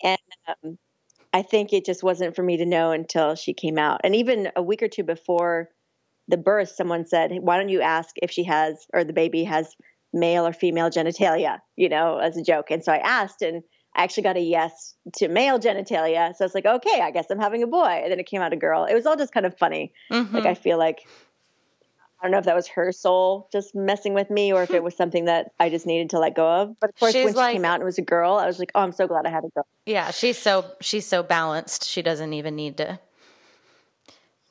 And 0.04 0.20
um, 0.48 0.80
I 1.32 1.42
think 1.42 1.74
it 1.74 1.86
just 1.86 2.04
wasn't 2.04 2.36
for 2.36 2.44
me 2.44 2.58
to 2.58 2.66
know 2.66 2.92
until 2.92 3.36
she 3.36 3.54
came 3.54 3.78
out. 3.78 4.02
And 4.04 4.16
even 4.16 4.52
a 4.56 4.64
week 4.64 4.82
or 4.82 4.88
two 4.88 5.04
before 5.04 5.70
the 6.28 6.38
birth, 6.38 6.70
someone 6.70 7.06
said, 7.06 7.32
Why 7.42 7.58
don't 7.58 7.70
you 7.70 7.82
ask 7.82 8.16
if 8.22 8.32
she 8.32 8.44
has, 8.46 8.86
or 8.94 9.04
the 9.04 9.14
baby 9.14 9.44
has 9.44 9.76
male 10.14 10.46
or 10.46 10.54
female 10.54 10.90
genitalia, 10.90 11.60
you 11.76 11.90
know, 11.90 12.18
as 12.18 12.38
a 12.38 12.44
joke. 12.44 12.72
And 12.72 12.84
so 12.84 12.92
I 12.92 12.98
asked, 12.98 13.42
and 13.42 13.62
I 13.96 14.04
actually 14.04 14.24
got 14.24 14.38
a 14.38 14.42
yes 14.42 14.96
to 15.18 15.28
male 15.28 15.60
genitalia. 15.60 16.36
So 16.36 16.46
it's 16.46 16.56
like, 16.56 16.66
okay, 16.66 17.02
I 17.02 17.12
guess 17.12 17.28
I'm 17.30 17.40
having 17.40 17.64
a 17.64 17.68
boy. 17.68 18.02
And 18.04 18.12
then 18.12 18.20
it 18.20 18.28
came 18.28 18.42
out 18.42 18.54
a 18.54 18.58
girl. 18.58 18.86
It 18.86 18.94
was 18.94 19.06
all 19.06 19.16
just 19.16 19.34
kind 19.34 19.46
of 19.46 19.58
funny. 19.58 19.94
Mm-hmm. 20.12 20.36
Like, 20.36 20.46
I 20.46 20.54
feel 20.56 20.78
like, 20.78 21.00
I 22.20 22.26
don't 22.26 22.32
know 22.32 22.38
if 22.38 22.46
that 22.46 22.56
was 22.56 22.68
her 22.70 22.92
soul 22.92 23.48
just 23.52 23.74
messing 23.74 24.14
with 24.14 24.30
me 24.30 24.52
or 24.52 24.64
if 24.64 24.72
it 24.72 24.84
was 24.84 24.96
something 24.96 25.26
that 25.26 25.52
I 25.60 25.70
just 25.70 25.86
needed 25.86 26.10
to 26.12 26.20
let 26.20 26.36
go 26.36 26.48
of. 26.48 26.80
But 26.80 26.92
of 26.92 27.00
course, 27.00 27.14
she's 27.14 27.26
when 27.26 27.34
like, 27.36 27.52
she 27.52 27.56
came 27.56 27.66
out 27.66 27.76
and 27.76 27.84
it 27.84 27.86
was 27.86 27.98
a 27.98 28.04
girl, 28.04 28.36
I 28.36 28.46
was 28.46 28.60
like, 28.60 28.72
oh, 28.76 28.82
I'm 28.82 28.92
so 28.92 29.08
glad 29.08 29.26
I 29.26 29.30
had 29.30 29.46
a 29.46 29.50
girl. 29.50 29.66
Yeah, 29.86 30.12
she's 30.12 30.38
so 30.38 30.66
she's 30.82 31.06
so 31.06 31.24
balanced. 31.24 31.86
She 31.86 32.02
doesn't 32.02 32.34
even 32.34 32.56
need 32.56 32.78
to 32.78 33.00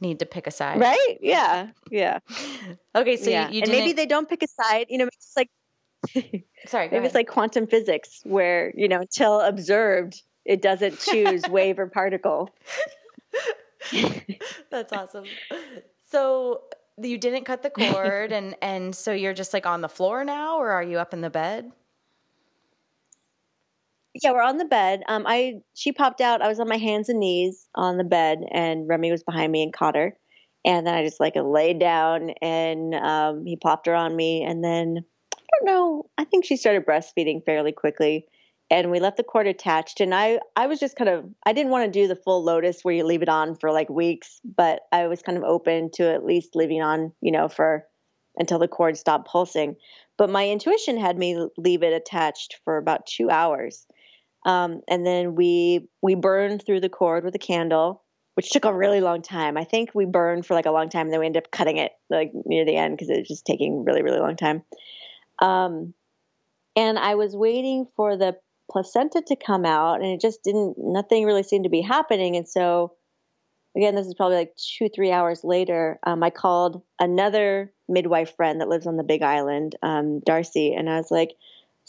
need 0.01 0.21
to 0.21 0.27
pick 0.27 0.47
a 0.47 0.51
side. 0.51 0.81
Right? 0.81 1.19
Yeah. 1.21 1.69
Yeah. 1.91 2.19
okay, 2.95 3.17
so 3.17 3.31
yeah. 3.31 3.49
you, 3.49 3.57
you 3.57 3.63
and 3.63 3.71
maybe 3.71 3.93
they 3.93 4.07
don't 4.07 4.29
pick 4.29 4.43
a 4.43 4.49
side. 4.49 4.87
You 4.89 4.99
know, 4.99 5.07
it's 5.07 5.37
like 5.37 5.51
sorry, 6.67 6.87
maybe 6.87 6.97
ahead. 6.97 7.05
it's 7.05 7.15
like 7.15 7.29
quantum 7.29 7.67
physics, 7.67 8.21
where 8.25 8.73
you 8.77 8.89
know, 8.89 9.01
until 9.01 9.41
observed, 9.41 10.23
it 10.45 10.63
doesn't 10.63 10.99
choose 11.01 11.43
wave 11.49 11.79
or 11.79 11.87
particle. 11.87 12.51
That's 14.71 14.93
awesome. 14.93 15.25
So 16.11 16.63
you 17.03 17.19
didn't 17.19 17.45
cut 17.45 17.63
the 17.63 17.71
cord, 17.93 18.33
and 18.33 18.57
and 18.63 18.95
so 18.95 19.13
you're 19.13 19.35
just 19.35 19.53
like 19.53 19.67
on 19.67 19.81
the 19.81 19.89
floor 19.89 20.25
now, 20.25 20.59
or 20.59 20.71
are 20.71 20.83
you 20.83 20.99
up 20.99 21.13
in 21.13 21.21
the 21.21 21.31
bed? 21.31 21.73
yeah, 24.23 24.33
we're 24.33 24.43
on 24.43 24.59
the 24.59 24.65
bed. 24.65 25.03
Um, 25.09 25.25
I 25.27 25.61
she 25.75 25.93
popped 25.93 26.21
out. 26.21 26.43
I 26.43 26.49
was 26.49 26.61
on 26.61 26.69
my 26.69 26.77
hands 26.77 27.09
and 27.09 27.21
knees 27.21 27.69
on 27.75 27.99
the 27.99 28.05
bed, 28.05 28.41
and 28.51 28.89
Remy 28.89 29.11
was 29.11 29.23
behind 29.23 29.53
me 29.53 29.63
and 29.63 29.73
caught 29.73 29.97
her. 29.97 30.17
And 30.65 30.87
then 30.87 30.95
I 30.95 31.05
just 31.05 31.21
like 31.21 31.35
laid 31.37 31.79
down, 31.79 32.31
and 32.43 32.95
um, 32.95 33.45
he 33.47 33.57
popped 33.57 33.87
her 33.87 33.95
on 33.95 34.15
me. 34.15 34.43
And 34.43 34.65
then 34.65 35.05
I 35.35 35.43
don't 35.59 35.67
know. 35.67 36.11
I 36.19 36.25
think 36.25 36.45
she 36.45 36.57
started 36.57 36.87
breastfeeding 36.87 37.45
fairly 37.45 37.73
quickly, 37.73 38.27
and 38.71 38.91
we 38.91 39.01
left 39.01 39.17
the 39.17 39.25
cord 39.25 39.47
attached. 39.47 40.01
And 40.01 40.15
I 40.15 40.41
I 40.57 40.67
was 40.67 40.81
just 40.81 40.97
kind 40.97 41.09
of 41.09 41.25
I 41.45 41.53
didn't 41.53 41.73
want 41.73 41.87
to 41.87 42.01
do 42.01 42.09
the 42.09 42.17
full 42.17 42.43
lotus 42.43 42.83
where 42.83 42.95
you 42.95 43.05
leave 43.05 43.23
it 43.23 43.29
on 43.29 43.55
for 43.55 43.73
like 43.73 43.89
weeks, 43.89 44.41
but 44.45 44.83
I 44.93 45.07
was 45.07 45.23
kind 45.23 45.39
of 45.39 45.45
open 45.45 45.91
to 45.95 46.13
at 46.13 46.25
least 46.25 46.55
leaving 46.55 46.83
on, 46.83 47.13
you 47.21 47.33
know, 47.33 47.49
for 47.49 47.87
until 48.37 48.59
the 48.59 48.69
cord 48.69 48.97
stopped 48.97 49.29
pulsing. 49.29 49.77
But 50.17 50.31
my 50.31 50.49
intuition 50.49 50.99
had 50.99 51.19
me 51.19 51.49
leave 51.57 51.83
it 51.83 51.93
attached 51.93 52.61
for 52.65 52.77
about 52.77 53.07
two 53.07 53.31
hours. 53.31 53.87
Um, 54.47 54.83
and 54.89 55.05
then 55.05 55.35
we 55.35 55.89
we 56.03 56.15
burned 56.15 56.65
through 56.65 56.81
the 56.81 56.89
cord 56.89 57.25
with 57.25 57.35
a 57.35 57.41
candle, 57.41 58.05
which 58.35 58.51
took 58.51 58.65
a 58.65 58.75
really 58.75 59.01
long 59.01 59.23
time. 59.23 59.57
I 59.57 59.65
think 59.65 59.91
we 59.95 60.05
burned 60.05 60.47
for 60.47 60.55
like 60.55 60.67
a 60.67 60.71
long 60.71 60.89
time, 60.89 61.07
and 61.07 61.13
then 61.13 61.21
we 61.21 61.27
ended 61.27 61.45
up 61.45 61.51
cutting 61.51 61.79
it 61.79 61.93
like 62.11 62.33
near 62.45 62.65
the 62.65 62.77
end 62.77 62.97
because 62.97 63.11
it 63.11 63.19
was 63.19 63.29
just 63.29 63.47
taking 63.47 63.85
really 63.85 64.03
really 64.03 64.21
long 64.21 64.37
time. 64.37 64.63
Um, 65.41 65.95
and 66.77 66.99
I 66.99 67.17
was 67.17 67.35
waiting 67.35 67.87
for 67.97 68.17
the 68.17 68.37
placenta 68.71 69.23
to 69.27 69.37
come 69.37 69.65
out, 69.65 70.01
and 70.01 70.07
it 70.07 70.21
just 70.21 70.43
didn't. 70.43 70.77
Nothing 70.79 71.25
really 71.25 71.43
seemed 71.43 71.65
to 71.65 71.71
be 71.71 71.83
happening, 71.83 72.37
and 72.37 72.49
so 72.49 72.95
again, 73.77 73.95
this 73.95 74.07
is 74.07 74.15
probably 74.15 74.37
like 74.37 74.57
two 74.57 74.89
three 74.89 75.13
hours 75.13 75.45
later. 75.45 75.99
Um, 76.05 76.23
I 76.23 76.31
called 76.31 76.83
another 76.99 77.73
midwife 77.89 78.35
friend 78.37 78.61
that 78.61 78.69
lives 78.69 78.87
on 78.87 78.97
the 78.97 79.05
Big 79.05 79.23
Island, 79.23 79.77
um, 79.83 80.21
Darcy, 80.21 80.75
and 80.75 80.89
I 80.89 80.97
was 80.97 81.11
like 81.11 81.31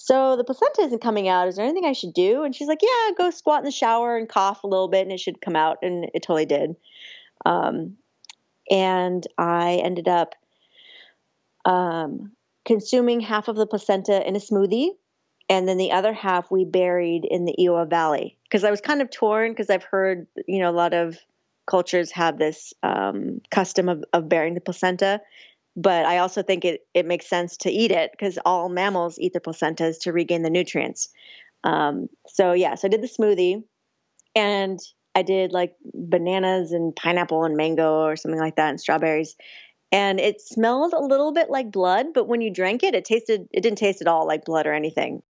so 0.01 0.37
the 0.37 0.45
placenta 0.45 0.83
isn't 0.83 1.01
coming 1.01 1.27
out. 1.27 1.49
Is 1.49 1.57
there 1.57 1.65
anything 1.65 1.83
I 1.83 1.91
should 1.91 2.13
do? 2.13 2.43
And 2.43 2.55
she's 2.55 2.69
like, 2.69 2.79
Yeah, 2.81 3.11
go 3.17 3.31
squat 3.31 3.59
in 3.59 3.65
the 3.65 3.71
shower 3.71 4.15
and 4.15 4.29
cough 4.29 4.63
a 4.63 4.67
little 4.67 4.87
bit, 4.87 5.01
and 5.01 5.11
it 5.11 5.19
should 5.19 5.41
come 5.41 5.57
out. 5.57 5.77
And 5.81 6.09
it 6.13 6.23
totally 6.23 6.45
did. 6.45 6.77
Um, 7.45 7.97
and 8.71 9.27
I 9.37 9.81
ended 9.83 10.07
up 10.07 10.35
um, 11.65 12.31
consuming 12.63 13.19
half 13.19 13.49
of 13.49 13.57
the 13.57 13.67
placenta 13.67 14.25
in 14.25 14.37
a 14.37 14.39
smoothie, 14.39 14.91
and 15.49 15.67
then 15.67 15.77
the 15.77 15.91
other 15.91 16.13
half 16.13 16.51
we 16.51 16.63
buried 16.63 17.25
in 17.25 17.45
the 17.45 17.55
Iao 17.59 17.89
Valley 17.89 18.37
because 18.43 18.63
I 18.63 18.71
was 18.71 18.81
kind 18.81 19.01
of 19.01 19.09
torn 19.09 19.51
because 19.51 19.69
I've 19.69 19.83
heard 19.83 20.27
you 20.47 20.59
know 20.59 20.69
a 20.69 20.71
lot 20.71 20.93
of 20.93 21.17
cultures 21.67 22.11
have 22.11 22.39
this 22.39 22.73
um, 22.81 23.41
custom 23.51 23.89
of, 23.89 24.03
of 24.13 24.27
burying 24.27 24.55
the 24.55 24.61
placenta 24.61 25.21
but 25.75 26.05
I 26.05 26.17
also 26.17 26.43
think 26.43 26.65
it, 26.65 26.85
it 26.93 27.05
makes 27.05 27.29
sense 27.29 27.55
to 27.57 27.71
eat 27.71 27.91
it 27.91 28.11
because 28.11 28.37
all 28.45 28.67
mammals 28.67 29.17
eat 29.17 29.33
their 29.33 29.39
placentas 29.39 30.01
to 30.01 30.11
regain 30.11 30.41
the 30.41 30.49
nutrients. 30.49 31.09
Um, 31.63 32.07
so 32.27 32.51
yeah, 32.51 32.75
so 32.75 32.87
I 32.87 32.89
did 32.89 33.01
the 33.01 33.07
smoothie 33.07 33.63
and 34.35 34.77
I 35.15 35.21
did 35.21 35.53
like 35.53 35.75
bananas 35.93 36.73
and 36.73 36.93
pineapple 36.95 37.45
and 37.45 37.55
mango 37.55 38.01
or 38.01 38.17
something 38.17 38.39
like 38.39 38.57
that 38.57 38.69
and 38.69 38.79
strawberries. 38.79 39.35
And 39.91 40.19
it 40.19 40.41
smelled 40.41 40.93
a 40.93 41.03
little 41.03 41.31
bit 41.31 41.49
like 41.49 41.71
blood, 41.71 42.07
but 42.13 42.27
when 42.27 42.41
you 42.41 42.51
drank 42.53 42.83
it, 42.83 42.93
it 42.93 43.05
tasted 43.05 43.47
it 43.51 43.61
didn't 43.61 43.77
taste 43.77 44.01
at 44.01 44.07
all 44.07 44.27
like 44.27 44.45
blood 44.45 44.67
or 44.67 44.73
anything. 44.73 45.23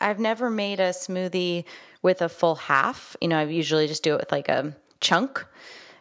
I've 0.00 0.18
never 0.18 0.50
made 0.50 0.80
a 0.80 0.90
smoothie 0.90 1.64
with 2.02 2.22
a 2.22 2.28
full 2.28 2.54
half. 2.54 3.16
You 3.20 3.28
know, 3.28 3.38
I 3.38 3.44
usually 3.44 3.86
just 3.86 4.02
do 4.02 4.14
it 4.14 4.20
with 4.20 4.32
like 4.32 4.48
a 4.48 4.76
chunk. 5.00 5.44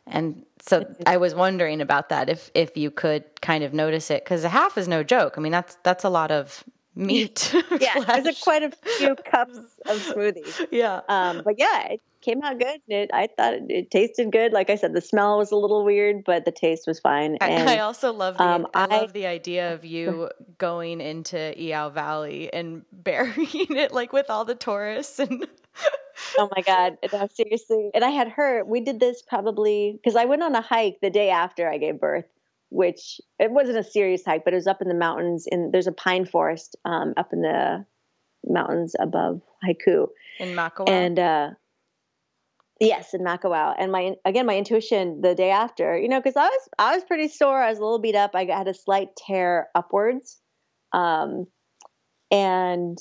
And 0.08 0.46
so 0.62 0.86
I 1.06 1.18
was 1.18 1.34
wondering 1.34 1.82
about 1.82 2.10
that 2.10 2.30
if 2.30 2.52
if 2.54 2.78
you 2.78 2.92
could 2.92 3.24
kind 3.42 3.64
of 3.64 3.74
notice 3.74 4.12
it 4.12 4.24
because 4.24 4.44
a 4.44 4.50
half 4.50 4.78
is 4.78 4.88
no 4.88 5.04
joke. 5.04 5.36
I 5.38 5.42
mean 5.42 5.52
that's 5.52 5.78
that's 5.84 6.04
a 6.04 6.10
lot 6.10 6.32
of 6.32 6.64
meat. 6.96 7.54
yeah, 7.80 8.20
there's 8.22 8.40
quite 8.40 8.64
a 8.64 8.72
few 8.98 9.16
cups 9.16 9.58
of 9.86 9.98
smoothie. 10.00 10.68
Yeah, 10.72 11.02
um, 11.08 11.42
but 11.44 11.56
yeah, 11.58 11.88
it 11.90 12.02
came 12.22 12.42
out 12.42 12.60
good. 12.60 12.82
It, 12.88 13.12
I 13.14 13.28
thought 13.28 13.54
it, 13.54 13.64
it, 13.70 13.92
tasted 13.92 14.32
good. 14.32 14.52
Like 14.52 14.70
I 14.70 14.76
said, 14.76 14.94
the 14.94 15.02
smell 15.02 15.38
was 15.38 15.52
a 15.52 15.56
little 15.56 15.86
weird, 15.86 16.24
but 16.26 16.46
the 16.46 16.52
taste 16.52 16.88
was 16.88 17.00
fine. 17.00 17.38
And, 17.42 17.70
I 17.70 17.80
also 17.80 18.12
love 18.12 18.38
the 18.38 18.44
um, 18.44 18.68
I, 18.74 18.86
I 18.86 18.98
love 19.02 19.14
the 19.14 19.28
idea 19.28 19.74
of 19.74 19.86
you 19.86 20.30
going 20.58 21.02
into 21.02 21.38
Iao 21.38 21.94
Valley 21.94 22.52
and 22.52 22.84
burying 22.92 23.76
it 23.76 23.92
like 23.92 24.12
with 24.12 24.30
all 24.30 24.46
the 24.46 24.56
tourists 24.56 25.20
and 25.20 25.48
oh 26.38 26.50
my 26.56 26.62
god 26.62 26.98
no, 27.12 27.28
seriously 27.34 27.92
and 27.94 28.04
i 28.04 28.10
had 28.10 28.30
her 28.30 28.64
we 28.64 28.80
did 28.80 29.02
this 29.02 29.22
probably 29.22 29.92
because 30.02 30.16
i 30.16 30.24
went 30.24 30.42
on 30.42 30.56
a 30.56 30.62
hike 30.62 30.98
the 31.02 31.10
day 31.10 31.30
after 31.30 31.70
i 31.70 31.78
gave 31.78 32.00
birth 32.00 32.26
which 32.70 33.20
it 33.40 33.52
wasn't 33.52 33.78
a 33.78 33.84
serious 33.84 34.24
hike 34.26 34.44
but 34.44 34.54
it 34.54 34.58
was 34.58 34.68
up 34.68 34.82
in 34.82 34.88
the 34.88 34.94
mountains 34.94 35.48
in 35.52 35.70
there's 35.72 35.88
a 35.88 35.92
pine 35.92 36.26
forest 36.26 36.76
um, 36.86 37.14
up 37.18 37.32
in 37.32 37.42
the 37.42 37.86
mountains 38.48 38.96
above 39.00 39.42
haiku. 39.66 40.08
In 40.40 40.50
Makawao. 40.50 40.90
and 40.90 41.20
uh, 41.20 41.50
yes 42.80 43.14
in 43.14 43.22
Makawao. 43.22 43.76
and 43.78 43.92
my 43.92 44.16
again 44.26 44.46
my 44.46 44.58
intuition 44.58 45.22
the 45.22 45.36
day 45.36 45.50
after 45.50 45.98
you 45.98 46.08
know 46.08 46.20
because 46.20 46.36
i 46.36 46.48
was 46.48 46.70
i 46.78 46.96
was 46.96 47.04
pretty 47.04 47.28
sore. 47.28 47.62
I 47.62 47.70
was 47.70 47.80
a 47.80 47.82
little 47.82 48.00
beat 48.00 48.16
up. 48.16 48.32
I 48.34 48.46
had 48.46 48.68
a 48.68 48.74
slight 48.74 49.10
tear 49.16 49.70
upwards. 49.76 50.40
Um, 50.92 51.48
and 52.32 52.98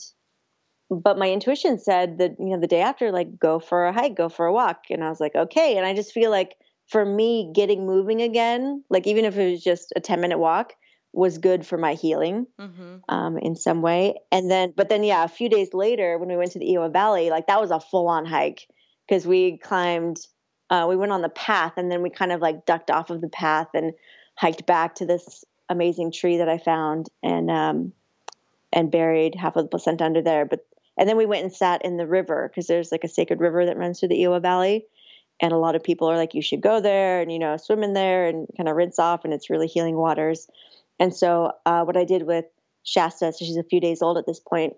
but 0.90 1.18
my 1.18 1.30
intuition 1.30 1.78
said 1.78 2.18
that 2.18 2.36
you 2.38 2.50
know 2.50 2.60
the 2.60 2.66
day 2.66 2.82
after 2.82 3.10
like 3.10 3.38
go 3.38 3.58
for 3.58 3.86
a 3.86 3.92
hike 3.92 4.16
go 4.16 4.28
for 4.28 4.46
a 4.46 4.52
walk. 4.52 4.84
And 4.90 5.02
i 5.02 5.08
was 5.08 5.20
like 5.20 5.34
okay. 5.34 5.76
And 5.76 5.86
i 5.86 5.94
just 5.94 6.12
feel 6.12 6.30
like 6.30 6.56
for 6.88 7.04
me 7.04 7.50
getting 7.54 7.86
moving 7.86 8.22
again 8.22 8.82
like 8.90 9.06
even 9.06 9.24
if 9.24 9.36
it 9.36 9.50
was 9.50 9.62
just 9.62 9.92
a 9.96 10.00
10 10.00 10.20
minute 10.20 10.38
walk 10.38 10.74
was 11.12 11.38
good 11.38 11.64
for 11.64 11.78
my 11.78 11.94
healing 11.94 12.46
mm-hmm. 12.60 12.96
um, 13.08 13.38
in 13.38 13.54
some 13.54 13.82
way 13.82 14.14
and 14.32 14.50
then 14.50 14.72
but 14.76 14.88
then 14.88 15.04
yeah 15.04 15.24
a 15.24 15.28
few 15.28 15.48
days 15.48 15.72
later 15.72 16.18
when 16.18 16.28
we 16.28 16.36
went 16.36 16.52
to 16.52 16.58
the 16.58 16.66
Iao 16.66 16.92
Valley 16.92 17.30
like 17.30 17.46
that 17.46 17.60
was 17.60 17.70
a 17.70 17.80
full 17.80 18.08
on 18.08 18.26
hike 18.26 18.66
because 19.06 19.26
we 19.26 19.58
climbed 19.58 20.18
uh, 20.70 20.86
we 20.88 20.96
went 20.96 21.12
on 21.12 21.22
the 21.22 21.28
path 21.28 21.74
and 21.76 21.90
then 21.90 22.02
we 22.02 22.10
kind 22.10 22.32
of 22.32 22.40
like 22.40 22.66
ducked 22.66 22.90
off 22.90 23.10
of 23.10 23.20
the 23.20 23.28
path 23.28 23.68
and 23.74 23.92
hiked 24.36 24.66
back 24.66 24.96
to 24.96 25.06
this 25.06 25.44
amazing 25.68 26.10
tree 26.10 26.38
that 26.38 26.48
i 26.48 26.58
found 26.58 27.08
and 27.22 27.50
um, 27.50 27.92
and 28.72 28.90
buried 28.90 29.34
half 29.34 29.56
of 29.56 29.64
the 29.64 29.68
placenta 29.68 30.04
under 30.04 30.20
there 30.20 30.44
but 30.44 30.66
and 30.96 31.08
then 31.08 31.16
we 31.16 31.26
went 31.26 31.44
and 31.44 31.52
sat 31.52 31.84
in 31.84 31.96
the 31.96 32.06
river 32.06 32.48
because 32.48 32.66
there's 32.66 32.92
like 32.92 33.04
a 33.04 33.08
sacred 33.08 33.40
river 33.40 33.66
that 33.66 33.76
runs 33.76 33.98
through 33.98 34.10
the 34.10 34.22
Iao 34.22 34.40
Valley. 34.40 34.86
And 35.40 35.52
a 35.52 35.58
lot 35.58 35.74
of 35.74 35.82
people 35.82 36.08
are 36.08 36.16
like, 36.16 36.34
you 36.34 36.42
should 36.42 36.60
go 36.60 36.80
there 36.80 37.20
and, 37.20 37.30
you 37.30 37.38
know, 37.38 37.56
swim 37.56 37.82
in 37.82 37.92
there 37.92 38.26
and 38.26 38.46
kind 38.56 38.68
of 38.68 38.76
rinse 38.76 38.98
off. 38.98 39.24
And 39.24 39.34
it's 39.34 39.50
really 39.50 39.66
healing 39.66 39.96
waters. 39.96 40.48
And 40.98 41.14
so, 41.14 41.52
uh, 41.66 41.82
what 41.84 41.96
I 41.96 42.04
did 42.04 42.22
with 42.22 42.44
Shasta, 42.84 43.32
so 43.32 43.44
she's 43.44 43.56
a 43.56 43.64
few 43.64 43.80
days 43.80 44.00
old 44.00 44.16
at 44.16 44.26
this 44.26 44.40
point, 44.40 44.74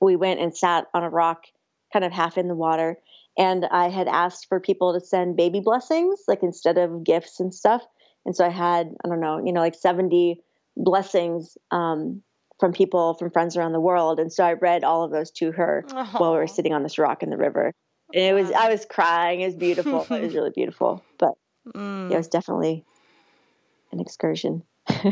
we 0.00 0.16
went 0.16 0.40
and 0.40 0.56
sat 0.56 0.86
on 0.94 1.02
a 1.02 1.10
rock, 1.10 1.44
kind 1.92 2.04
of 2.04 2.12
half 2.12 2.38
in 2.38 2.48
the 2.48 2.54
water. 2.54 2.98
And 3.36 3.66
I 3.66 3.88
had 3.88 4.06
asked 4.06 4.46
for 4.48 4.60
people 4.60 4.94
to 4.94 5.04
send 5.04 5.36
baby 5.36 5.60
blessings, 5.60 6.20
like 6.28 6.42
instead 6.42 6.78
of 6.78 7.04
gifts 7.04 7.40
and 7.40 7.52
stuff. 7.52 7.82
And 8.24 8.36
so 8.36 8.44
I 8.44 8.50
had, 8.50 8.94
I 9.04 9.08
don't 9.08 9.20
know, 9.20 9.44
you 9.44 9.52
know, 9.52 9.60
like 9.60 9.74
70 9.74 10.40
blessings 10.76 11.58
um, 11.70 12.22
from 12.60 12.72
people 12.72 13.14
from 13.14 13.30
friends 13.30 13.56
around 13.56 13.72
the 13.72 13.80
world 13.80 14.20
and 14.20 14.32
so 14.32 14.44
i 14.44 14.52
read 14.52 14.84
all 14.84 15.02
of 15.02 15.10
those 15.10 15.30
to 15.30 15.50
her 15.50 15.84
Aww. 15.88 16.20
while 16.20 16.32
we 16.32 16.38
were 16.38 16.46
sitting 16.46 16.74
on 16.74 16.82
this 16.82 16.98
rock 16.98 17.22
in 17.22 17.30
the 17.30 17.38
river 17.38 17.72
and 18.14 18.24
it 18.24 18.32
was 18.34 18.50
i 18.52 18.68
was 18.68 18.84
crying. 18.84 19.40
It 19.40 19.46
was 19.46 19.56
beautiful. 19.56 20.02
It 20.10 20.22
was 20.22 20.34
really 20.38 20.50
beautiful. 20.50 21.02
But 21.18 21.34
mm. 21.66 22.10
it 22.10 22.16
was 22.16 22.28
definitely 22.28 22.84
an 23.92 24.00
excursion. 24.00 24.62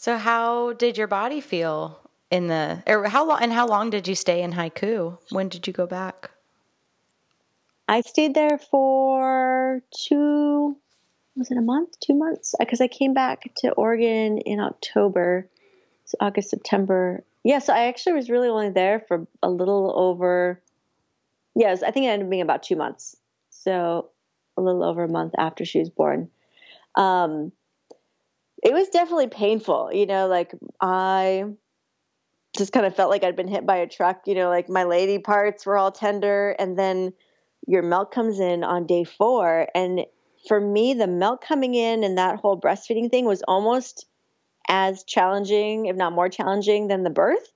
So 0.00 0.16
how 0.16 0.72
did 0.72 0.96
your 0.96 1.08
body 1.08 1.42
feel 1.42 2.00
in 2.30 2.46
the 2.46 2.82
or 2.86 3.04
how 3.04 3.26
long 3.26 3.42
and 3.42 3.52
how 3.52 3.66
long 3.66 3.90
did 3.90 4.08
you 4.08 4.14
stay 4.14 4.40
in 4.40 4.54
haiku? 4.54 5.18
When 5.28 5.50
did 5.50 5.66
you 5.66 5.74
go 5.74 5.86
back? 5.86 6.30
I 7.86 8.00
stayed 8.00 8.32
there 8.32 8.56
for 8.56 9.82
two, 9.90 10.74
was 11.36 11.50
it 11.50 11.58
a 11.58 11.60
month, 11.60 12.00
two 12.00 12.14
months? 12.14 12.54
Because 12.58 12.80
I 12.80 12.88
came 12.88 13.12
back 13.12 13.52
to 13.58 13.72
Oregon 13.72 14.38
in 14.38 14.58
October, 14.58 15.46
so 16.06 16.16
August, 16.18 16.48
September. 16.48 17.22
Yes, 17.44 17.64
yeah, 17.64 17.66
so 17.66 17.72
I 17.74 17.88
actually 17.88 18.14
was 18.14 18.30
really 18.30 18.48
only 18.48 18.70
there 18.70 19.00
for 19.06 19.26
a 19.42 19.50
little 19.50 19.92
over, 19.94 20.62
yes, 21.60 21.82
I 21.82 21.90
think 21.90 22.06
it 22.06 22.08
ended 22.08 22.26
up 22.26 22.30
being 22.30 22.42
about 22.42 22.62
two 22.62 22.76
months. 22.76 23.16
So 23.50 24.10
a 24.56 24.62
little 24.62 24.82
over 24.82 25.04
a 25.04 25.08
month 25.08 25.34
after 25.38 25.64
she 25.64 25.78
was 25.78 25.90
born. 25.90 26.30
Um, 26.96 27.52
it 28.62 28.72
was 28.72 28.88
definitely 28.88 29.28
painful, 29.28 29.90
you 29.92 30.06
know, 30.06 30.26
like 30.26 30.52
I 30.80 31.44
just 32.56 32.72
kind 32.72 32.86
of 32.86 32.96
felt 32.96 33.10
like 33.10 33.24
I'd 33.24 33.36
been 33.36 33.48
hit 33.48 33.66
by 33.66 33.76
a 33.76 33.86
truck, 33.86 34.22
you 34.26 34.34
know, 34.34 34.48
like 34.48 34.68
my 34.68 34.84
lady 34.84 35.18
parts 35.18 35.66
were 35.66 35.76
all 35.76 35.92
tender 35.92 36.56
and 36.58 36.78
then 36.78 37.12
your 37.66 37.82
milk 37.82 38.12
comes 38.12 38.40
in 38.40 38.64
on 38.64 38.86
day 38.86 39.04
4 39.04 39.68
and 39.74 40.06
for 40.48 40.58
me 40.58 40.94
the 40.94 41.06
milk 41.06 41.44
coming 41.44 41.74
in 41.74 42.02
and 42.04 42.16
that 42.16 42.40
whole 42.40 42.58
breastfeeding 42.58 43.10
thing 43.10 43.26
was 43.26 43.42
almost 43.46 44.06
as 44.68 45.04
challenging 45.04 45.86
if 45.86 45.94
not 45.94 46.14
more 46.14 46.30
challenging 46.30 46.88
than 46.88 47.02
the 47.02 47.10
birth 47.10 47.52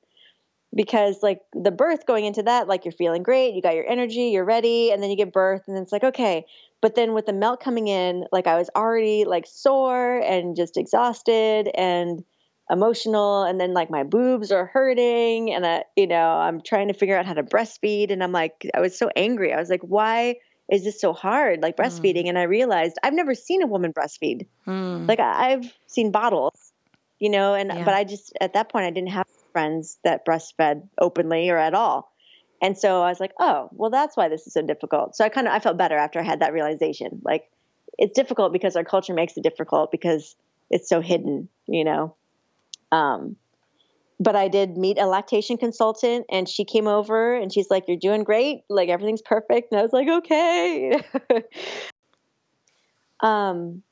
because 0.75 1.23
like 1.23 1.41
the 1.53 1.71
birth 1.71 2.07
going 2.07 2.25
into 2.25 2.43
that 2.43 2.69
like 2.69 2.85
you're 2.85 2.93
feeling 2.93 3.23
great 3.23 3.55
you 3.55 3.63
got 3.63 3.75
your 3.75 3.89
energy 3.89 4.29
you're 4.29 4.45
ready 4.45 4.91
and 4.91 5.03
then 5.03 5.11
you 5.11 5.17
get 5.17 5.33
birth 5.33 5.63
and 5.67 5.79
it's 5.79 5.93
like 5.93 6.05
okay 6.05 6.45
but 6.81 6.95
then 6.95 7.15
with 7.15 7.27
the 7.27 7.33
milk 7.33 7.61
coming 7.63 7.89
in 7.89 8.25
like 8.33 8.47
i 8.47 8.57
was 8.57 8.69
already 8.75 9.25
like 9.25 9.47
sore 9.47 10.19
and 10.19 10.57
just 10.57 10.77
exhausted 10.77 11.71
and 11.75 12.25
emotional 12.71 13.43
and 13.43 13.61
then 13.61 13.75
like 13.75 13.91
my 13.91 14.03
boobs 14.03 14.51
are 14.51 14.67
hurting 14.67 15.53
and 15.53 15.67
I, 15.67 15.85
you 15.97 16.07
know 16.07 16.29
i'm 16.31 16.61
trying 16.63 16.89
to 16.89 16.95
figure 16.95 17.17
out 17.17 17.27
how 17.27 17.35
to 17.35 17.43
breastfeed 17.43 18.11
and 18.11 18.23
i'm 18.23 18.33
like 18.33 18.69
i 18.75 18.81
was 18.81 18.99
so 18.99 19.11
angry 19.15 19.53
i 19.53 19.61
was 19.61 19.69
like 19.69 19.83
why 19.83 20.37
is 20.73 20.83
this 20.83 20.99
so 20.99 21.13
hard 21.13 21.61
like 21.61 21.77
mm. 21.77 21.85
breastfeeding 21.85 22.25
mm. 22.25 22.31
and 22.31 22.39
i 22.39 22.45
realized 22.45 22.97
i've 23.03 23.13
never 23.13 23.35
seen 23.35 23.63
a 23.63 23.67
woman 23.67 23.93
breastfeed 23.93 24.47
mm. 24.67 25.07
like 25.07 25.21
I, 25.21 25.51
have 25.51 25.73
seen 25.87 26.11
bottles 26.11 26.73
you 27.19 27.29
know 27.29 27.55
and 27.55 27.71
yeah. 27.71 27.85
but 27.85 27.93
i 27.93 28.03
just 28.03 28.33
at 28.41 28.55
that 28.55 28.71
point 28.71 28.87
i 28.87 28.91
didn't 28.91 29.11
have 29.11 29.27
friends 29.55 29.99
that 30.05 30.27
breastfed 30.27 30.87
openly 31.01 31.49
or 31.49 31.57
at 31.57 31.73
all 31.73 32.13
and 32.61 32.77
so 32.77 33.01
i 33.03 33.09
was 33.09 33.21
like 33.21 33.33
oh 33.41 33.69
well 33.73 33.91
that's 33.91 34.17
why 34.17 34.29
this 34.29 34.47
is 34.47 34.53
so 34.53 34.61
difficult 34.61 35.17
so 35.17 35.25
i 35.25 35.31
kind 35.31 35.49
of 35.49 35.55
i 35.55 35.59
felt 35.59 35.79
better 35.79 35.97
after 35.97 36.21
i 36.21 36.23
had 36.23 36.41
that 36.41 36.53
realization 36.53 37.23
like 37.25 37.45
it's 37.97 38.15
difficult 38.15 38.53
because 38.53 38.77
our 38.77 38.85
culture 38.85 39.15
makes 39.15 39.37
it 39.39 39.43
difficult 39.43 39.91
because 39.91 40.37
it's 40.71 40.89
so 40.89 41.01
hidden 41.01 41.49
you 41.67 41.85
know 41.85 42.15
um, 42.93 43.37
but 44.21 44.37
I 44.37 44.49
did 44.49 44.77
meet 44.77 44.99
a 44.99 45.07
lactation 45.07 45.57
consultant 45.57 46.27
and 46.31 46.49
she 46.49 46.65
came 46.65 46.87
over 46.87 47.35
and 47.35 47.53
she's 47.53 47.71
like, 47.71 47.85
You're 47.89 47.97
doing 47.97 48.23
great. 48.25 48.63
Like 48.69 48.89
everything's 48.89 49.23
perfect. 49.23 49.73
And 49.73 49.81
I 49.81 49.83
was 49.83 49.93
like, 49.93 50.09
Okay. 50.09 51.03
um, 53.21 53.83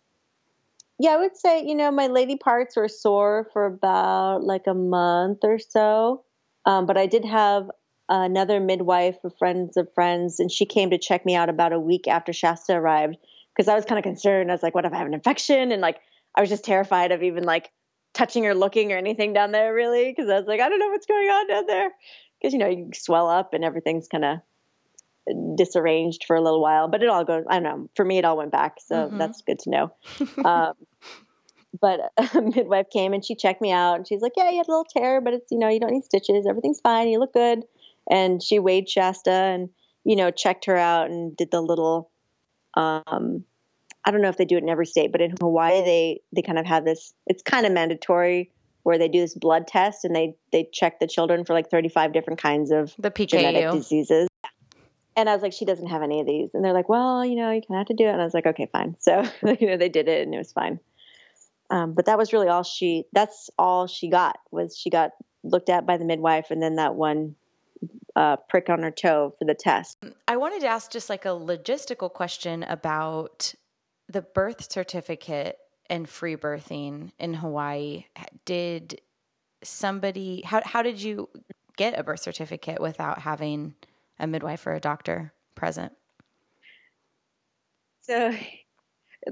yeah, 1.03 1.15
I 1.15 1.17
would 1.17 1.37
say, 1.37 1.65
you 1.67 1.75
know, 1.75 1.91
my 1.91 2.07
lady 2.07 2.37
parts 2.37 2.77
were 2.77 2.87
sore 2.87 3.49
for 3.53 3.67
about 3.67 4.45
like 4.45 4.69
a 4.69 4.75
month 4.75 5.41
or 5.43 5.59
so. 5.59 6.23
Um, 6.65 6.87
but 6.87 6.97
I 6.97 7.07
did 7.07 7.25
have 7.25 7.69
another 8.09 8.61
midwife, 8.61 9.17
of 9.25 9.37
friends 9.37 9.77
of 9.77 9.93
friends, 9.97 10.39
and 10.39 10.49
she 10.49 10.65
came 10.65 10.91
to 10.91 10.99
check 10.99 11.27
me 11.27 11.35
out 11.35 11.49
about 11.49 11.73
a 11.73 11.81
week 11.81 12.07
after 12.07 12.33
Shasta 12.33 12.75
arrived 12.75 13.17
because 13.53 13.67
I 13.67 13.75
was 13.75 13.85
kind 13.85 13.99
of 13.99 14.05
concerned. 14.05 14.49
I 14.49 14.55
was 14.55 14.63
like, 14.63 14.77
what 14.77 14.85
if 14.85 14.93
I 14.93 14.99
have 14.99 15.09
an 15.09 15.15
infection? 15.15 15.73
And 15.73 15.83
like, 15.83 15.99
I 16.37 16.41
was 16.41 16.51
just 16.51 16.65
terrified 16.65 17.11
of 17.11 17.25
even 17.25 17.43
like 17.43 17.73
touching 18.15 18.47
or 18.47 18.55
looking 18.55 18.93
or 18.93 18.97
anything 18.97 19.33
down 19.33 19.51
there 19.51 19.75
really 19.75 20.09
because 20.09 20.31
I 20.31 20.39
was 20.39 20.47
like, 20.47 20.61
I 20.61 20.69
don't 20.69 20.79
know 20.79 20.91
what's 20.91 21.07
going 21.07 21.29
on 21.29 21.49
down 21.49 21.67
there 21.67 21.91
because 22.41 22.53
you 22.53 22.61
know 22.61 22.69
you 22.69 22.91
swell 22.95 23.29
up 23.29 23.55
and 23.55 23.65
everything's 23.65 24.07
kind 24.07 24.25
of 24.25 24.39
disarranged 25.57 26.25
for 26.27 26.37
a 26.37 26.41
little 26.41 26.61
while, 26.61 26.89
but 26.89 27.03
it 27.03 27.09
all 27.09 27.25
goes. 27.25 27.45
I 27.49 27.55
don't 27.55 27.63
know. 27.63 27.89
For 27.95 28.05
me, 28.05 28.19
it 28.19 28.25
all 28.25 28.37
went 28.37 28.53
back, 28.53 28.77
so 28.85 29.07
mm-hmm. 29.07 29.19
that's 29.19 29.43
good 29.43 29.59
to 29.61 29.71
know. 29.71 29.93
um, 30.45 30.75
but 31.81 32.01
a 32.35 32.43
midwife 32.43 32.91
came 32.93 33.13
and 33.13 33.25
she 33.25 33.35
checked 33.35 33.61
me 33.61 33.73
out 33.73 33.97
and 33.97 34.07
she's 34.07 34.21
like, 34.21 34.33
"Yeah, 34.37 34.51
you 34.51 34.59
had 34.59 34.69
a 34.69 34.71
little 34.71 34.85
tear, 34.85 35.21
but 35.21 35.35
it's 35.35 35.51
you 35.51 35.59
know 35.59 35.69
you 35.69 35.81
don't 35.81 35.93
need 35.93 36.05
stitches. 36.05 36.47
Everything's 36.47 36.81
fine. 36.81 37.09
You 37.09 37.19
look 37.19 37.33
good." 37.33 37.65
And 38.11 38.43
she 38.43 38.59
weighed 38.59 38.89
Shasta 38.89 39.31
and 39.31 39.69
you 40.05 40.17
know 40.17 40.31
checked 40.31 40.65
her 40.67 40.77
out 40.77 41.11
and 41.11 41.37
did 41.37 41.51
the 41.51 41.61
little 41.61 42.11
um, 42.75 43.45
I 44.05 44.11
don't 44.11 44.23
know 44.23 44.29
if 44.29 44.37
they 44.37 44.45
do 44.45 44.57
it 44.57 44.63
in 44.63 44.69
every 44.69 44.87
state, 44.87 45.13
but 45.13 45.21
in 45.21 45.35
Hawaii 45.41 45.83
they 45.85 46.21
they 46.33 46.43
kind 46.43 46.59
of 46.59 46.67
have 46.67 46.85
this. 46.85 47.15
It's 47.27 47.43
kind 47.43 47.67
of 47.67 47.73
mandatory 47.73 48.51
where 48.83 48.99
they 48.99 49.09
do 49.09 49.21
this 49.21 49.35
blood 49.35 49.69
test 49.69 50.05
and 50.05 50.15
they 50.15 50.35
they 50.51 50.69
check 50.73 50.99
the 50.99 51.07
children 51.07 51.45
for 51.45 51.53
like 51.53 51.71
35 51.71 52.13
different 52.13 52.41
kinds 52.41 52.71
of 52.71 52.95
the 52.99 53.11
PKU. 53.11 53.29
genetic 53.29 53.71
diseases. 53.73 54.29
And 55.17 55.29
I 55.29 55.35
was 55.35 55.43
like, 55.43 55.53
she 55.53 55.65
doesn't 55.65 55.89
have 55.89 56.03
any 56.03 56.21
of 56.21 56.27
these. 56.27 56.51
And 56.55 56.65
they're 56.65 56.73
like, 56.73 56.89
well, 56.89 57.25
you 57.25 57.37
know, 57.37 57.51
you 57.51 57.61
kind 57.61 57.81
of 57.81 57.87
have 57.87 57.87
to 57.89 57.95
do 57.95 58.07
it. 58.07 58.13
And 58.13 58.21
I 58.21 58.25
was 58.25 58.35
like, 58.35 58.47
okay, 58.47 58.69
fine. 58.73 58.97
So 58.99 59.23
you 59.61 59.69
know, 59.69 59.77
they 59.77 59.89
did 59.89 60.09
it 60.09 60.23
and 60.23 60.35
it 60.35 60.39
was 60.39 60.53
fine. 60.53 60.81
Um, 61.71 61.95
but 61.95 62.07
that 62.07 62.19
was 62.19 62.33
really 62.33 62.49
all 62.49 62.63
she. 62.63 63.05
That's 63.13 63.51
all 63.59 63.87
she 63.87 64.09
got 64.09 64.39
was 64.51 64.77
she 64.77 64.91
got 64.91 65.13
looked 65.43 65.69
at 65.69 65.87
by 65.87 65.97
the 65.97 66.05
midwife 66.05 66.51
and 66.51 66.63
then 66.63 66.77
that 66.77 66.95
one 66.95 67.35
uh, 68.15 68.37
prick 68.49 68.69
on 68.69 68.83
her 68.83 68.91
toe 68.91 69.35
for 69.39 69.45
the 69.45 69.55
test. 69.55 69.99
I 70.29 70.37
wanted 70.37 70.61
to 70.61 70.67
ask 70.67 70.91
just 70.91 71.09
like 71.09 71.25
a 71.25 71.29
logistical 71.29 72.13
question 72.13 72.63
about 72.63 73.55
the 74.09 74.23
birth 74.23 74.71
certificate 74.71 75.59
and 75.89 76.09
free 76.09 76.37
birthing 76.37 77.13
in 77.19 77.35
Hawaii, 77.35 78.07
did 78.45 79.01
somebody 79.63 80.43
how 80.45 80.61
how 80.65 80.83
did 80.83 81.01
you 81.01 81.29
get 81.77 81.99
a 81.99 82.03
birth 82.03 82.21
certificate 82.21 82.81
without 82.81 83.21
having 83.21 83.75
a 84.19 84.27
midwife 84.27 84.67
or 84.67 84.75
a 84.75 84.81
doctor 84.81 85.33
present? 85.55 85.93
So 88.03 88.35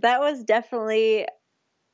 that 0.00 0.20
was 0.20 0.44
definitely 0.44 1.26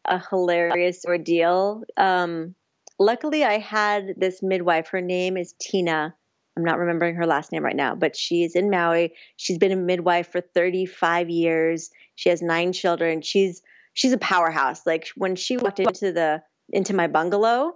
a 0.04 0.22
hilarious 0.30 1.04
ordeal. 1.04 1.82
Um, 1.96 2.54
luckily, 2.98 3.44
I 3.44 3.58
had 3.58 4.14
this 4.16 4.42
midwife. 4.42 4.88
Her 4.88 5.00
name 5.00 5.36
is 5.36 5.54
Tina. 5.60 6.14
I'm 6.56 6.64
not 6.64 6.78
remembering 6.78 7.16
her 7.16 7.26
last 7.26 7.52
name 7.52 7.64
right 7.64 7.76
now, 7.76 7.94
but 7.94 8.16
she's 8.16 8.54
in 8.54 8.70
Maui. 8.70 9.12
She's 9.36 9.58
been 9.58 9.72
a 9.72 9.76
midwife 9.76 10.32
for 10.32 10.40
35 10.40 11.28
years. 11.28 11.90
She 12.14 12.30
has 12.30 12.40
nine 12.40 12.72
children. 12.72 13.20
She's 13.20 13.62
she's 13.92 14.12
a 14.12 14.18
powerhouse. 14.18 14.86
Like 14.86 15.08
when 15.16 15.36
she 15.36 15.56
walked 15.58 15.80
into 15.80 16.12
the 16.12 16.42
into 16.70 16.94
my 16.94 17.08
bungalow, 17.08 17.74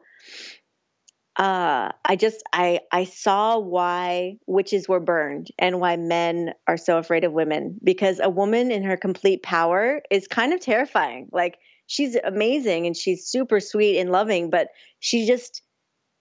uh, 1.41 1.91
I 2.05 2.17
just 2.17 2.43
I 2.53 2.81
I 2.93 3.05
saw 3.05 3.59
why 3.59 4.37
witches 4.47 4.87
were 4.87 5.01
burned 5.01 5.49
and 5.59 5.81
why 5.81 5.97
men 5.97 6.53
are 6.67 6.77
so 6.77 6.99
afraid 6.99 7.25
of 7.25 7.33
women 7.33 7.81
because 7.83 8.21
a 8.23 8.29
woman 8.29 8.71
in 8.71 8.83
her 8.83 8.99
complete 8.99 9.43
power 9.43 10.03
is 10.11 10.29
kind 10.29 10.53
of 10.53 10.61
terrifying. 10.61 11.31
Like 11.33 11.57
she's 11.87 12.15
amazing 12.15 12.87
and 12.87 12.95
she's 12.95 13.27
super 13.27 13.59
sweet 13.59 13.99
and 14.01 14.13
loving, 14.13 14.51
but 14.51 14.69
she 14.99 15.27
just 15.27 15.63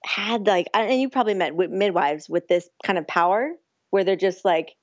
had 0.06 0.48
like 0.48 0.68
and 0.74 1.02
you 1.02 1.10
probably 1.10 1.34
met 1.34 1.54
midwives 1.54 2.30
with 2.30 2.48
this 2.48 2.70
kind 2.86 2.98
of 2.98 3.06
power 3.06 3.52
where 3.90 4.06
they're 4.06 4.16
just 4.16 4.46
like 4.46 4.74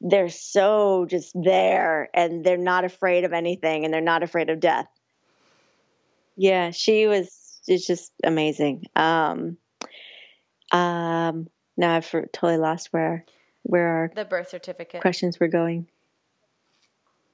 they're 0.00 0.28
so 0.28 1.06
just 1.08 1.30
there 1.40 2.08
and 2.14 2.44
they're 2.44 2.56
not 2.56 2.84
afraid 2.84 3.22
of 3.22 3.32
anything 3.32 3.84
and 3.84 3.94
they're 3.94 4.00
not 4.00 4.24
afraid 4.24 4.50
of 4.50 4.58
death. 4.58 4.88
Yeah, 6.36 6.72
she 6.72 7.06
was 7.06 7.60
it's 7.68 7.86
just 7.86 8.10
amazing. 8.24 8.86
Um 8.96 9.56
um 10.72 11.48
now 11.76 11.94
I've 11.94 12.10
totally 12.10 12.58
lost 12.58 12.88
where 12.90 13.24
where 13.62 13.88
our 13.88 14.12
the 14.14 14.24
birth 14.24 14.48
certificate 14.48 15.00
questions 15.00 15.38
were 15.38 15.48
going. 15.48 15.86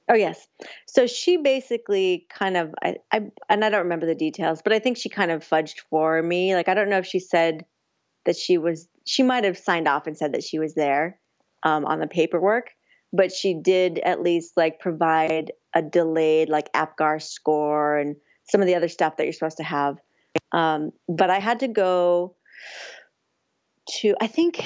Oh 0.07 0.15
yes. 0.15 0.47
So 0.85 1.07
she 1.07 1.37
basically 1.37 2.27
kind 2.29 2.57
of 2.57 2.75
I, 2.83 2.97
I 3.11 3.21
and 3.49 3.65
I 3.65 3.69
don't 3.69 3.83
remember 3.83 4.05
the 4.05 4.15
details, 4.15 4.61
but 4.61 4.71
I 4.71 4.79
think 4.79 4.97
she 4.97 5.09
kind 5.09 5.31
of 5.31 5.43
fudged 5.43 5.79
for 5.89 6.21
me. 6.21 6.53
Like 6.55 6.69
I 6.69 6.75
don't 6.75 6.89
know 6.89 6.99
if 6.99 7.07
she 7.07 7.19
said 7.19 7.65
that 8.25 8.35
she 8.35 8.57
was 8.57 8.87
she 9.05 9.23
might 9.23 9.43
have 9.43 9.57
signed 9.57 9.87
off 9.87 10.07
and 10.07 10.17
said 10.17 10.33
that 10.33 10.43
she 10.43 10.59
was 10.59 10.75
there 10.75 11.19
um, 11.63 11.85
on 11.85 11.99
the 11.99 12.07
paperwork, 12.07 12.69
but 13.11 13.31
she 13.31 13.55
did 13.55 13.97
at 13.99 14.21
least 14.21 14.53
like 14.55 14.79
provide 14.79 15.51
a 15.73 15.81
delayed 15.81 16.49
like 16.49 16.71
APGAR 16.73 17.21
score 17.21 17.97
and 17.97 18.15
some 18.43 18.61
of 18.61 18.67
the 18.67 18.75
other 18.75 18.89
stuff 18.89 19.17
that 19.17 19.23
you're 19.23 19.33
supposed 19.33 19.57
to 19.57 19.63
have. 19.63 19.97
Um, 20.51 20.91
but 21.09 21.29
I 21.29 21.39
had 21.39 21.61
to 21.61 21.67
go 21.67 22.35
to, 23.99 24.15
I 24.19 24.27
think, 24.27 24.63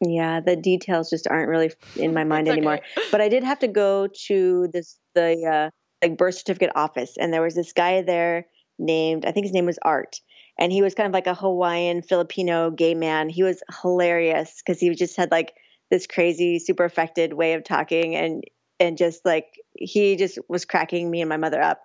yeah, 0.00 0.40
the 0.40 0.56
details 0.56 1.10
just 1.10 1.26
aren't 1.28 1.48
really 1.48 1.70
in 1.96 2.14
my 2.14 2.24
mind 2.24 2.48
anymore. 2.48 2.74
Okay. 2.74 3.06
But 3.10 3.20
I 3.20 3.28
did 3.28 3.44
have 3.44 3.58
to 3.60 3.68
go 3.68 4.08
to 4.26 4.68
this 4.72 4.98
the 5.14 5.46
uh, 5.46 5.70
like 6.02 6.16
birth 6.16 6.36
certificate 6.36 6.72
office, 6.74 7.16
and 7.18 7.32
there 7.32 7.42
was 7.42 7.54
this 7.54 7.72
guy 7.72 8.02
there 8.02 8.46
named 8.78 9.26
I 9.26 9.32
think 9.32 9.44
his 9.44 9.52
name 9.52 9.66
was 9.66 9.78
Art, 9.82 10.16
and 10.58 10.72
he 10.72 10.80
was 10.82 10.94
kind 10.94 11.06
of 11.06 11.12
like 11.12 11.26
a 11.26 11.34
Hawaiian 11.34 12.02
Filipino 12.02 12.70
gay 12.70 12.94
man. 12.94 13.28
He 13.28 13.42
was 13.42 13.62
hilarious 13.82 14.62
because 14.64 14.80
he 14.80 14.94
just 14.94 15.16
had 15.16 15.30
like 15.30 15.52
this 15.90 16.06
crazy, 16.06 16.58
super 16.58 16.84
affected 16.84 17.34
way 17.34 17.52
of 17.52 17.64
talking, 17.64 18.16
and 18.16 18.42
and 18.78 18.96
just 18.96 19.26
like 19.26 19.46
he 19.74 20.16
just 20.16 20.38
was 20.48 20.64
cracking 20.64 21.10
me 21.10 21.20
and 21.20 21.28
my 21.28 21.36
mother 21.36 21.60
up. 21.60 21.82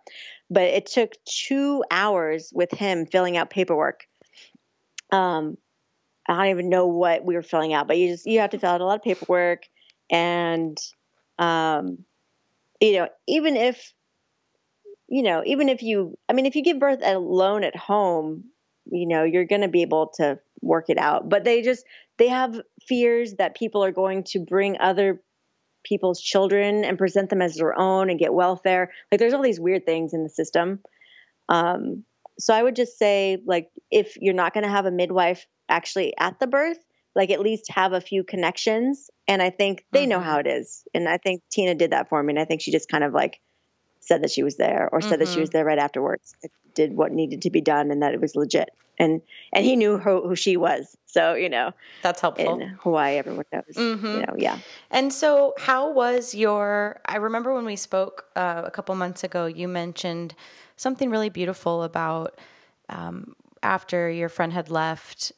But 0.49 0.63
it 0.63 0.85
took 0.85 1.13
two 1.25 1.83
hours 1.91 2.51
with 2.53 2.71
him 2.71 3.05
filling 3.05 3.35
out 3.35 3.49
paperwork. 3.49 4.05
Um, 5.15 5.57
I 6.27 6.35
don't 6.35 6.47
even 6.47 6.69
know 6.69 6.87
what 6.87 7.23
we 7.23 7.35
were 7.35 7.43
filling 7.43 7.73
out, 7.73 7.87
but 7.87 7.97
you 7.97 8.09
just 8.09 8.25
you 8.25 8.39
have 8.39 8.49
to 8.51 8.59
fill 8.59 8.71
out 8.71 8.81
a 8.81 8.85
lot 8.85 8.97
of 8.97 9.03
paperwork. 9.03 9.63
and 10.09 10.77
um, 11.37 11.99
you 12.81 12.93
know, 12.93 13.09
even 13.27 13.55
if 13.55 13.93
you 15.07 15.21
know, 15.21 15.43
even 15.45 15.69
if 15.69 15.83
you, 15.83 16.17
I 16.27 16.33
mean, 16.33 16.45
if 16.45 16.55
you 16.55 16.63
give 16.63 16.79
birth 16.79 16.99
alone 17.03 17.63
at 17.63 17.75
home, 17.75 18.45
you 18.91 19.07
know, 19.07 19.23
you're 19.23 19.45
going 19.45 19.61
to 19.61 19.67
be 19.67 19.81
able 19.81 20.11
to 20.15 20.39
work 20.61 20.85
it 20.89 20.97
out. 20.97 21.29
But 21.29 21.43
they 21.43 21.61
just, 21.61 21.85
they 22.17 22.27
have 22.27 22.59
fears 22.87 23.35
that 23.35 23.55
people 23.55 23.83
are 23.83 23.91
going 23.91 24.23
to 24.25 24.39
bring 24.39 24.77
other 24.79 25.21
people's 25.83 26.19
children 26.19 26.83
and 26.83 26.97
present 26.97 27.29
them 27.29 27.41
as 27.41 27.55
their 27.55 27.77
own 27.77 28.09
and 28.09 28.19
get 28.19 28.33
welfare. 28.33 28.91
Like 29.11 29.19
there's 29.19 29.33
all 29.33 29.43
these 29.43 29.59
weird 29.59 29.85
things 29.85 30.13
in 30.13 30.23
the 30.23 30.29
system. 30.29 30.79
Um, 31.49 32.03
so 32.39 32.53
I 32.53 32.61
would 32.63 32.75
just 32.75 32.97
say, 32.97 33.37
like, 33.45 33.69
if 33.91 34.17
you're 34.19 34.33
not 34.33 34.53
going 34.53 34.63
to 34.63 34.69
have 34.69 34.85
a 34.85 34.91
midwife 34.91 35.45
actually 35.69 36.13
at 36.19 36.39
the 36.39 36.47
birth, 36.47 36.77
like 37.15 37.29
at 37.29 37.39
least 37.39 37.71
have 37.71 37.93
a 37.93 38.01
few 38.01 38.23
connections. 38.23 39.09
And 39.27 39.41
I 39.41 39.49
think 39.49 39.85
they 39.91 40.01
mm-hmm. 40.01 40.09
know 40.09 40.19
how 40.19 40.39
it 40.39 40.47
is. 40.47 40.83
And 40.93 41.07
I 41.07 41.17
think 41.17 41.41
Tina 41.51 41.75
did 41.75 41.91
that 41.91 42.09
for 42.09 42.21
me. 42.21 42.31
And 42.31 42.39
I 42.39 42.45
think 42.45 42.61
she 42.61 42.71
just 42.71 42.89
kind 42.89 43.03
of 43.03 43.13
like 43.13 43.39
said 44.05 44.23
that 44.23 44.31
she 44.31 44.43
was 44.43 44.55
there 44.55 44.89
or 44.91 45.01
said 45.01 45.13
mm-hmm. 45.13 45.19
that 45.19 45.27
she 45.27 45.33
mm-hmm. 45.33 45.41
was 45.41 45.49
there 45.49 45.65
right 45.65 45.79
afterwards. 45.79 46.35
It 46.41 46.51
did 46.73 46.95
what 46.95 47.11
needed 47.11 47.41
to 47.43 47.49
be 47.49 47.61
done 47.61 47.91
and 47.91 48.03
that 48.03 48.13
it 48.13 48.21
was 48.21 48.35
legit. 48.35 48.69
And 48.97 49.21
and 49.51 49.65
he 49.65 49.75
knew 49.75 49.97
who, 49.97 50.27
who 50.27 50.35
she 50.35 50.55
was. 50.55 50.95
So, 51.05 51.33
you 51.33 51.49
know. 51.49 51.73
That's 52.01 52.21
helpful. 52.21 52.61
In 52.61 52.69
Hawaii 52.81 53.17
everyone 53.17 53.45
knows. 53.51 53.63
Mm-hmm. 53.75 54.05
You 54.05 54.19
know, 54.21 54.35
yeah. 54.37 54.59
And 54.89 55.11
so 55.11 55.53
how 55.57 55.91
was 55.91 56.33
your 56.33 57.01
I 57.05 57.17
remember 57.17 57.53
when 57.53 57.65
we 57.65 57.75
spoke 57.75 58.25
uh, 58.35 58.61
a 58.63 58.71
couple 58.71 58.95
months 58.95 59.23
ago 59.23 59.47
you 59.47 59.67
mentioned 59.67 60.35
something 60.77 61.09
really 61.09 61.29
beautiful 61.29 61.83
about 61.83 62.39
um, 62.89 63.35
after 63.63 64.09
your 64.09 64.29
friend 64.29 64.53
had 64.53 64.69
left 64.69 65.31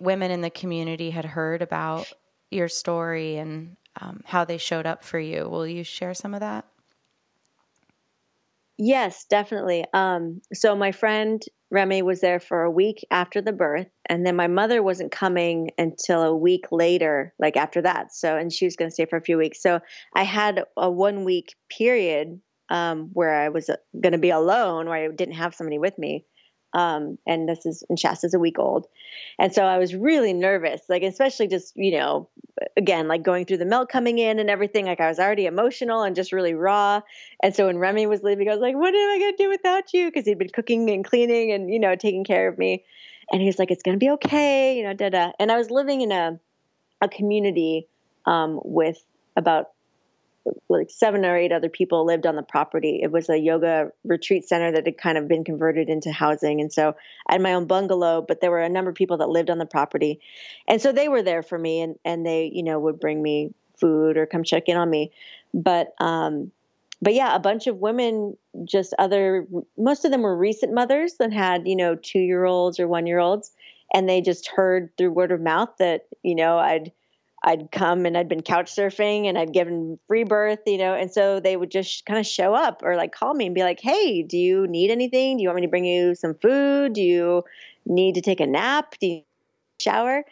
women 0.00 0.30
in 0.30 0.40
the 0.40 0.50
community 0.50 1.10
had 1.10 1.24
heard 1.26 1.60
about 1.60 2.10
your 2.50 2.68
story 2.68 3.36
and 3.36 3.76
um, 4.00 4.22
how 4.24 4.44
they 4.44 4.58
showed 4.58 4.86
up 4.86 5.02
for 5.02 5.18
you. 5.18 5.48
Will 5.48 5.66
you 5.66 5.84
share 5.84 6.14
some 6.14 6.32
of 6.32 6.40
that? 6.40 6.64
Yes, 8.78 9.24
definitely. 9.30 9.84
Um, 9.94 10.40
so 10.52 10.74
my 10.74 10.90
friend 10.92 11.42
Remy 11.70 12.02
was 12.02 12.20
there 12.20 12.40
for 12.40 12.62
a 12.62 12.70
week 12.70 13.04
after 13.10 13.40
the 13.40 13.52
birth, 13.52 13.86
and 14.08 14.26
then 14.26 14.36
my 14.36 14.46
mother 14.48 14.82
wasn't 14.82 15.12
coming 15.12 15.70
until 15.78 16.22
a 16.22 16.36
week 16.36 16.66
later, 16.72 17.34
like 17.38 17.56
after 17.56 17.82
that. 17.82 18.12
So, 18.12 18.36
and 18.36 18.52
she 18.52 18.64
was 18.64 18.76
going 18.76 18.90
to 18.90 18.94
stay 18.94 19.06
for 19.06 19.16
a 19.16 19.22
few 19.22 19.38
weeks. 19.38 19.62
So 19.62 19.80
I 20.14 20.24
had 20.24 20.64
a 20.76 20.90
one 20.90 21.24
week 21.24 21.54
period 21.76 22.40
um, 22.68 23.10
where 23.12 23.34
I 23.34 23.48
was 23.48 23.68
uh, 23.68 23.76
going 24.00 24.12
to 24.12 24.18
be 24.18 24.30
alone, 24.30 24.86
where 24.88 25.04
I 25.04 25.14
didn't 25.14 25.34
have 25.34 25.54
somebody 25.54 25.78
with 25.78 25.96
me. 25.98 26.24
Um, 26.74 27.18
and 27.26 27.48
this 27.48 27.64
is 27.66 27.84
and 27.88 27.98
Shasta's 27.98 28.34
a 28.34 28.38
week 28.38 28.58
old, 28.58 28.86
and 29.38 29.54
so 29.54 29.64
I 29.64 29.78
was 29.78 29.94
really 29.94 30.32
nervous, 30.32 30.82
like 30.88 31.02
especially 31.02 31.46
just 31.46 31.76
you 31.76 31.96
know, 31.96 32.28
again 32.76 33.06
like 33.06 33.22
going 33.22 33.44
through 33.44 33.58
the 33.58 33.64
milk 33.64 33.88
coming 33.88 34.18
in 34.18 34.40
and 34.40 34.50
everything. 34.50 34.86
Like 34.86 35.00
I 35.00 35.08
was 35.08 35.20
already 35.20 35.46
emotional 35.46 36.02
and 36.02 36.16
just 36.16 36.32
really 36.32 36.54
raw. 36.54 37.00
And 37.42 37.54
so 37.54 37.66
when 37.66 37.78
Remy 37.78 38.06
was 38.06 38.22
leaving, 38.22 38.48
I 38.48 38.52
was 38.52 38.60
like, 38.60 38.74
"What 38.74 38.94
am 38.94 39.10
I 39.10 39.18
gonna 39.20 39.36
do 39.36 39.48
without 39.48 39.94
you?" 39.94 40.06
Because 40.06 40.26
he'd 40.26 40.38
been 40.38 40.48
cooking 40.48 40.90
and 40.90 41.04
cleaning 41.04 41.52
and 41.52 41.72
you 41.72 41.78
know 41.78 41.94
taking 41.94 42.24
care 42.24 42.48
of 42.48 42.58
me. 42.58 42.84
And 43.30 43.40
he 43.40 43.46
was 43.46 43.58
like, 43.58 43.70
"It's 43.70 43.82
gonna 43.82 43.96
be 43.96 44.10
okay," 44.10 44.76
you 44.76 44.82
know, 44.82 44.94
da 44.94 45.10
da. 45.10 45.32
And 45.38 45.52
I 45.52 45.56
was 45.56 45.70
living 45.70 46.00
in 46.00 46.10
a 46.12 46.40
a 47.00 47.08
community 47.08 47.86
um, 48.26 48.60
with 48.64 48.98
about 49.36 49.73
like 50.68 50.90
seven 50.90 51.24
or 51.24 51.36
eight 51.36 51.52
other 51.52 51.68
people 51.68 52.04
lived 52.04 52.26
on 52.26 52.36
the 52.36 52.42
property. 52.42 53.00
It 53.02 53.10
was 53.10 53.28
a 53.28 53.38
yoga 53.38 53.90
retreat 54.04 54.46
center 54.46 54.72
that 54.72 54.86
had 54.86 54.98
kind 54.98 55.16
of 55.16 55.28
been 55.28 55.44
converted 55.44 55.88
into 55.88 56.12
housing. 56.12 56.60
And 56.60 56.72
so 56.72 56.94
I 57.28 57.34
had 57.34 57.42
my 57.42 57.54
own 57.54 57.66
bungalow, 57.66 58.22
but 58.26 58.40
there 58.40 58.50
were 58.50 58.60
a 58.60 58.68
number 58.68 58.90
of 58.90 58.96
people 58.96 59.18
that 59.18 59.28
lived 59.28 59.50
on 59.50 59.58
the 59.58 59.66
property. 59.66 60.20
And 60.68 60.80
so 60.80 60.92
they 60.92 61.08
were 61.08 61.22
there 61.22 61.42
for 61.42 61.58
me 61.58 61.80
and, 61.80 61.96
and 62.04 62.26
they, 62.26 62.50
you 62.52 62.62
know, 62.62 62.78
would 62.78 63.00
bring 63.00 63.22
me 63.22 63.54
food 63.80 64.16
or 64.16 64.26
come 64.26 64.44
check 64.44 64.64
in 64.68 64.76
on 64.76 64.88
me. 64.90 65.12
But, 65.52 65.94
um, 66.00 66.50
but 67.00 67.14
yeah, 67.14 67.34
a 67.34 67.40
bunch 67.40 67.66
of 67.66 67.78
women, 67.78 68.36
just 68.64 68.94
other, 68.98 69.46
most 69.76 70.04
of 70.04 70.10
them 70.10 70.22
were 70.22 70.36
recent 70.36 70.72
mothers 70.72 71.14
that 71.18 71.32
had, 71.32 71.66
you 71.66 71.76
know, 71.76 71.96
two 71.96 72.20
year 72.20 72.44
olds 72.44 72.78
or 72.78 72.88
one 72.88 73.06
year 73.06 73.18
olds. 73.18 73.52
And 73.92 74.08
they 74.08 74.20
just 74.20 74.48
heard 74.48 74.90
through 74.96 75.12
word 75.12 75.32
of 75.32 75.40
mouth 75.40 75.70
that, 75.78 76.06
you 76.22 76.34
know, 76.34 76.58
I'd, 76.58 76.92
I'd 77.46 77.70
come 77.70 78.06
and 78.06 78.16
I'd 78.16 78.28
been 78.28 78.42
couch 78.42 78.74
surfing 78.74 79.26
and 79.26 79.36
I'd 79.36 79.52
given 79.52 79.98
free 80.08 80.24
birth, 80.24 80.60
you 80.66 80.78
know, 80.78 80.94
and 80.94 81.12
so 81.12 81.40
they 81.40 81.56
would 81.56 81.70
just 81.70 82.06
kind 82.06 82.18
of 82.18 82.26
show 82.26 82.54
up 82.54 82.80
or 82.82 82.96
like 82.96 83.12
call 83.12 83.34
me 83.34 83.44
and 83.44 83.54
be 83.54 83.62
like, 83.62 83.80
"Hey, 83.80 84.22
do 84.22 84.38
you 84.38 84.66
need 84.66 84.90
anything? 84.90 85.36
Do 85.36 85.42
you 85.42 85.48
want 85.50 85.56
me 85.56 85.66
to 85.66 85.70
bring 85.70 85.84
you 85.84 86.14
some 86.14 86.34
food? 86.34 86.94
Do 86.94 87.02
you 87.02 87.44
need 87.84 88.14
to 88.14 88.22
take 88.22 88.40
a 88.40 88.46
nap? 88.46 88.94
Do 88.98 89.06
you 89.06 89.22
shower?" 89.78 90.24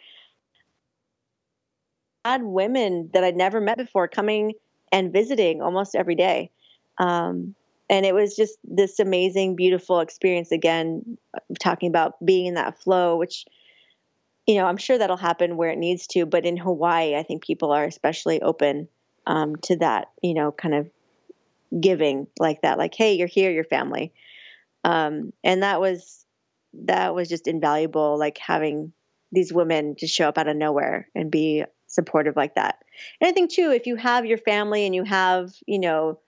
I 2.25 2.31
had 2.31 2.43
women 2.43 3.11
that 3.13 3.23
I'd 3.23 3.35
never 3.35 3.61
met 3.61 3.77
before 3.77 4.07
coming 4.07 4.53
and 4.91 5.13
visiting 5.13 5.61
almost 5.61 5.95
every 5.95 6.15
day. 6.15 6.49
Um, 6.97 7.53
and 7.89 8.05
it 8.05 8.15
was 8.15 8.35
just 8.35 8.57
this 8.63 8.99
amazing, 8.99 9.55
beautiful 9.55 9.99
experience 9.99 10.51
again, 10.51 11.17
talking 11.59 11.89
about 11.89 12.13
being 12.25 12.47
in 12.47 12.55
that 12.55 12.81
flow, 12.81 13.17
which 13.17 13.45
you 14.45 14.55
know, 14.55 14.65
I'm 14.65 14.77
sure 14.77 14.97
that'll 14.97 15.17
happen 15.17 15.57
where 15.57 15.69
it 15.69 15.77
needs 15.77 16.07
to, 16.07 16.25
but 16.25 16.45
in 16.45 16.57
Hawaii, 16.57 17.15
I 17.15 17.23
think 17.23 17.43
people 17.43 17.71
are 17.71 17.85
especially 17.85 18.41
open 18.41 18.89
um, 19.25 19.55
to 19.63 19.77
that, 19.77 20.09
you 20.21 20.33
know, 20.33 20.51
kind 20.51 20.75
of 20.75 20.89
giving 21.79 22.27
like 22.39 22.61
that, 22.61 22.77
like, 22.77 22.93
hey, 22.93 23.13
you're 23.13 23.27
here, 23.27 23.51
your 23.51 23.63
family. 23.63 24.13
Um, 24.83 25.31
and 25.43 25.63
that 25.63 25.79
was 25.79 26.25
that 26.85 27.13
was 27.15 27.29
just 27.29 27.47
invaluable, 27.47 28.17
like 28.17 28.37
having 28.37 28.93
these 29.31 29.53
women 29.53 29.95
just 29.97 30.13
show 30.13 30.27
up 30.27 30.37
out 30.37 30.47
of 30.47 30.57
nowhere 30.57 31.07
and 31.15 31.31
be 31.31 31.63
supportive 31.87 32.35
like 32.35 32.55
that. 32.55 32.79
And 33.21 33.27
I 33.27 33.31
think 33.31 33.51
too, 33.51 33.71
if 33.71 33.85
you 33.85 33.95
have 33.95 34.25
your 34.25 34.37
family 34.37 34.85
and 34.85 34.93
you 34.93 35.03
have, 35.03 35.51
you 35.65 35.79
know, 35.79 36.19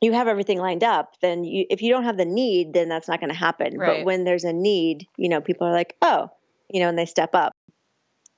you 0.00 0.12
have 0.12 0.28
everything 0.28 0.58
lined 0.58 0.84
up, 0.84 1.14
then 1.20 1.44
you, 1.44 1.66
if 1.68 1.82
you 1.82 1.92
don't 1.92 2.04
have 2.04 2.16
the 2.16 2.24
need, 2.24 2.72
then 2.72 2.88
that's 2.88 3.08
not 3.08 3.20
going 3.20 3.30
to 3.30 3.36
happen. 3.36 3.76
Right. 3.76 3.98
But 3.98 4.06
when 4.06 4.24
there's 4.24 4.44
a 4.44 4.52
need, 4.52 5.06
you 5.16 5.28
know, 5.28 5.40
people 5.40 5.66
are 5.66 5.72
like, 5.72 5.96
oh, 6.00 6.30
you 6.70 6.80
know, 6.80 6.88
and 6.88 6.98
they 6.98 7.06
step 7.06 7.34
up. 7.34 7.52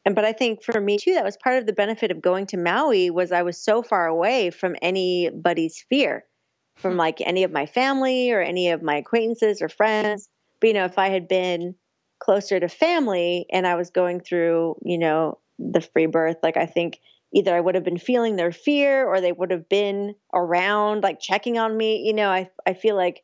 And 0.04 0.14
but 0.14 0.24
I 0.24 0.32
think 0.32 0.62
for 0.62 0.80
me 0.80 0.96
too, 0.98 1.14
that 1.14 1.24
was 1.24 1.36
part 1.36 1.58
of 1.58 1.66
the 1.66 1.72
benefit 1.72 2.10
of 2.10 2.22
going 2.22 2.46
to 2.46 2.56
Maui 2.56 3.10
was 3.10 3.32
I 3.32 3.42
was 3.42 3.62
so 3.62 3.82
far 3.82 4.06
away 4.06 4.50
from 4.50 4.76
anybody's 4.80 5.84
fear, 5.88 6.24
from 6.76 6.92
hmm. 6.92 6.98
like 6.98 7.20
any 7.20 7.44
of 7.44 7.52
my 7.52 7.66
family 7.66 8.30
or 8.30 8.40
any 8.40 8.70
of 8.70 8.82
my 8.82 8.96
acquaintances 8.96 9.60
or 9.60 9.68
friends. 9.68 10.28
But 10.60 10.68
you 10.68 10.74
know, 10.74 10.84
if 10.84 10.98
I 10.98 11.08
had 11.08 11.28
been 11.28 11.74
closer 12.18 12.58
to 12.60 12.68
family 12.68 13.46
and 13.52 13.66
I 13.66 13.74
was 13.74 13.90
going 13.90 14.20
through, 14.20 14.76
you 14.82 14.98
know, 14.98 15.38
the 15.58 15.80
free 15.80 16.06
birth, 16.06 16.36
like 16.42 16.56
I 16.56 16.66
think 16.66 16.98
either 17.34 17.54
I 17.54 17.60
would 17.60 17.74
have 17.74 17.84
been 17.84 17.98
feeling 17.98 18.36
their 18.36 18.52
fear 18.52 19.06
or 19.06 19.20
they 19.20 19.32
would 19.32 19.50
have 19.50 19.68
been 19.68 20.14
around 20.34 21.02
like 21.02 21.20
checking 21.20 21.58
on 21.58 21.76
me. 21.76 22.06
You 22.06 22.14
know, 22.14 22.30
I 22.30 22.48
I 22.66 22.72
feel 22.72 22.96
like 22.96 23.22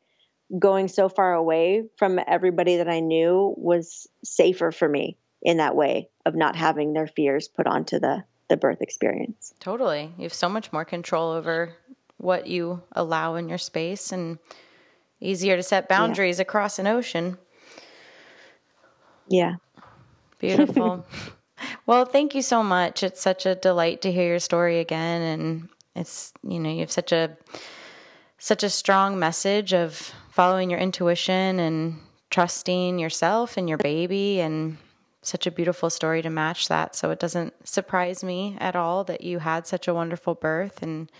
going 0.57 0.87
so 0.87 1.09
far 1.09 1.33
away 1.33 1.83
from 1.97 2.19
everybody 2.25 2.77
that 2.77 2.87
I 2.87 2.99
knew 2.99 3.53
was 3.57 4.07
safer 4.23 4.71
for 4.71 4.87
me 4.87 5.17
in 5.41 5.57
that 5.57 5.75
way 5.75 6.09
of 6.25 6.35
not 6.35 6.55
having 6.55 6.93
their 6.93 7.07
fears 7.07 7.47
put 7.47 7.67
onto 7.67 7.99
the 7.99 8.23
the 8.49 8.57
birth 8.57 8.81
experience. 8.81 9.53
Totally. 9.59 10.13
You 10.17 10.23
have 10.23 10.33
so 10.33 10.47
much 10.47 10.71
more 10.71 10.85
control 10.85 11.31
over 11.31 11.75
what 12.17 12.47
you 12.47 12.81
allow 12.93 13.35
in 13.35 13.49
your 13.49 13.57
space 13.57 14.11
and 14.11 14.39
easier 15.19 15.55
to 15.55 15.63
set 15.63 15.89
boundaries 15.89 16.37
yeah. 16.37 16.43
across 16.43 16.79
an 16.79 16.87
ocean. 16.87 17.37
Yeah. 19.27 19.55
Beautiful. 20.39 21.05
well, 21.85 22.05
thank 22.05 22.35
you 22.35 22.41
so 22.41 22.63
much. 22.63 23.03
It's 23.03 23.21
such 23.21 23.45
a 23.45 23.55
delight 23.55 24.01
to 24.03 24.11
hear 24.11 24.29
your 24.29 24.39
story 24.39 24.79
again 24.79 25.21
and 25.21 25.69
it's, 25.95 26.31
you 26.47 26.59
know, 26.59 26.69
you 26.71 26.81
have 26.81 26.91
such 26.91 27.11
a 27.11 27.35
such 28.39 28.61
a 28.61 28.69
strong 28.69 29.17
message 29.17 29.73
of 29.73 30.13
following 30.37 30.69
your 30.69 30.79
intuition 30.79 31.59
and 31.59 31.99
trusting 32.29 32.99
yourself 32.99 33.57
and 33.57 33.67
your 33.67 33.79
baby 33.79 34.39
and 34.39 34.77
such 35.23 35.47
a 35.47 35.51
beautiful 35.51 35.89
story 35.89 36.21
to 36.21 36.29
match 36.29 36.67
that. 36.67 36.95
So 36.95 37.09
it 37.09 37.19
doesn't 37.19 37.55
surprise 37.67 38.23
me 38.23 38.55
at 38.59 38.75
all 38.75 39.03
that 39.05 39.21
you 39.21 39.39
had 39.39 39.65
such 39.65 39.87
a 39.87 39.95
wonderful 39.95 40.35
birth. 40.35 40.83
And 40.83 41.11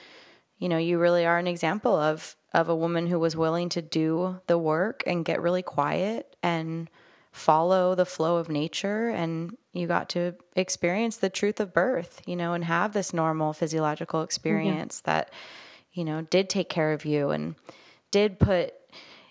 you 0.60 0.70
know 0.70 0.78
you 0.78 1.00
really 1.00 1.26
are 1.26 1.40
an 1.40 1.48
example 1.48 1.96
of 1.96 2.36
of 2.54 2.70
a 2.70 2.76
woman 2.76 3.08
who 3.08 3.18
was 3.18 3.36
willing 3.36 3.70
to 3.70 3.82
do 3.82 4.40
the 4.46 4.60
work 4.60 5.02
and 5.08 5.26
get 5.26 5.42
really 5.42 5.64
quiet 5.64 6.36
and 6.44 6.88
follow 7.32 7.96
the 7.96 8.06
flow 8.06 8.38
of 8.38 8.50
nature. 8.50 9.10
And 9.10 9.58
you 9.74 9.88
got 9.88 10.10
to 10.10 10.36
experience 10.56 11.18
the 11.18 11.32
truth 11.32 11.60
of 11.60 11.74
birth 11.74 12.22
you 12.28 12.36
know 12.36 12.54
and 12.54 12.66
have 12.66 12.94
this 12.94 13.16
normal 13.16 13.52
physiological 13.52 14.22
experience 14.22 15.02
mm-hmm. 15.02 15.10
that 15.10 15.34
you 15.92 16.04
know 16.04 16.22
did 16.22 16.52
take 16.52 16.70
care 16.70 16.94
of 16.94 17.04
you 17.04 17.32
and 17.32 17.56
did 18.12 18.40
put 18.40 18.76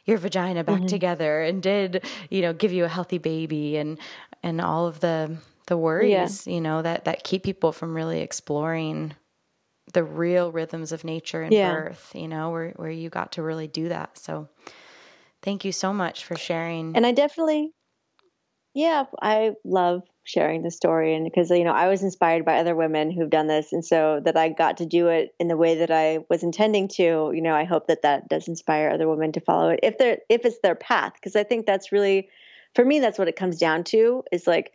your 0.07 0.18
vagina 0.18 0.64
back 0.64 0.76
mm-hmm. 0.76 0.86
together 0.86 1.42
and 1.42 1.62
did 1.62 2.04
you 2.30 2.40
know 2.40 2.52
give 2.52 2.72
you 2.72 2.84
a 2.84 2.88
healthy 2.88 3.18
baby 3.18 3.76
and 3.76 3.98
and 4.42 4.61
all 4.61 4.86
of 4.86 5.00
the 5.00 5.36
the 5.66 5.76
worries 5.76 6.46
yeah. 6.46 6.54
you 6.54 6.61
know 6.61 6.80
that 6.80 7.04
that 7.04 7.24
keep 7.24 7.42
people 7.42 7.72
from 7.72 7.94
really 7.94 8.20
exploring 8.20 9.14
the 9.92 10.02
real 10.02 10.50
rhythms 10.50 10.92
of 10.92 11.04
nature 11.04 11.42
and 11.42 11.52
yeah. 11.52 11.72
birth 11.72 12.12
you 12.14 12.28
know 12.28 12.50
where 12.50 12.70
where 12.76 12.90
you 12.90 13.11
got 13.11 13.32
to 13.32 13.42
really 13.42 13.66
do 13.66 13.88
that 13.88 14.16
so 14.16 14.48
thank 15.42 15.64
you 15.64 15.72
so 15.72 15.92
much 15.92 16.24
for 16.24 16.36
sharing 16.36 16.96
and 16.96 17.07
i 17.07 17.12
definitely 17.12 17.72
yeah 18.74 19.04
i 19.20 19.52
love 19.64 20.02
sharing 20.27 20.62
the 20.62 20.72
story. 20.72 21.14
And 21.14 21.24
because 21.24 21.51
you 21.51 21.64
know 21.64 21.72
I 21.72 21.87
was 21.87 22.03
inspired 22.03 22.45
by 22.45 22.59
other 22.59 22.74
women 22.74 23.11
who've 23.11 23.31
done 23.31 23.47
this. 23.47 23.72
And 23.72 23.85
so 23.85 24.20
that 24.24 24.37
I 24.37 24.51
got 24.51 24.77
to 24.79 24.87
do 24.87 25.07
it 25.07 25.35
in 25.39 25.49
the 25.49 25.57
way 25.57 25.77
that 25.77 25.91
I 25.91 26.18
was 26.29 26.43
intending 26.43 26.89
to 26.89 27.33
you 27.33 27.41
know 27.41 27.55
I 27.55 27.64
hope 27.64 27.87
that 27.87 28.03
that 28.03 28.29
does 28.29 28.49
inspire 28.49 28.91
other 28.91 29.09
women 29.09 29.33
to 29.33 29.41
follow 29.41 29.70
it 29.70 29.81
if 29.83 29.97
they're 29.99 30.18
if 30.29 30.45
it's 30.45 30.59
their 30.62 30.74
path. 30.74 31.14
Because 31.14 31.37
I 31.37 31.45
think 31.45 31.64
that's 31.64 31.93
really 31.93 32.29
for 32.74 32.85
me 32.85 32.99
that's 32.99 33.18
what 33.18 33.29
it 33.29 33.37
comes 33.37 33.59
down 33.59 33.85
to 33.85 34.24
is 34.33 34.47
like 34.47 34.72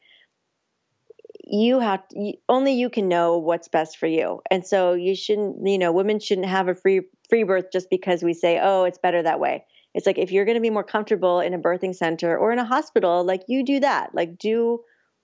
you 1.43 1.79
have 1.79 2.07
to, 2.09 2.33
only 2.47 2.73
you 2.73 2.89
can 2.89 3.09
know 3.09 3.37
what's 3.37 3.67
best 3.67 3.97
for 3.97 4.07
you. 4.07 4.41
And 4.49 4.65
so 4.65 4.93
you 4.93 5.15
shouldn't 5.15 5.67
you 5.67 5.77
know 5.77 5.91
women 5.91 6.19
shouldn't 6.19 6.47
have 6.47 6.69
a 6.69 6.75
free 6.75 7.01
free 7.29 7.43
birth 7.43 7.71
just 7.73 7.89
because 7.89 8.23
we 8.23 8.33
say 8.33 8.57
oh 8.61 8.85
it's 8.85 8.97
better 8.97 9.21
that 9.21 9.41
way. 9.41 9.65
It's 9.93 10.05
like 10.05 10.17
if 10.17 10.31
you're 10.31 10.45
going 10.45 10.55
to 10.55 10.61
be 10.61 10.69
more 10.69 10.85
comfortable 10.85 11.41
in 11.41 11.53
a 11.53 11.59
birthing 11.59 11.93
center 11.93 12.37
or 12.37 12.53
in 12.53 12.59
a 12.59 12.63
hospital 12.63 13.25
like 13.25 13.43
you 13.49 13.65
do 13.65 13.81
that. 13.81 14.15
Like 14.15 14.37
do 14.37 14.79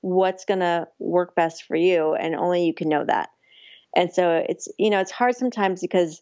what's 0.08 0.46
going 0.46 0.60
to 0.60 0.88
work 1.00 1.36
best 1.36 1.64
for 1.64 1.76
you 1.76 2.14
and 2.14 2.36
only 2.36 2.66
you 2.66 2.74
can 2.74 2.90
know 2.90 3.04
that 3.06 3.30
and 3.96 4.14
so 4.14 4.44
it's 4.48 4.68
you 4.78 4.90
know 4.90 5.00
it's 5.00 5.12
hard 5.12 5.36
sometimes 5.36 5.82
because 5.82 6.22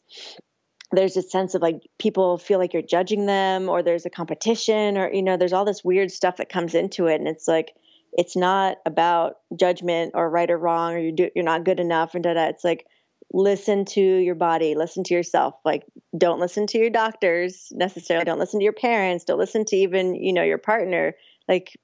there's 0.92 1.18
a 1.18 1.22
sense 1.22 1.56
of 1.56 1.62
like 1.62 1.82
people 2.00 2.38
feel 2.38 2.60
like 2.60 2.74
you're 2.74 2.82
judging 2.82 3.26
them 3.26 3.70
or 3.70 3.84
there's 3.84 4.06
a 4.06 4.10
competition 4.10 4.98
or 4.98 5.12
you 5.12 5.22
know 5.22 5.38
there's 5.38 5.54
all 5.54 5.66
this 5.66 5.84
weird 5.84 6.12
stuff 6.12 6.38
that 6.38 6.50
comes 6.50 6.74
into 6.74 7.08
it 7.08 7.16
and 7.16 7.28
it's 7.28 7.48
like 7.48 7.74
it's 8.14 8.36
not 8.36 8.78
about 8.86 9.36
judgment 9.60 10.12
or 10.16 10.30
right 10.30 10.50
or 10.50 10.58
wrong 10.58 10.94
or 10.94 11.00
you 11.00 11.12
do 11.12 11.30
you're 11.36 11.44
not 11.44 11.66
good 11.66 11.80
enough 11.80 12.16
and 12.16 12.24
da 12.24 12.34
da. 12.34 12.46
It's 12.46 12.64
like 12.64 12.86
listen 13.34 13.84
to 13.84 14.02
your 14.02 14.36
body, 14.36 14.76
listen 14.76 15.04
to 15.04 15.14
yourself. 15.14 15.56
Like 15.66 15.84
don't 16.18 16.40
listen 16.40 16.68
to 16.68 16.78
your 16.78 16.90
doctors 16.90 17.68
necessarily. 17.72 18.26
Don't 18.26 18.40
listen 18.40 18.60
to 18.60 18.64
your 18.64 18.74
parents. 18.74 19.26
Don't 19.26 19.40
listen 19.40 19.66
to 19.66 19.76
even 19.76 20.16
you 20.16 20.34
know 20.34 20.44
your 20.44 20.58
partner. 20.58 21.14
Like 21.50 21.78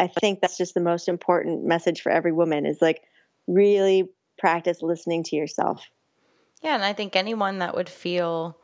I 0.00 0.06
think 0.06 0.40
that's 0.40 0.56
just 0.56 0.72
the 0.72 0.80
most 0.80 1.08
important 1.08 1.64
message 1.64 2.00
for 2.00 2.10
every 2.10 2.32
woman 2.32 2.64
is 2.64 2.78
like 2.80 3.02
really 3.46 4.08
practice 4.38 4.80
listening 4.80 5.22
to 5.24 5.36
yourself. 5.36 5.84
Yeah, 6.62 6.74
and 6.74 6.82
I 6.82 6.94
think 6.94 7.16
anyone 7.16 7.58
that 7.58 7.74
would 7.74 7.88
feel 7.88 8.56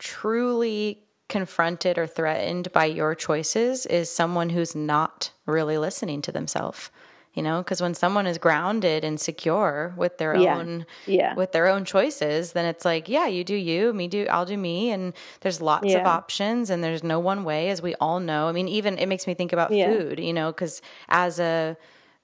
truly 0.00 1.04
confronted 1.28 1.98
or 1.98 2.06
threatened 2.08 2.72
by 2.72 2.86
your 2.86 3.14
choices 3.14 3.86
is 3.86 4.10
someone 4.10 4.50
who's 4.50 4.74
not 4.74 5.30
really 5.46 5.78
listening 5.78 6.20
to 6.22 6.32
themselves 6.32 6.90
you 7.34 7.42
know 7.42 7.58
because 7.62 7.80
when 7.80 7.94
someone 7.94 8.26
is 8.26 8.38
grounded 8.38 9.04
and 9.04 9.20
secure 9.20 9.94
with 9.96 10.18
their 10.18 10.34
Yeah. 10.34 10.56
own 10.56 10.86
Yeah. 11.06 11.34
with 11.34 11.52
their 11.52 11.66
own 11.68 11.84
choices 11.84 12.52
then 12.52 12.64
it's 12.66 12.84
like 12.84 13.08
yeah 13.08 13.26
you 13.26 13.44
do 13.44 13.54
you 13.54 13.92
me 13.92 14.08
do 14.08 14.26
i'll 14.30 14.44
do 14.46 14.56
me 14.58 14.90
and 14.90 15.12
there's 15.40 15.60
lots 15.60 15.94
of 16.00 16.06
options 16.06 16.70
and 16.70 16.82
there's 16.82 17.04
no 17.04 17.18
one 17.20 17.44
way 17.44 17.70
as 17.70 17.80
we 17.82 17.94
all 17.96 18.20
know 18.20 18.48
i 18.48 18.52
mean 18.52 18.68
even 18.68 18.98
it 18.98 19.06
makes 19.06 19.26
me 19.26 19.34
think 19.34 19.52
about 19.52 19.72
Yeah. 19.72 19.86
food 19.90 20.18
you 20.20 20.32
know 20.32 20.50
because 20.52 20.82
as 21.08 21.38
a 21.38 21.76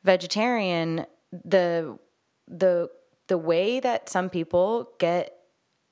vegetarian 0.04 1.06
the 1.44 1.98
the 2.48 2.88
the 3.28 3.38
way 3.38 3.80
that 3.80 4.08
some 4.08 4.30
people 4.30 4.90
get 4.98 5.32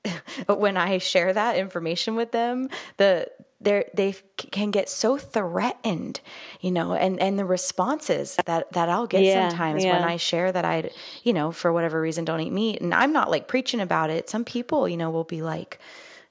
when 0.47 0.77
I 0.77 0.99
share 0.99 1.33
that 1.33 1.57
information 1.57 2.15
with 2.15 2.31
them, 2.31 2.69
the 2.97 3.27
they 3.61 3.85
they 3.93 4.13
can 4.51 4.69
get 4.71 4.89
so 4.89 5.17
threatened, 5.17 6.19
you 6.61 6.71
know, 6.71 6.93
and 6.93 7.19
and 7.19 7.39
the 7.39 7.45
responses 7.45 8.35
that 8.45 8.71
that 8.73 8.89
I'll 8.89 9.07
get 9.07 9.25
Yeah, 9.25 9.49
sometimes 9.49 9.85
when. 9.85 10.03
I 10.03 10.17
share 10.17 10.51
that 10.51 10.65
I, 10.65 10.91
you 11.23 11.33
know, 11.33 11.51
for 11.51 11.71
whatever 11.71 11.99
reason 12.01 12.25
don't 12.25 12.41
eat 12.41 12.51
meat, 12.51 12.81
and 12.81 12.93
I'm 12.93 13.13
not 13.13 13.31
like 13.31 13.47
preaching 13.47 13.79
about 13.79 14.09
it. 14.09 14.29
Some 14.29 14.43
people, 14.43 14.87
you 14.89 14.97
know, 14.97 15.09
will 15.09 15.23
be 15.23 15.41
like, 15.41 15.79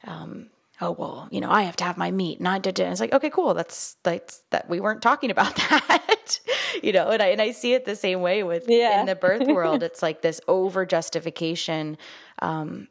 um, 0.06 0.50
oh 0.80 0.90
well, 0.92 1.28
you 1.30 1.40
know, 1.40 1.50
I 1.50 1.62
have 1.62 1.76
to 1.76 1.84
have 1.84 1.96
my 1.96 2.10
meat, 2.10 2.38
and 2.40 2.46
I 2.48 2.58
did 2.58 2.78
it. 2.78 2.84
It's 2.84 3.00
like, 3.00 3.12
okay, 3.14 3.30
cool. 3.30 3.54
That's 3.54 3.96
that's 4.02 4.42
that 4.50 4.68
we 4.68 4.80
weren't 4.80 5.02
talking 5.02 5.30
about 5.30 5.56
that, 5.70 6.40
you 6.82 6.92
know. 6.92 7.08
And 7.08 7.22
I 7.22 7.28
and 7.28 7.40
I 7.40 7.52
see 7.52 7.72
it 7.72 7.84
the 7.86 7.96
same 7.96 8.20
way 8.20 8.42
with 8.42 8.66
Yeah. 8.68 9.00
in 9.00 9.06
the 9.06 9.16
birth 9.16 9.48
world. 9.48 9.82
It's 9.88 10.02
like 10.02 10.20
this 10.22 10.40
over 10.46 10.84
justification 10.86 11.96
um, 12.40 12.88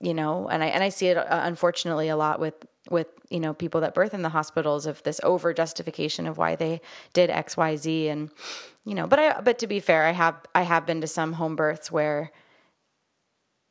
you 0.00 0.14
know 0.14 0.48
and 0.48 0.62
i 0.64 0.66
and 0.68 0.82
i 0.82 0.88
see 0.88 1.08
it 1.08 1.16
uh, 1.18 1.24
unfortunately 1.44 2.08
a 2.08 2.16
lot 2.16 2.40
with 2.40 2.54
with 2.88 3.08
you 3.28 3.40
know 3.40 3.52
people 3.52 3.80
that 3.82 3.94
birth 3.94 4.14
in 4.14 4.22
the 4.22 4.30
hospitals 4.30 4.86
of 4.86 5.02
this 5.02 5.20
over 5.22 5.52
justification 5.52 6.26
of 6.26 6.38
why 6.38 6.56
they 6.56 6.80
did 7.12 7.28
xyz 7.28 8.08
and 8.08 8.30
you 8.84 8.94
know 8.94 9.06
but 9.06 9.18
i 9.18 9.40
but 9.40 9.58
to 9.58 9.66
be 9.66 9.80
fair 9.80 10.06
i 10.06 10.12
have 10.12 10.34
i 10.54 10.62
have 10.62 10.86
been 10.86 11.00
to 11.00 11.06
some 11.06 11.34
home 11.34 11.56
births 11.56 11.92
where 11.92 12.32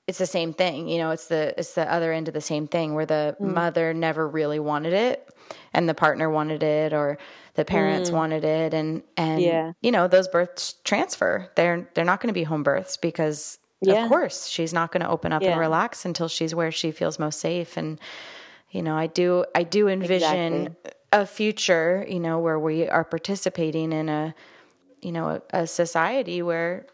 it's 0.07 0.20
the 0.20 0.28
same 0.28 0.53
thing 0.53 0.88
you 0.88 0.99
know 0.99 1.10
it's 1.10 1.28
the 1.28 1.53
it's 1.57 1.74
the 1.74 1.91
other 1.91 2.14
end 2.14 2.28
of 2.28 2.34
the 2.36 2.41
same 2.41 2.68
thing 2.68 2.93
where 2.93 3.05
the 3.05 3.36
mm. 3.39 3.51
mother 3.53 3.93
never 3.93 4.28
really 4.28 4.60
wanted 4.60 4.93
it 4.93 5.28
and 5.74 5.88
the 5.88 5.93
partner 5.93 6.30
wanted 6.30 6.64
it 6.64 6.93
or 6.93 7.18
the 7.55 7.66
parents 7.66 8.10
mm. 8.10 8.14
wanted 8.14 8.43
it. 8.45 8.74
And 8.74 9.03
and 9.18 9.41
Yeah. 9.41 9.74
you 9.82 9.91
know 9.91 10.07
those 10.07 10.28
births 10.28 10.76
transfer. 10.84 11.51
They're 11.55 11.89
they're 11.93 12.05
not 12.05 12.22
going 12.22 12.30
to 12.30 12.34
be 12.34 12.43
home 12.43 12.64
births 12.64 12.97
because 12.97 13.60
Yeah. 13.82 14.03
of 14.03 14.10
course 14.10 14.47
she's 14.47 14.74
not 14.74 14.91
going 14.91 15.03
to 15.03 15.10
open 15.10 15.32
up 15.32 15.41
and 15.41 15.60
relax 15.60 16.05
until 16.05 16.28
she's 16.28 16.55
where 16.55 16.72
she 16.72 16.91
feels 16.91 17.20
most 17.20 17.39
safe. 17.39 17.78
And 17.78 17.99
you 18.72 18.82
know 18.82 18.95
i 18.95 19.07
do 19.07 19.45
i 19.55 19.63
do 19.63 19.88
envision 19.88 20.65
Exactly. 20.65 20.93
a 21.11 21.26
future 21.26 22.05
you 22.09 22.20
know 22.20 22.39
where 22.39 22.59
we 22.59 22.88
are 22.88 23.03
participating 23.03 23.91
in 23.91 24.09
a 24.09 24.34
you 25.01 25.11
know 25.11 25.30
a, 25.53 25.61
a 25.61 25.67
society 25.67 26.41
where 26.41 26.86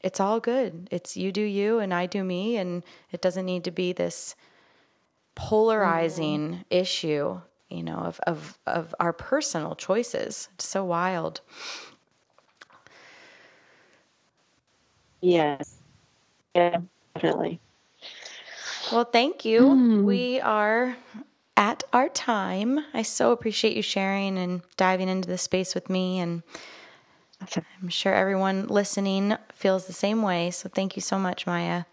it's 0.00 0.20
all 0.20 0.40
good 0.40 0.88
it's 0.90 1.16
you 1.16 1.32
do 1.32 1.42
you 1.42 1.78
and 1.78 1.92
i 1.94 2.06
do 2.06 2.24
me 2.24 2.56
and 2.56 2.84
it 3.12 3.20
doesn't 3.22 3.46
need 3.46 3.64
to 3.64 3.70
be 3.70 3.92
this 3.92 4.34
polarizing 5.34 6.50
Mm-hmm. 6.50 6.62
issue 6.70 7.40
you 7.70 7.82
know 7.82 7.96
of, 7.96 8.20
of 8.26 8.58
of 8.66 8.94
our 9.00 9.12
personal 9.12 9.74
choices 9.74 10.48
it's 10.54 10.66
so 10.68 10.84
wild 10.84 11.40
Yes. 15.20 15.80
Yeah, 16.54 16.80
definitely. 17.14 17.60
Well, 18.92 19.04
thank 19.04 19.44
you. 19.44 19.68
Hmm. 19.68 20.04
We 20.04 20.40
are 20.40 20.96
at 21.56 21.82
our 21.92 22.08
time. 22.08 22.80
I 22.92 23.02
so 23.02 23.32
appreciate 23.32 23.76
you 23.76 23.82
sharing 23.82 24.38
and 24.38 24.62
diving 24.76 25.08
into 25.08 25.28
the 25.28 25.38
space 25.38 25.74
with 25.74 25.88
me. 25.88 26.20
And 26.20 26.42
Awesome. 27.42 27.64
I'm 27.80 27.88
sure 27.88 28.14
everyone 28.14 28.68
listening 28.68 29.36
feels 29.52 29.86
the 29.86 29.92
same 29.92 30.22
way. 30.22 30.50
So 30.50 30.68
thank 30.68 30.96
you 30.96 31.02
so 31.02 31.18
much, 31.18 31.46
Maya. 31.46 31.84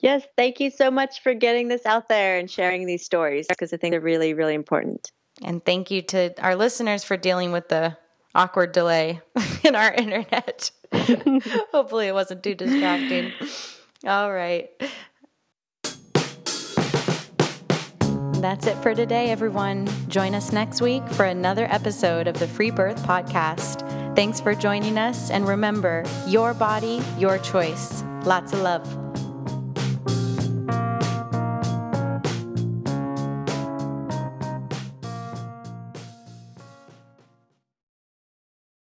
Yes, 0.00 0.22
thank 0.36 0.60
you 0.60 0.70
so 0.70 0.90
much 0.90 1.22
for 1.22 1.34
getting 1.34 1.68
this 1.68 1.84
out 1.86 2.08
there 2.08 2.38
and 2.38 2.50
sharing 2.50 2.86
these 2.86 3.04
stories 3.04 3.46
because 3.48 3.72
I 3.72 3.76
think 3.76 3.92
they're 3.92 4.00
really, 4.00 4.34
really 4.34 4.54
important. 4.54 5.12
And 5.42 5.64
thank 5.64 5.90
you 5.90 6.02
to 6.02 6.34
our 6.42 6.54
listeners 6.54 7.04
for 7.04 7.16
dealing 7.16 7.52
with 7.52 7.68
the 7.68 7.96
awkward 8.34 8.72
delay 8.72 9.20
in 9.64 9.74
our 9.74 9.92
internet. 9.92 10.70
Hopefully, 11.72 12.08
it 12.08 12.14
wasn't 12.14 12.42
too 12.42 12.54
distracting. 12.54 13.32
All 14.06 14.32
right. 14.32 14.70
That's 18.40 18.66
it 18.66 18.76
for 18.78 18.94
today, 18.94 19.30
everyone. 19.30 19.86
Join 20.08 20.34
us 20.34 20.50
next 20.50 20.80
week 20.80 21.06
for 21.08 21.26
another 21.26 21.66
episode 21.66 22.26
of 22.26 22.38
the 22.38 22.48
Free 22.48 22.70
Birth 22.70 23.02
Podcast. 23.02 23.86
Thanks 24.16 24.40
for 24.40 24.54
joining 24.54 24.96
us, 24.96 25.30
and 25.30 25.46
remember 25.46 26.04
your 26.26 26.54
body, 26.54 27.02
your 27.18 27.38
choice. 27.38 28.02
Lots 28.24 28.54
of 28.54 28.60
love. 28.60 29.09